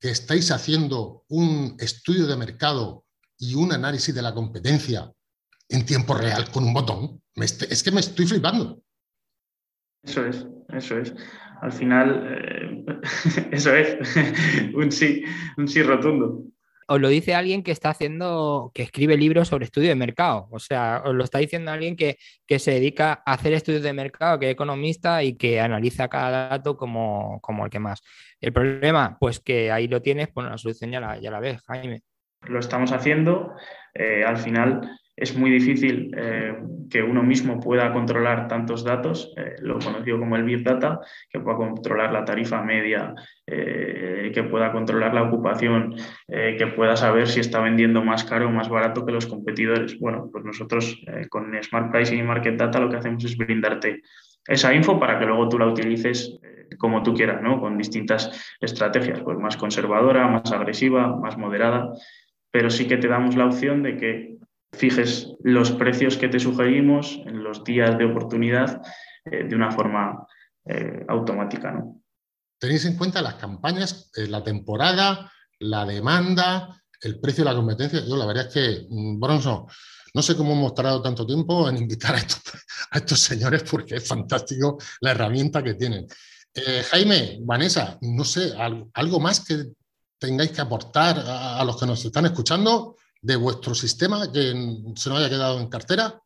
que 0.00 0.10
estáis 0.10 0.50
haciendo 0.50 1.24
un 1.28 1.76
estudio 1.78 2.26
de 2.26 2.36
mercado 2.36 3.04
y 3.38 3.54
un 3.54 3.72
análisis 3.72 4.12
de 4.12 4.22
la 4.22 4.34
competencia 4.34 5.12
en 5.68 5.86
tiempo 5.86 6.14
real 6.14 6.50
con 6.50 6.64
un 6.64 6.74
botón. 6.74 7.22
es 7.36 7.82
que 7.84 7.92
me 7.92 8.00
estoy 8.00 8.26
flipando. 8.26 8.82
Eso 10.02 10.26
es, 10.26 10.46
eso 10.72 10.98
es. 10.98 11.14
Al 11.60 11.72
final, 11.72 12.26
eh, 12.28 12.84
eso 13.52 13.74
es, 13.74 13.96
un 14.74 14.92
sí, 14.92 15.24
un 15.56 15.68
sí 15.68 15.82
rotundo. 15.82 16.42
Os 16.88 17.00
lo 17.00 17.08
dice 17.08 17.34
alguien 17.34 17.64
que 17.64 17.72
está 17.72 17.90
haciendo, 17.90 18.70
que 18.72 18.82
escribe 18.82 19.16
libros 19.16 19.48
sobre 19.48 19.64
estudio 19.64 19.88
de 19.88 19.96
mercado. 19.96 20.46
O 20.52 20.60
sea, 20.60 21.02
os 21.04 21.14
lo 21.14 21.24
está 21.24 21.38
diciendo 21.38 21.72
alguien 21.72 21.96
que, 21.96 22.16
que 22.46 22.60
se 22.60 22.70
dedica 22.72 23.22
a 23.26 23.32
hacer 23.32 23.54
estudios 23.54 23.82
de 23.82 23.92
mercado, 23.92 24.38
que 24.38 24.46
es 24.46 24.52
economista 24.52 25.24
y 25.24 25.36
que 25.36 25.60
analiza 25.60 26.06
cada 26.06 26.48
dato 26.48 26.76
como, 26.76 27.40
como 27.40 27.64
el 27.64 27.70
que 27.72 27.80
más. 27.80 28.02
El 28.40 28.52
problema, 28.52 29.16
pues 29.18 29.40
que 29.40 29.72
ahí 29.72 29.88
lo 29.88 30.00
tienes, 30.00 30.28
pues 30.28 30.46
la 30.48 30.58
solución 30.58 30.92
ya 30.92 31.00
la, 31.00 31.18
ya 31.18 31.32
la 31.32 31.40
ves, 31.40 31.60
Jaime. 31.66 32.02
Lo 32.42 32.60
estamos 32.60 32.92
haciendo. 32.92 33.52
Eh, 33.92 34.22
al 34.24 34.36
final, 34.36 34.88
es 35.16 35.34
muy 35.34 35.50
difícil 35.50 36.14
eh, 36.14 36.54
que 36.90 37.02
uno 37.02 37.22
mismo 37.22 37.58
pueda 37.58 37.90
controlar 37.92 38.48
tantos 38.48 38.84
datos, 38.84 39.32
eh, 39.36 39.56
lo 39.60 39.78
conocido 39.78 40.18
como 40.18 40.36
el 40.36 40.44
Big 40.44 40.62
Data, 40.62 41.00
que 41.30 41.40
pueda 41.40 41.56
controlar 41.56 42.12
la 42.12 42.24
tarifa 42.24 42.62
media, 42.62 43.14
eh, 43.46 44.30
que 44.32 44.42
pueda 44.42 44.70
controlar 44.72 45.14
la 45.14 45.22
ocupación, 45.22 45.94
que 46.28 46.66
pueda 46.76 46.96
saber 46.96 47.28
si 47.28 47.40
está 47.40 47.60
vendiendo 47.60 48.04
más 48.04 48.24
caro 48.24 48.48
o 48.48 48.50
más 48.50 48.68
barato 48.68 49.06
que 49.06 49.12
los 49.12 49.26
competidores. 49.26 49.98
Bueno, 49.98 50.28
pues 50.30 50.44
nosotros 50.44 51.00
con 51.30 51.52
Smart 51.62 51.90
Pricing 51.90 52.18
y 52.18 52.22
Market 52.22 52.56
Data 52.56 52.78
lo 52.78 52.90
que 52.90 52.96
hacemos 52.96 53.24
es 53.24 53.36
brindarte 53.36 54.02
esa 54.46 54.74
info 54.74 55.00
para 55.00 55.18
que 55.18 55.26
luego 55.26 55.48
tú 55.48 55.58
la 55.58 55.66
utilices 55.66 56.38
como 56.78 57.02
tú 57.02 57.14
quieras, 57.14 57.40
¿no? 57.42 57.60
con 57.60 57.78
distintas 57.78 58.54
estrategias, 58.60 59.20
pues 59.20 59.38
más 59.38 59.56
conservadora, 59.56 60.26
más 60.26 60.50
agresiva, 60.52 61.16
más 61.16 61.38
moderada, 61.38 61.92
pero 62.50 62.70
sí 62.70 62.86
que 62.86 62.96
te 62.96 63.08
damos 63.08 63.36
la 63.36 63.46
opción 63.46 63.82
de 63.82 63.96
que 63.96 64.35
fijes 64.76 65.28
los 65.42 65.72
precios 65.72 66.16
que 66.16 66.28
te 66.28 66.38
sugerimos 66.38 67.20
en 67.26 67.42
los 67.42 67.64
días 67.64 67.96
de 67.98 68.04
oportunidad 68.04 68.82
eh, 69.24 69.44
de 69.44 69.56
una 69.56 69.70
forma 69.70 70.26
eh, 70.64 71.04
automática. 71.08 71.72
¿no? 71.72 72.02
Tenéis 72.58 72.84
en 72.84 72.96
cuenta 72.96 73.22
las 73.22 73.34
campañas, 73.34 74.10
eh, 74.16 74.26
la 74.26 74.42
temporada, 74.42 75.30
la 75.58 75.84
demanda, 75.84 76.82
el 77.00 77.20
precio 77.20 77.44
de 77.44 77.50
la 77.50 77.56
competencia. 77.56 78.00
Yo 78.06 78.16
la 78.16 78.26
verdad 78.26 78.46
es 78.48 78.54
que, 78.54 78.86
mm, 78.88 79.20
Bronson, 79.20 79.66
no 80.14 80.22
sé 80.22 80.36
cómo 80.36 80.52
hemos 80.52 80.74
tardado 80.74 81.02
tanto 81.02 81.26
tiempo 81.26 81.68
en 81.68 81.76
invitar 81.76 82.14
a 82.14 82.18
estos, 82.18 82.42
a 82.90 82.98
estos 82.98 83.20
señores 83.20 83.64
porque 83.70 83.96
es 83.96 84.06
fantástico 84.06 84.78
la 85.00 85.10
herramienta 85.12 85.62
que 85.62 85.74
tienen. 85.74 86.06
Jaime, 86.90 87.36
Vanessa, 87.42 87.98
no 88.00 88.24
sé, 88.24 88.54
algo 88.94 89.20
más 89.20 89.44
que 89.44 89.72
tengáis 90.18 90.50
que 90.52 90.60
aportar 90.60 91.22
a, 91.26 91.62
los 91.64 91.78
que 91.78 91.84
nos 91.86 92.02
están 92.04 92.24
escuchando 92.24 92.96
de 93.26 93.36
vuestro 93.36 93.74
sistema 93.74 94.30
que 94.32 94.52
se 94.94 95.08
nos 95.10 95.18
haya 95.18 95.28
quedado 95.28 95.60
en 95.60 95.68
cartera. 95.68 96.22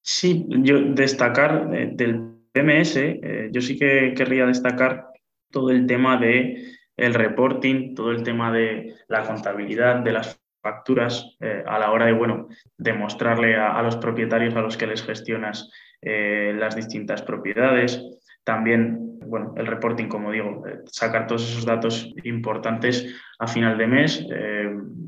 Sí, 0.00 0.46
yo 0.48 0.80
destacar 0.94 1.68
del 1.68 2.38
PMS, 2.52 2.96
eh, 2.96 3.48
yo 3.50 3.60
sí 3.60 3.76
que 3.76 4.14
querría 4.16 4.46
destacar 4.46 5.08
todo 5.50 5.70
el 5.70 5.86
tema 5.86 6.16
de 6.16 6.72
el 6.96 7.14
reporting, 7.14 7.94
todo 7.94 8.12
el 8.12 8.22
tema 8.22 8.52
de 8.52 8.94
la 9.08 9.24
contabilidad, 9.24 9.96
de 9.96 10.12
las 10.12 10.40
facturas 10.62 11.36
eh, 11.40 11.62
a 11.66 11.78
la 11.78 11.90
hora 11.90 12.06
de, 12.06 12.12
bueno, 12.12 12.48
demostrarle 12.76 13.56
a, 13.56 13.80
los 13.82 13.96
propietarios 13.96 14.54
a 14.54 14.60
los 14.60 14.76
que 14.76 14.86
les 14.86 15.02
gestionas 15.02 15.70
eh, 16.00 16.54
las 16.56 16.76
distintas 16.76 17.22
propiedades. 17.22 18.02
También, 18.44 19.18
bueno, 19.26 19.54
el 19.56 19.66
reporting, 19.66 20.08
como 20.08 20.30
digo, 20.30 20.62
sacar 20.86 21.26
todos 21.26 21.48
esos 21.48 21.64
datos 21.64 22.12
importantes 22.24 23.14
a 23.38 23.46
final 23.46 23.76
de 23.76 23.86
mes 23.86 24.26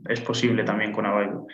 es 0.08 0.20
posible 0.20 0.64
también 0.64 0.92
con 0.92 1.06
Avaibu. 1.06 1.46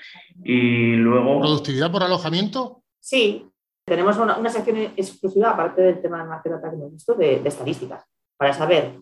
Y 0.45 0.95
luego... 0.97 1.41
¿Productividad 1.41 1.91
por 1.91 2.03
alojamiento? 2.03 2.83
Sí, 3.01 3.47
tenemos 3.87 4.19
una, 4.19 4.49
sección 4.51 4.79
exclusiva, 4.97 5.51
aparte 5.51 5.81
del 5.81 6.03
tema 6.03 6.19
de 6.19 6.29
market 6.29 6.53
data 6.53 6.71
que 6.71 6.77
hemos 6.77 6.93
visto, 6.93 7.15
de, 7.15 7.41
estadísticas, 7.45 8.05
para 8.37 8.53
saber 8.53 8.99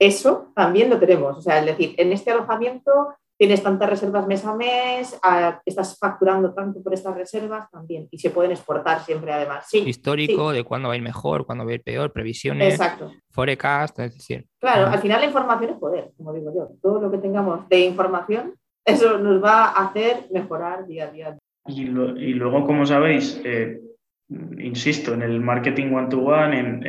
eso 0.00 0.52
también 0.56 0.90
lo 0.90 0.98
tenemos. 0.98 1.38
O 1.38 1.40
sea, 1.40 1.60
es 1.60 1.66
decir, 1.66 1.94
en 1.98 2.12
este 2.12 2.32
alojamiento 2.32 3.14
tienes 3.36 3.62
tantas 3.62 3.90
reservas 3.90 4.26
mes 4.26 4.44
a 4.44 4.54
mes, 4.54 5.18
estás 5.64 5.98
facturando 5.98 6.54
tanto 6.54 6.82
por 6.82 6.94
estas 6.94 7.14
reservas 7.14 7.70
también, 7.70 8.08
y 8.10 8.18
se 8.18 8.30
pueden 8.30 8.52
exportar 8.52 9.00
siempre 9.00 9.32
además. 9.32 9.66
Sí, 9.68 9.78
Histórico 9.78 10.52
de 10.52 10.64
cuándo 10.64 10.88
va 10.88 10.94
a 10.94 10.96
ir 10.96 11.02
mejor, 11.02 11.46
cuándo 11.46 11.64
va 11.64 11.72
a 11.72 11.74
ir 11.74 11.82
peor, 11.82 12.12
previsiones, 12.12 12.74
Exacto. 12.74 13.10
forecast, 13.30 13.98
es 13.98 14.14
decir. 14.14 14.46
Claro, 14.60 14.86
al 14.86 14.98
final 15.00 15.20
la 15.20 15.26
información 15.26 15.70
es 15.72 15.78
poder, 15.78 16.10
como 16.16 16.32
digo 16.32 16.52
yo. 16.54 16.68
Todo 16.80 17.00
lo 17.00 17.10
que 17.10 17.18
tengamos 17.18 17.68
de 17.68 17.80
información, 17.80 18.54
eso 18.84 19.18
nos 19.18 19.42
va 19.42 19.66
a 19.66 19.86
hacer 19.86 20.26
mejorar 20.30 20.86
día 20.86 21.04
a 21.04 21.10
día. 21.10 21.38
Y, 21.66 21.82
y 21.82 22.34
luego, 22.34 22.66
como 22.66 22.84
sabéis, 22.84 23.40
eh, 23.44 23.80
insisto, 24.28 25.14
en 25.14 25.22
el 25.22 25.40
marketing 25.40 25.92
one-to-one, 25.92 26.80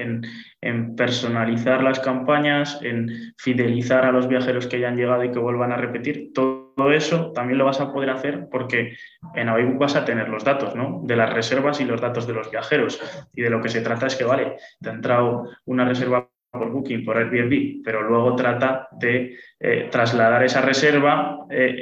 en, 0.62 0.96
personalizar 0.96 1.84
las 1.84 2.00
campañas, 2.00 2.80
en 2.82 3.10
fidelizar 3.38 4.04
a 4.06 4.12
los 4.12 4.28
viajeros 4.28 4.66
que 4.66 4.80
ya 4.80 4.88
han 4.88 4.98
llegado 4.98 5.24
y 5.24 5.32
que 5.32 5.40
vuelvan 5.40 5.72
a 5.72 5.78
repetir. 5.78 6.32
Todo 6.34 6.92
eso 6.92 7.32
también 7.34 7.60
lo 7.60 7.66
vas 7.66 7.80
a 7.82 7.94
poder 7.94 8.10
hacer 8.10 8.48
porque 8.50 8.98
en 9.36 9.50
Avibook 9.50 9.78
vas 9.78 9.96
a 9.96 10.06
tener 10.06 10.30
los 10.30 10.44
datos 10.44 10.76
¿no? 10.76 11.02
de 11.04 11.16
las 11.16 11.32
reservas 11.34 11.80
y 11.82 11.86
los 11.86 12.02
datos 12.02 12.26
de 12.26 12.34
los 12.34 12.50
viajeros. 12.50 13.00
Y 13.34 13.44
de 13.44 13.50
lo 13.50 13.62
que 13.62 13.70
se 13.70 13.82
trata 13.82 14.08
es 14.08 14.16
que, 14.16 14.24
vale, 14.24 14.56
te 14.82 14.90
ha 14.90 14.94
entrado 14.94 15.50
una 15.66 15.86
reserva 15.86 16.28
por 16.58 16.72
Booking, 16.72 17.06
por 17.06 17.18
Airbnb, 17.18 17.84
pero 17.84 18.02
luego 18.02 18.36
trata 18.36 18.88
de 18.92 19.38
eh, 19.60 19.88
trasladar 19.92 20.44
esa 20.44 20.62
reserva, 20.62 21.46
eh, 21.50 21.76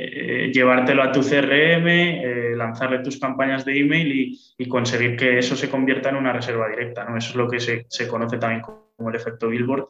eh, 0.47 0.51
llevártelo 0.53 1.03
a 1.03 1.11
tu 1.11 1.21
CRM, 1.21 2.57
lanzarle 2.57 2.99
tus 2.99 3.19
campañas 3.19 3.65
de 3.65 3.79
email 3.79 4.37
y, 4.57 4.67
conseguir 4.67 5.17
que 5.17 5.37
eso 5.37 5.55
se 5.55 5.69
convierta 5.69 6.09
en 6.09 6.15
una 6.15 6.33
reserva 6.33 6.69
directa. 6.69 7.03
¿no? 7.03 7.17
Eso 7.17 7.29
es 7.31 7.35
lo 7.35 7.47
que 7.49 7.59
se, 7.59 7.85
se 7.89 8.07
conoce 8.07 8.37
también 8.37 8.61
como 8.61 9.09
el 9.09 9.15
efecto 9.15 9.49
Billboard 9.49 9.89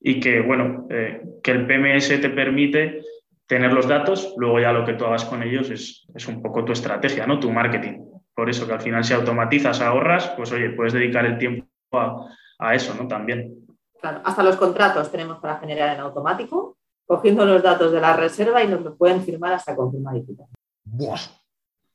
y 0.00 0.18
que, 0.20 0.40
bueno, 0.40 0.86
que 0.88 1.50
el 1.50 1.66
PMS 1.66 2.20
te 2.20 2.30
permite 2.30 3.00
tener 3.46 3.72
los 3.72 3.86
datos, 3.86 4.34
luego 4.36 4.60
ya 4.60 4.72
lo 4.72 4.84
que 4.84 4.94
tú 4.94 5.04
hagas 5.04 5.24
con 5.24 5.42
ellos 5.42 5.70
es, 5.70 6.06
es 6.14 6.26
un 6.26 6.42
poco 6.42 6.64
tu 6.64 6.72
estrategia, 6.72 7.26
¿no? 7.26 7.38
tu 7.38 7.50
marketing. 7.50 8.00
Por 8.34 8.50
eso 8.50 8.66
que 8.66 8.72
al 8.72 8.80
final 8.80 9.04
si 9.04 9.12
automatizas, 9.12 9.80
ahorras, 9.80 10.30
pues 10.36 10.50
oye, 10.52 10.70
puedes 10.70 10.92
dedicar 10.92 11.24
el 11.24 11.38
tiempo 11.38 11.66
a, 11.92 12.26
a 12.58 12.74
eso, 12.74 12.94
¿no? 12.94 13.06
También 13.06 13.63
hasta 14.04 14.42
los 14.42 14.56
contratos 14.56 15.10
tenemos 15.10 15.38
para 15.38 15.58
generar 15.58 15.94
en 15.94 16.00
automático, 16.00 16.76
cogiendo 17.06 17.44
los 17.44 17.62
datos 17.62 17.92
de 17.92 18.00
la 18.00 18.16
reserva 18.16 18.62
y 18.62 18.68
nos 18.68 18.82
lo 18.82 18.96
pueden 18.96 19.22
firmar 19.22 19.52
hasta 19.52 19.76
confirmar 19.76 20.16
y 20.16 20.24
quitar. 20.24 20.46
Buah. 20.84 21.20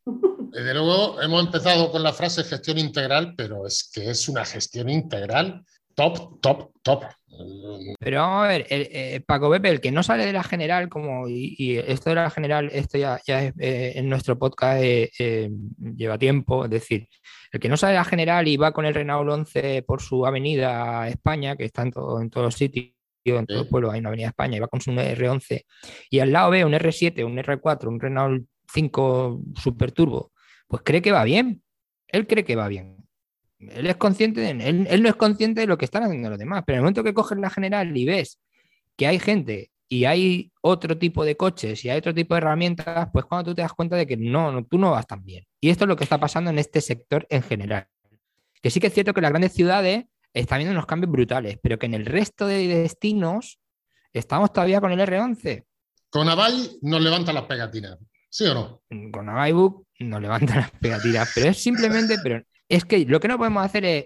Desde 0.06 0.74
luego 0.74 1.22
hemos 1.22 1.46
empezado 1.46 1.92
con 1.92 2.02
la 2.02 2.14
frase 2.14 2.44
gestión 2.44 2.80
integral, 2.80 3.36
pero 3.38 3.68
es 3.68 3.90
que 3.94 4.10
es 4.10 4.28
una 4.28 4.44
gestión 4.46 4.90
integral 4.90 5.64
top, 5.96 6.40
top, 6.42 6.72
top. 6.82 7.04
Pero 8.00 8.22
vamos 8.22 8.46
a 8.46 8.48
ver, 8.48 8.66
eh, 8.70 9.22
Paco 9.26 9.50
Pepe, 9.52 9.70
el 9.70 9.82
que 9.82 9.92
no 9.92 10.02
sale 10.02 10.26
de 10.26 10.34
la 10.34 10.44
general, 10.44 10.90
como 10.90 11.28
y, 11.28 11.78
esto 11.78 12.10
de 12.10 12.16
la 12.16 12.30
general, 12.30 12.70
esto 12.72 12.98
ya, 12.98 13.20
ya 13.26 13.44
es, 13.44 13.54
eh, 13.60 13.94
en 13.96 14.10
nuestro 14.10 14.38
podcast 14.38 14.82
eh, 14.82 15.52
lleva 15.96 16.18
tiempo, 16.18 16.66
es 16.66 16.72
decir, 16.72 17.08
el 17.52 17.60
que 17.60 17.70
no 17.70 17.78
sale 17.78 17.94
de 17.94 18.00
la 18.00 18.06
general 18.06 18.48
y 18.48 18.58
va 18.58 18.72
con 18.72 18.86
el 18.86 18.94
Renault 18.94 19.30
11 19.30 19.84
por 19.84 20.02
su 20.02 20.26
avenida 20.26 21.08
España, 21.08 21.56
que 21.56 21.66
está 21.66 21.82
en, 21.82 21.92
todo, 21.92 22.22
en 22.22 22.30
todos 22.30 22.46
los 22.46 22.56
sitios, 22.56 22.94
en 23.26 23.46
todo 23.46 23.62
el 23.62 23.68
pueblo 23.68 23.92
hay 23.92 24.00
una 24.00 24.10
avenida 24.10 24.28
España, 24.28 24.58
y 24.58 24.60
va 24.60 24.68
con 24.68 24.82
su 24.82 24.92
R11, 24.92 25.66
y 26.10 26.20
al 26.20 26.32
lado 26.32 26.52
ve 26.52 26.66
un 26.66 26.74
R7, 26.74 27.26
un 27.26 27.38
R4, 27.38 27.88
un 27.88 28.00
Renault 28.00 28.46
5 28.72 29.42
Super 29.56 29.92
Turbo, 29.92 30.32
pues 30.68 30.84
cree 30.86 31.02
que 31.02 31.12
va 31.12 31.24
bien. 31.24 31.64
Él 32.08 32.28
cree 32.28 32.44
que 32.44 32.56
va 32.56 32.68
bien. 32.68 32.98
Él 33.60 33.88
es 33.88 33.98
consciente 33.98 34.42
de, 34.42 34.52
él, 34.52 35.04
no 35.04 35.10
es 35.10 35.16
consciente 35.16 35.62
de 35.62 35.68
lo 35.68 35.78
que 35.78 35.86
están 35.86 36.04
haciendo 36.04 36.30
los 36.30 36.40
demás, 36.40 36.64
pero 36.66 36.76
en 36.76 36.80
el 36.80 36.84
momento 36.84 37.04
que 37.04 37.14
coges 37.14 37.38
la 37.38 37.50
general 37.50 37.96
y 37.96 38.06
ves 38.06 38.40
que 38.96 39.08
hay 39.08 39.20
gente 39.20 39.72
y 39.92 40.06
hay 40.06 40.52
otro 40.62 40.98
tipo 41.00 41.26
de 41.26 41.36
coches 41.36 41.84
y 41.84 41.90
hay 41.90 41.98
otro 41.98 42.14
tipo 42.14 42.36
de 42.36 42.38
herramientas, 42.38 43.10
pues 43.12 43.26
cuando 43.26 43.50
tú 43.50 43.56
te 43.56 43.64
das 43.64 43.74
cuenta 43.74 43.96
de 43.96 44.06
que 44.06 44.16
no, 44.16 44.64
tú 44.66 44.78
no 44.78 44.92
vas 44.92 45.08
tan 45.08 45.26
bien. 45.26 45.46
Y 45.60 45.70
esto 45.70 45.86
es 45.86 45.88
lo 45.90 45.96
que 45.96 46.04
está 46.04 46.20
pasando 46.20 46.52
en 46.52 46.60
este 46.60 46.80
sector 46.80 47.26
en 47.30 47.42
general. 47.42 47.88
Que 48.62 48.70
sí 48.70 48.80
que 48.80 48.88
es 48.88 48.94
cierto 48.94 49.14
que 49.16 49.22
las 49.22 49.32
grandes 49.32 49.54
ciudades 49.54 50.06
están 50.32 50.60
viendo 50.60 50.74
unos 50.74 50.86
cambios 50.86 51.12
brutales, 51.12 51.58
pero 51.62 51.80
que 51.80 51.88
en 51.88 51.96
el 51.96 52.06
resto 52.06 52.46
de 52.46 52.68
destinos 52.68 53.60
estamos 54.14 54.54
todavía 54.54 54.80
con 54.80 54.92
el 54.92 55.00
R11. 55.00 55.66
Con 56.12 56.30
Avai 56.30 56.78
nos 56.84 57.02
levanta 57.02 57.34
las 57.34 57.46
pegatinas, 57.46 57.98
¿sí 58.30 58.46
o 58.46 58.54
no? 58.54 58.84
Con 59.12 59.28
Book 59.54 59.88
nos 60.00 60.22
levanta 60.22 60.56
las 60.56 60.72
pegatinas, 60.72 61.32
pero 61.34 61.50
es 61.50 61.58
simplemente, 61.58 62.18
pero 62.22 62.44
es 62.68 62.86
que 62.86 63.06
lo 63.06 63.20
que 63.20 63.28
no 63.28 63.40
podemos 63.40 63.66
hacer 63.66 63.86
es, 63.86 64.06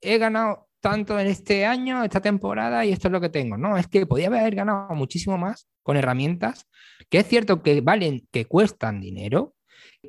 he 0.00 0.18
ganado 0.18 0.69
tanto 0.80 1.18
en 1.18 1.26
este 1.26 1.66
año, 1.66 2.02
esta 2.02 2.20
temporada, 2.20 2.84
y 2.84 2.92
esto 2.92 3.08
es 3.08 3.12
lo 3.12 3.20
que 3.20 3.28
tengo. 3.28 3.56
No, 3.56 3.76
es 3.76 3.86
que 3.86 4.06
podía 4.06 4.28
haber 4.28 4.54
ganado 4.54 4.94
muchísimo 4.94 5.38
más 5.38 5.68
con 5.82 5.96
herramientas 5.96 6.66
que 7.08 7.18
es 7.18 7.26
cierto 7.26 7.62
que 7.62 7.80
valen, 7.80 8.26
que 8.30 8.46
cuestan 8.46 9.00
dinero, 9.00 9.54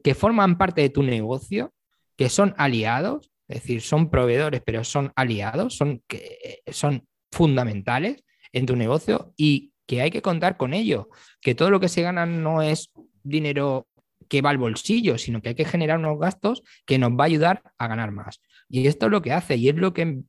que 0.03 0.15
forman 0.15 0.57
parte 0.57 0.82
de 0.82 0.89
tu 0.89 1.03
negocio, 1.03 1.74
que 2.15 2.30
son 2.30 2.53
aliados, 2.57 3.32
es 3.47 3.61
decir, 3.61 3.82
son 3.82 4.09
proveedores, 4.09 4.61
pero 4.65 4.84
son 4.84 5.11
aliados, 5.15 5.76
son, 5.76 6.01
que, 6.07 6.61
son 6.67 7.07
fundamentales 7.32 8.24
en 8.53 8.65
tu 8.65 8.76
negocio 8.76 9.34
y 9.36 9.74
que 9.86 10.01
hay 10.01 10.11
que 10.11 10.22
contar 10.22 10.57
con 10.57 10.74
ello, 10.74 11.09
que 11.41 11.55
todo 11.55 11.69
lo 11.69 11.80
que 11.80 11.89
se 11.89 12.01
gana 12.01 12.26
no 12.26 12.61
es 12.61 12.91
dinero 13.24 13.88
que 14.30 14.41
va 14.41 14.51
al 14.51 14.57
bolsillo, 14.57 15.17
sino 15.17 15.41
que 15.41 15.49
hay 15.49 15.55
que 15.55 15.65
generar 15.65 15.97
unos 15.97 16.19
gastos 16.19 16.63
que 16.86 16.97
nos 16.97 17.11
va 17.11 17.24
a 17.24 17.28
ayudar 17.28 17.63
a 17.78 17.88
ganar 17.88 18.11
más. 18.11 18.41
Y 18.72 18.88
esto 18.88 19.07
es 19.07 19.11
lo 19.11 19.22
que 19.22 19.34
hace 19.34 19.57
y 19.57 19.69
es 19.69 19.76
lo 19.76 19.93
que 19.93 20.22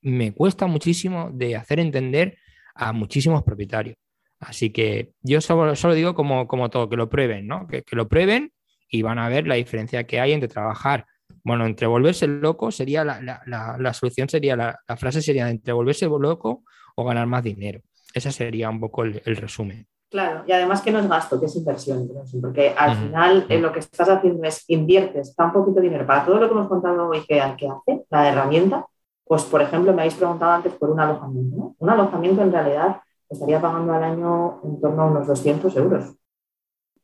me 0.00 0.32
cuesta 0.32 0.66
muchísimo 0.66 1.30
de 1.32 1.56
hacer 1.56 1.80
entender 1.80 2.38
a 2.74 2.92
muchísimos 2.92 3.42
propietarios. 3.42 3.96
Así 4.38 4.70
que 4.70 5.12
yo 5.22 5.40
solo, 5.40 5.94
digo 5.94 6.14
como, 6.14 6.46
como 6.46 6.70
todo, 6.70 6.88
que 6.88 6.96
lo 6.96 7.10
prueben, 7.10 7.46
¿no? 7.46 7.66
Que, 7.66 7.84
lo 7.90 8.08
prueben 8.08 8.52
y 8.88 9.02
van 9.02 9.18
a 9.18 9.28
ver 9.28 9.46
la 9.46 9.56
diferencia 9.56 10.04
que 10.04 10.20
hay 10.20 10.32
entre 10.32 10.48
trabajar. 10.48 11.06
Bueno, 11.44 11.66
entre 11.66 11.86
volverse 11.86 12.26
loco 12.26 12.70
sería 12.70 13.04
la, 13.04 13.92
solución, 13.92 14.28
sería 14.28 14.56
la, 14.56 14.78
frase 14.96 15.20
sería 15.20 15.50
entre 15.50 15.72
volverse 15.72 16.06
loco 16.06 16.64
o 16.96 17.04
ganar 17.04 17.26
más 17.26 17.42
dinero. 17.42 17.82
Ese 18.14 18.32
sería 18.32 18.70
un 18.70 18.80
poco 18.80 19.04
el 19.04 19.36
resumen. 19.36 19.86
Claro, 20.10 20.42
y 20.44 20.50
además 20.50 20.82
que 20.82 20.90
no 20.90 20.98
es 20.98 21.08
gasto, 21.08 21.38
que 21.38 21.46
es 21.46 21.54
inversión, 21.54 22.10
porque 22.42 22.74
al 22.76 22.96
final 22.96 23.46
eh, 23.48 23.60
lo 23.60 23.72
que 23.72 23.78
estás 23.78 24.08
haciendo 24.08 24.42
es 24.42 24.64
inviertes 24.66 25.36
tan 25.36 25.52
poquito 25.52 25.80
dinero 25.80 26.04
para 26.04 26.24
todo 26.24 26.40
lo 26.40 26.48
que 26.48 26.52
hemos 26.52 26.66
contado 26.66 27.08
hoy 27.08 27.20
que, 27.20 27.40
que 27.56 27.68
hace, 27.68 28.04
la 28.10 28.28
herramienta, 28.28 28.86
pues 29.24 29.44
por 29.44 29.62
ejemplo 29.62 29.92
me 29.92 30.02
habéis 30.02 30.16
preguntado 30.16 30.50
antes 30.50 30.72
por 30.74 30.90
un 30.90 30.98
alojamiento, 30.98 31.56
¿no? 31.56 31.76
Un 31.78 31.90
alojamiento 31.90 32.42
en 32.42 32.50
realidad 32.50 33.00
estaría 33.28 33.60
pagando 33.60 33.92
al 33.92 34.02
año 34.02 34.60
en 34.64 34.80
torno 34.80 35.02
a 35.02 35.06
unos 35.06 35.28
200 35.28 35.76
euros. 35.76 36.12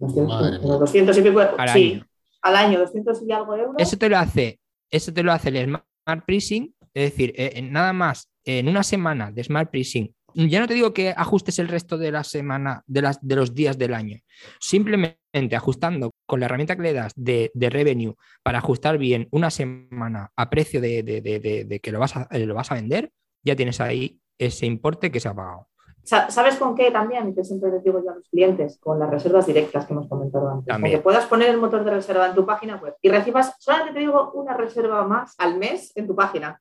200, 0.01 0.65
unos 0.65 0.81
200 0.81 1.19
y 1.19 1.23
pico, 1.23 1.41
al 1.41 1.69
sí, 1.69 1.93
año. 1.93 2.07
al 2.43 2.57
año, 2.57 2.79
200 2.81 3.23
y 3.23 3.31
algo 3.31 3.55
euros. 3.55 3.77
Eso 3.79 3.97
te 3.97 4.09
lo 4.09 4.19
hace, 4.19 4.59
eso 4.91 5.13
te 5.13 5.23
lo 5.23 5.31
hace 5.31 5.51
el 5.51 5.67
Smart 5.67 6.25
Pricing, 6.27 6.75
es 6.93 7.13
decir, 7.13 7.33
eh, 7.37 7.63
nada 7.63 7.93
más 7.93 8.29
en 8.45 8.67
una 8.69 8.83
semana 8.83 9.31
de 9.31 9.45
Smart 9.45 9.71
Pricing 9.71 10.13
ya 10.37 10.61
no 10.61 10.69
te 10.69 10.75
digo 10.75 10.93
que 10.93 11.15
ajustes 11.17 11.59
el 11.59 11.69
resto 11.69 11.97
de 11.97 12.13
la 12.13 12.23
semana, 12.23 12.83
de, 12.87 13.03
las, 13.03 13.19
de 13.27 13.37
los 13.37 13.55
días 13.55 13.79
del 13.79 13.95
año. 13.95 14.19
Simplemente 14.61 15.57
ajustando 15.57 16.11
con 16.27 16.41
la 16.41 16.47
herramienta 16.47 16.77
que 16.77 16.83
le 16.83 16.93
das 16.93 17.13
de, 17.17 17.51
revenue 17.55 18.15
para 18.43 18.59
ajustar 18.59 18.99
bien 18.99 19.29
una 19.31 19.51
semana 19.51 20.31
a 20.37 20.51
precio 20.51 20.81
de, 20.81 21.81
que 21.83 21.93
lo 21.93 21.99
vas, 21.99 22.17
a, 22.17 22.29
lo 22.39 22.55
vas 22.55 22.71
a 22.71 22.75
vender, 22.75 23.11
ya 23.43 23.57
tienes 23.57 23.81
ahí 23.81 24.21
ese 24.39 24.67
importe 24.67 25.11
que 25.11 25.21
se 25.21 25.29
ha 25.29 25.35
pagado. 25.35 25.69
¿Sabes 26.07 26.55
con 26.57 26.77
qué 26.77 26.93
también? 26.93 27.35
Que 27.35 27.43
siempre 27.43 27.71
les 27.71 27.83
digo 27.83 28.01
yo 28.05 28.11
a 28.11 28.15
los 28.15 28.29
clientes, 28.29 28.79
con 28.79 29.01
las 29.01 29.11
reservas 29.11 29.45
directas 29.47 29.87
que 29.87 29.93
hemos 29.93 30.09
comentado 30.09 30.49
antes. 30.49 30.91
Que 30.91 30.99
puedas 30.99 31.27
poner 31.27 31.49
el 31.51 31.59
motor 31.59 31.85
de 31.85 31.91
reserva 31.91 32.29
en 32.29 32.35
tu 32.35 32.47
página 32.47 32.77
web 32.77 32.95
y 33.03 33.09
recibas, 33.09 33.57
solamente 33.59 33.95
te 33.95 34.01
digo, 34.01 34.31
una 34.33 34.57
reserva 34.57 35.05
más 35.05 35.35
al 35.39 35.59
mes 35.59 35.93
en 35.97 36.07
tu 36.07 36.15
página. 36.15 36.61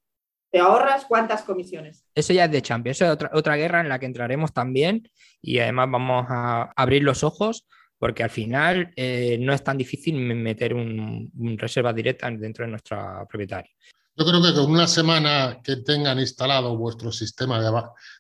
¿Te 0.55 0.61
ahorras 0.61 1.03
cuántas 1.03 1.41
comisiones? 1.41 2.05
Eso 2.15 2.31
ya 2.31 2.45
es 2.45 2.51
de 2.51 2.61
Champions, 2.61 2.95
eso 2.95 3.05
es 3.07 3.11
otra, 3.11 3.29
otra 3.33 3.57
guerra 3.57 3.81
en 3.81 3.89
la 3.89 3.99
que 3.99 4.05
entraremos 4.05 4.53
también 4.53 5.11
y 5.41 5.59
además 5.59 5.89
vamos 5.91 6.25
a 6.29 6.71
abrir 6.77 7.03
los 7.03 7.25
ojos 7.25 7.67
porque 7.99 8.23
al 8.23 8.29
final 8.29 8.93
eh, 8.95 9.37
no 9.37 9.51
es 9.51 9.61
tan 9.65 9.77
difícil 9.77 10.15
meter 10.15 10.73
un, 10.73 11.29
reserva 11.57 11.91
directa 11.91 12.31
dentro 12.31 12.63
de 12.63 12.71
nuestra 12.71 13.25
propietaria. 13.27 13.69
Yo 14.15 14.25
creo 14.25 14.41
que 14.41 14.53
con 14.53 14.71
una 14.71 14.87
semana 14.87 15.59
que 15.61 15.75
tengan 15.75 16.21
instalado 16.21 16.77
vuestro 16.77 17.11
sistema 17.11 17.59
de, 17.59 17.69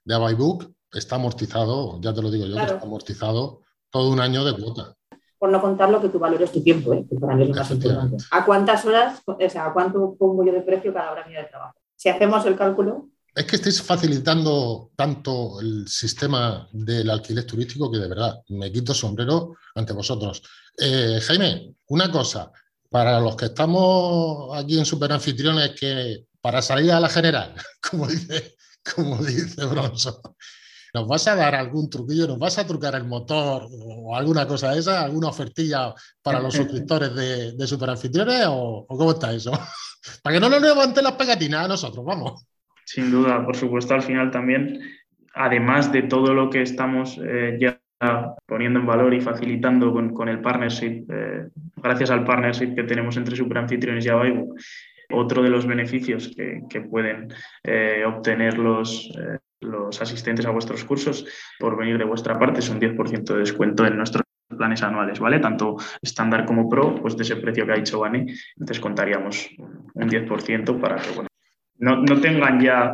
de 0.03 0.15
Abaybook, 0.15 0.73
está 0.91 1.15
amortizado, 1.15 2.01
ya 2.01 2.13
te 2.13 2.21
lo 2.21 2.29
digo 2.29 2.47
yo, 2.47 2.59
está 2.59 2.81
amortizado 2.81 3.61
todo 3.89 4.11
un 4.11 4.19
año 4.19 4.43
de 4.43 4.61
cuota. 4.61 4.93
Por 5.37 5.51
no 5.51 5.61
contar 5.61 5.89
lo 5.89 6.01
que 6.01 6.09
tu 6.09 6.19
valor 6.19 6.41
es 6.41 6.51
tu 6.51 6.61
tiempo, 6.61 6.93
¿eh? 6.95 7.05
que 7.09 7.15
para 7.15 7.33
mí 7.33 7.43
es 7.43 7.49
lo 7.51 7.55
más 7.55 7.71
importante. 7.71 8.17
¿A 8.29 8.43
cuántas 8.43 8.83
horas, 8.83 9.21
o 9.25 9.37
sea, 9.49 9.67
a 9.67 9.73
cuánto 9.73 10.17
pongo 10.19 10.43
yo 10.43 10.51
de 10.51 10.63
precio 10.63 10.93
cada 10.93 11.13
hora 11.13 11.25
mía 11.27 11.39
de 11.39 11.45
trabajo? 11.45 11.79
Si 12.05 12.09
hacemos 12.09 12.45
el 12.45 12.55
cálculo, 12.55 13.09
es 13.33 13.45
que 13.45 13.55
estáis 13.55 13.81
facilitando 13.81 14.91
tanto 14.95 15.59
el 15.59 15.87
sistema 15.87 16.69
del 16.71 17.09
alquiler 17.09 17.47
turístico 17.47 17.91
que 17.91 17.97
de 17.97 18.07
verdad 18.07 18.43
me 18.49 18.71
quito 18.71 18.93
sombrero 18.93 19.55
ante 19.73 19.91
vosotros. 19.91 20.43
Eh, 20.77 21.19
Jaime, 21.19 21.73
una 21.87 22.11
cosa, 22.11 22.51
para 22.91 23.19
los 23.19 23.35
que 23.35 23.45
estamos 23.45 24.55
aquí 24.55 24.77
en 24.77 24.85
Superanfitriones, 24.85 25.71
que 25.71 26.27
para 26.39 26.61
salir 26.61 26.91
a 26.91 26.99
la 26.99 27.09
general, 27.09 27.55
como 27.89 28.05
dice, 28.05 28.55
como 28.93 29.17
dice 29.23 29.65
Bronson, 29.65 30.21
¿nos 30.95 31.09
vas 31.09 31.27
a 31.27 31.35
dar 31.35 31.55
algún 31.55 31.89
truquillo? 31.89 32.25
¿Nos 32.25 32.39
vas 32.39 32.57
a 32.57 32.65
trucar 32.65 32.95
el 32.95 33.03
motor 33.03 33.67
o 33.69 34.15
alguna 34.15 34.47
cosa 34.47 34.71
de 34.71 34.79
esa? 34.79 35.03
¿Alguna 35.03 35.27
ofertilla 35.27 35.93
para 36.23 36.39
los 36.39 36.53
suscriptores 36.55 37.13
de, 37.13 37.51
de 37.51 37.67
Superanfitriones 37.67 38.45
o, 38.47 38.85
o, 38.87 38.97
cómo 38.97 39.11
está 39.11 39.33
eso? 39.33 39.51
para 40.23 40.35
que 40.35 40.39
no 40.39 40.49
nos 40.49 40.61
levanten 40.61 41.03
las 41.03 41.13
pegatinas 41.13 41.65
a 41.65 41.67
nosotros, 41.67 42.05
vamos. 42.05 42.47
Sin 42.85 43.11
duda, 43.11 43.43
por 43.43 43.57
supuesto, 43.57 43.93
al 43.93 44.03
final 44.03 44.31
también, 44.31 44.79
además 45.33 45.91
de 45.91 46.03
todo 46.03 46.33
lo 46.33 46.49
que 46.49 46.61
estamos 46.61 47.19
eh, 47.21 47.57
ya 47.59 47.77
poniendo 48.45 48.79
en 48.79 48.85
valor 48.85 49.13
y 49.13 49.19
facilitando 49.19 49.91
con, 49.91 50.29
el 50.29 50.39
partnership, 50.39 51.05
eh, 51.09 51.49
gracias 51.75 52.09
al 52.09 52.23
partnership 52.23 52.73
que 52.73 52.83
tenemos 52.83 53.17
entre 53.17 53.35
Superanfitriones 53.35 54.05
y 54.05 54.09
Avaibu, 54.09 54.55
otro 55.11 55.43
de 55.43 55.49
los 55.49 55.65
beneficios 55.65 56.31
que, 56.35 56.81
pueden 56.81 57.33
eh, 57.63 58.03
obtener 58.05 58.57
los, 58.57 59.11
los 59.61 60.01
asistentes 60.01 60.45
a 60.45 60.51
vuestros 60.51 60.83
cursos 60.83 61.25
por 61.59 61.77
venir 61.77 61.97
de 61.97 62.05
vuestra 62.05 62.37
parte 62.37 62.59
es 62.59 62.69
un 62.69 62.79
10% 62.79 63.23
de 63.23 63.39
descuento 63.39 63.85
en 63.85 63.97
nuestros 63.97 64.23
planes 64.47 64.83
anuales, 64.83 65.19
¿vale? 65.19 65.39
Tanto 65.39 65.77
estándar 66.01 66.45
como 66.45 66.69
pro, 66.69 66.95
pues 66.95 67.17
de 67.17 67.23
ese 67.23 67.37
precio 67.37 67.65
que 67.65 67.71
ha 67.71 67.77
dicho 67.77 67.99
Vane, 67.99 68.33
entonces 68.55 68.79
contaríamos 68.79 69.49
un 69.57 70.09
10% 70.09 70.79
para 70.79 70.97
que, 70.97 71.11
bueno, 71.11 71.29
no, 71.77 72.21
tengan 72.21 72.61
ya 72.61 72.93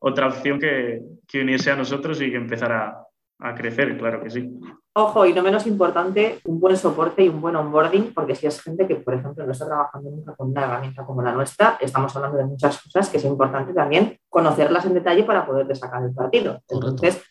otra 0.00 0.28
opción 0.28 0.58
que, 0.58 1.00
unirse 1.34 1.70
a 1.70 1.76
nosotros 1.76 2.20
y 2.20 2.30
que 2.30 2.36
empezar 2.36 2.72
a, 2.72 3.06
crecer, 3.54 3.96
claro 3.98 4.22
que 4.22 4.30
sí. 4.30 4.60
Ojo, 4.92 5.24
y 5.24 5.32
no 5.32 5.42
menos 5.42 5.66
importante, 5.66 6.40
un 6.44 6.60
buen 6.60 6.76
soporte 6.76 7.24
y 7.24 7.28
un 7.28 7.40
buen 7.40 7.56
onboarding, 7.56 8.12
porque 8.12 8.34
si 8.34 8.46
es 8.46 8.60
gente 8.60 8.86
que, 8.86 8.96
por 8.96 9.14
ejemplo, 9.14 9.46
no 9.46 9.52
está 9.52 9.66
trabajando 9.66 10.10
nunca 10.10 10.34
con 10.34 10.50
una 10.50 10.64
herramienta 10.64 11.04
como 11.04 11.22
la 11.22 11.32
nuestra, 11.32 11.78
estamos 11.80 12.14
hablando 12.16 12.38
de 12.38 12.44
muchas 12.44 12.82
cosas 12.82 13.08
que 13.08 13.16
es 13.16 13.24
importante 13.24 13.72
también 13.72 14.18
conocerlas 14.28 14.84
en 14.86 14.94
detalle 14.94 15.24
para 15.24 15.46
poder 15.46 15.74
sacar 15.76 16.02
el 16.02 16.12
partido. 16.12 16.60
Entonces, 16.68 17.22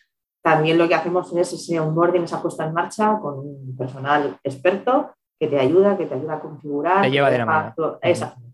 también 0.41 0.77
lo 0.77 0.87
que 0.87 0.95
hacemos 0.95 1.31
es 1.35 1.53
ese 1.53 1.79
onboarding, 1.79 2.23
esa 2.23 2.41
puesta 2.41 2.65
en 2.65 2.73
marcha 2.73 3.19
con 3.21 3.39
un 3.39 3.75
personal 3.77 4.37
experto 4.43 5.11
que 5.39 5.47
te 5.47 5.59
ayuda, 5.59 5.97
que 5.97 6.05
te 6.05 6.15
ayuda 6.15 6.35
a 6.35 6.39
configurar. 6.39 7.01
Te 7.03 7.11
lleva 7.11 7.29
de 7.29 7.37
la 7.37 7.45
mano. 7.45 7.73
Exacto 8.01 8.48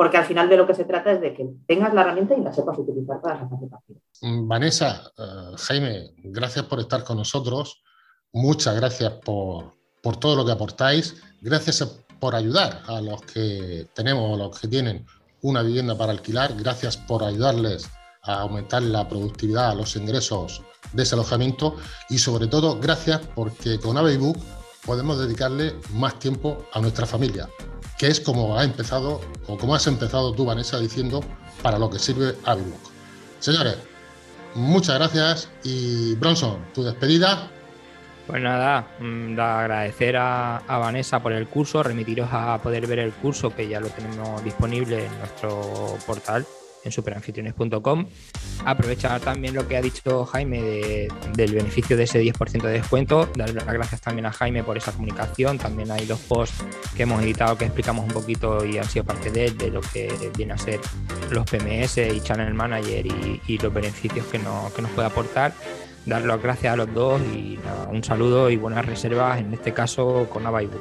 porque 0.00 0.16
al 0.16 0.24
final 0.24 0.48
de 0.48 0.56
lo 0.56 0.66
que 0.66 0.72
se 0.72 0.86
trata 0.86 1.12
es 1.12 1.20
de 1.20 1.34
que 1.34 1.46
tengas 1.66 1.92
la 1.92 2.00
herramienta 2.00 2.34
y 2.34 2.40
la 2.40 2.54
sepas 2.54 2.78
utilizar 2.78 3.20
para 3.20 3.38
sacar 3.38 3.58
partido. 3.68 4.00
Mm, 4.22 4.48
Vanessa, 4.48 5.12
eh, 5.18 5.56
Jaime, 5.58 6.14
gracias 6.24 6.64
por 6.64 6.80
estar 6.80 7.04
con 7.04 7.18
nosotros. 7.18 7.82
Muchas 8.32 8.76
gracias 8.76 9.12
por, 9.22 9.74
todo 10.18 10.36
lo 10.36 10.46
que 10.46 10.52
aportáis. 10.52 11.22
Gracias 11.42 11.84
por 12.18 12.34
ayudar 12.34 12.80
a 12.86 13.02
los 13.02 13.20
que 13.20 13.88
tenemos 13.92 14.32
o 14.32 14.38
los 14.38 14.58
que 14.58 14.68
tienen 14.68 15.04
una 15.42 15.60
vivienda 15.60 15.94
para 15.98 16.12
alquilar. 16.12 16.54
Gracias 16.56 16.96
por 16.96 17.22
ayudarles 17.22 17.86
a 18.22 18.40
aumentar 18.40 18.80
la 18.80 19.06
productividad, 19.06 19.76
los 19.76 19.96
ingresos 19.96 20.62
de 20.94 21.02
ese 21.02 21.14
alojamiento 21.14 21.76
y 22.08 22.16
sobre 22.16 22.46
todo 22.46 22.80
gracias 22.80 23.20
porque 23.34 23.78
con 23.78 23.98
Aveybook 23.98 24.38
podemos 24.84 25.18
dedicarle 25.18 25.74
más 25.94 26.18
tiempo 26.18 26.66
a 26.72 26.80
nuestra 26.80 27.06
familia, 27.06 27.48
que 27.98 28.08
es 28.08 28.20
como 28.20 28.58
ha 28.58 28.64
empezado, 28.64 29.20
o 29.46 29.56
como 29.56 29.74
has 29.74 29.86
empezado 29.86 30.32
tú, 30.32 30.44
Vanessa, 30.44 30.78
diciendo 30.78 31.22
para 31.62 31.78
lo 31.78 31.90
que 31.90 31.98
sirve 31.98 32.34
Avibook. 32.44 32.90
Señores, 33.38 33.76
muchas 34.54 34.96
gracias 34.96 35.48
y 35.62 36.14
Bronson, 36.16 36.58
tu 36.74 36.82
despedida. 36.82 37.50
Pues 38.26 38.42
nada, 38.42 38.86
mm, 39.00 39.38
agradecer 39.38 40.16
a, 40.16 40.62
Vanessa 40.68 41.20
por 41.20 41.32
el 41.32 41.48
curso, 41.48 41.82
remitiros 41.82 42.28
a 42.32 42.58
poder 42.62 42.86
ver 42.86 43.00
el 43.00 43.12
curso 43.12 43.54
que 43.54 43.68
ya 43.68 43.80
lo 43.80 43.88
tenemos 43.88 44.42
disponible 44.44 45.06
en 45.06 45.18
nuestro 45.18 45.98
portal 46.06 46.46
en 46.84 46.92
superanfitriones.com. 46.92 48.06
Aprovechar 48.64 49.20
también 49.20 49.54
lo 49.54 49.66
que 49.66 49.76
ha 49.76 49.82
dicho 49.82 50.24
Jaime 50.26 51.08
del 51.34 51.54
beneficio 51.54 51.96
de 51.96 52.04
ese 52.04 52.22
10% 52.22 52.62
de 52.62 52.72
descuento. 52.72 53.28
Dar 53.36 53.52
las 53.52 53.66
gracias 53.66 54.00
también 54.00 54.26
a 54.26 54.32
Jaime 54.32 54.62
por 54.62 54.76
esa 54.76 54.92
comunicación. 54.92 55.58
También 55.58 55.90
hay 55.90 56.06
dos 56.06 56.20
posts 56.20 56.64
que 56.96 57.04
hemos 57.04 57.22
editado 57.22 57.56
que 57.56 57.64
explicamos 57.64 58.04
un 58.04 58.12
poquito 58.12 58.64
y 58.64 58.78
han 58.78 58.88
sido 58.88 59.04
parte 59.04 59.30
de, 59.30 59.50
de 59.50 59.70
lo 59.70 59.80
que 59.80 60.30
viene 60.36 60.54
a 60.54 60.58
ser 60.58 60.80
los 61.30 61.48
PMS 61.48 61.98
y 61.98 62.20
Channel 62.20 62.54
Manager 62.54 63.06
y, 63.06 63.58
los 63.60 63.74
beneficios 63.74 64.24
que, 64.26 64.38
que 64.38 64.82
nos 64.82 64.90
puede 64.92 65.06
aportar 65.06 65.52
dar 66.06 66.22
las 66.22 66.42
gracias 66.42 66.72
a 66.72 66.76
los 66.76 66.92
dos 66.94 67.20
y 67.34 67.58
un 67.90 68.02
saludo 68.02 68.50
y 68.50 68.56
buenas 68.56 68.84
reservas, 68.86 69.38
en 69.38 69.52
este 69.52 69.72
caso 69.72 70.26
con 70.30 70.46
Avaibu. 70.46 70.78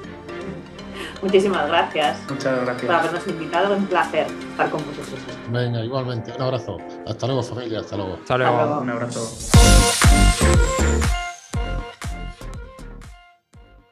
Muchísimas 1.21 1.67
gracias. 1.67 2.17
Muchas 2.29 2.61
gracias. 2.61 2.85
Por 2.85 2.95
habernos 2.95 3.27
invitado, 3.27 3.75
un 3.75 3.85
placer 3.85 4.27
estar 4.51 4.69
con 4.69 4.85
vosotros. 4.85 5.19
Venga, 5.49 5.83
igualmente, 5.83 6.31
un 6.35 6.41
abrazo. 6.41 6.77
Hasta 7.07 7.27
luego 7.27 7.43
familia, 7.43 7.79
hasta 7.81 7.97
luego. 7.97 8.19
Hasta 8.21 8.37
luego, 8.37 8.53
hasta 8.53 8.65
luego. 8.65 8.81
un 8.81 8.89
abrazo. 8.89 9.29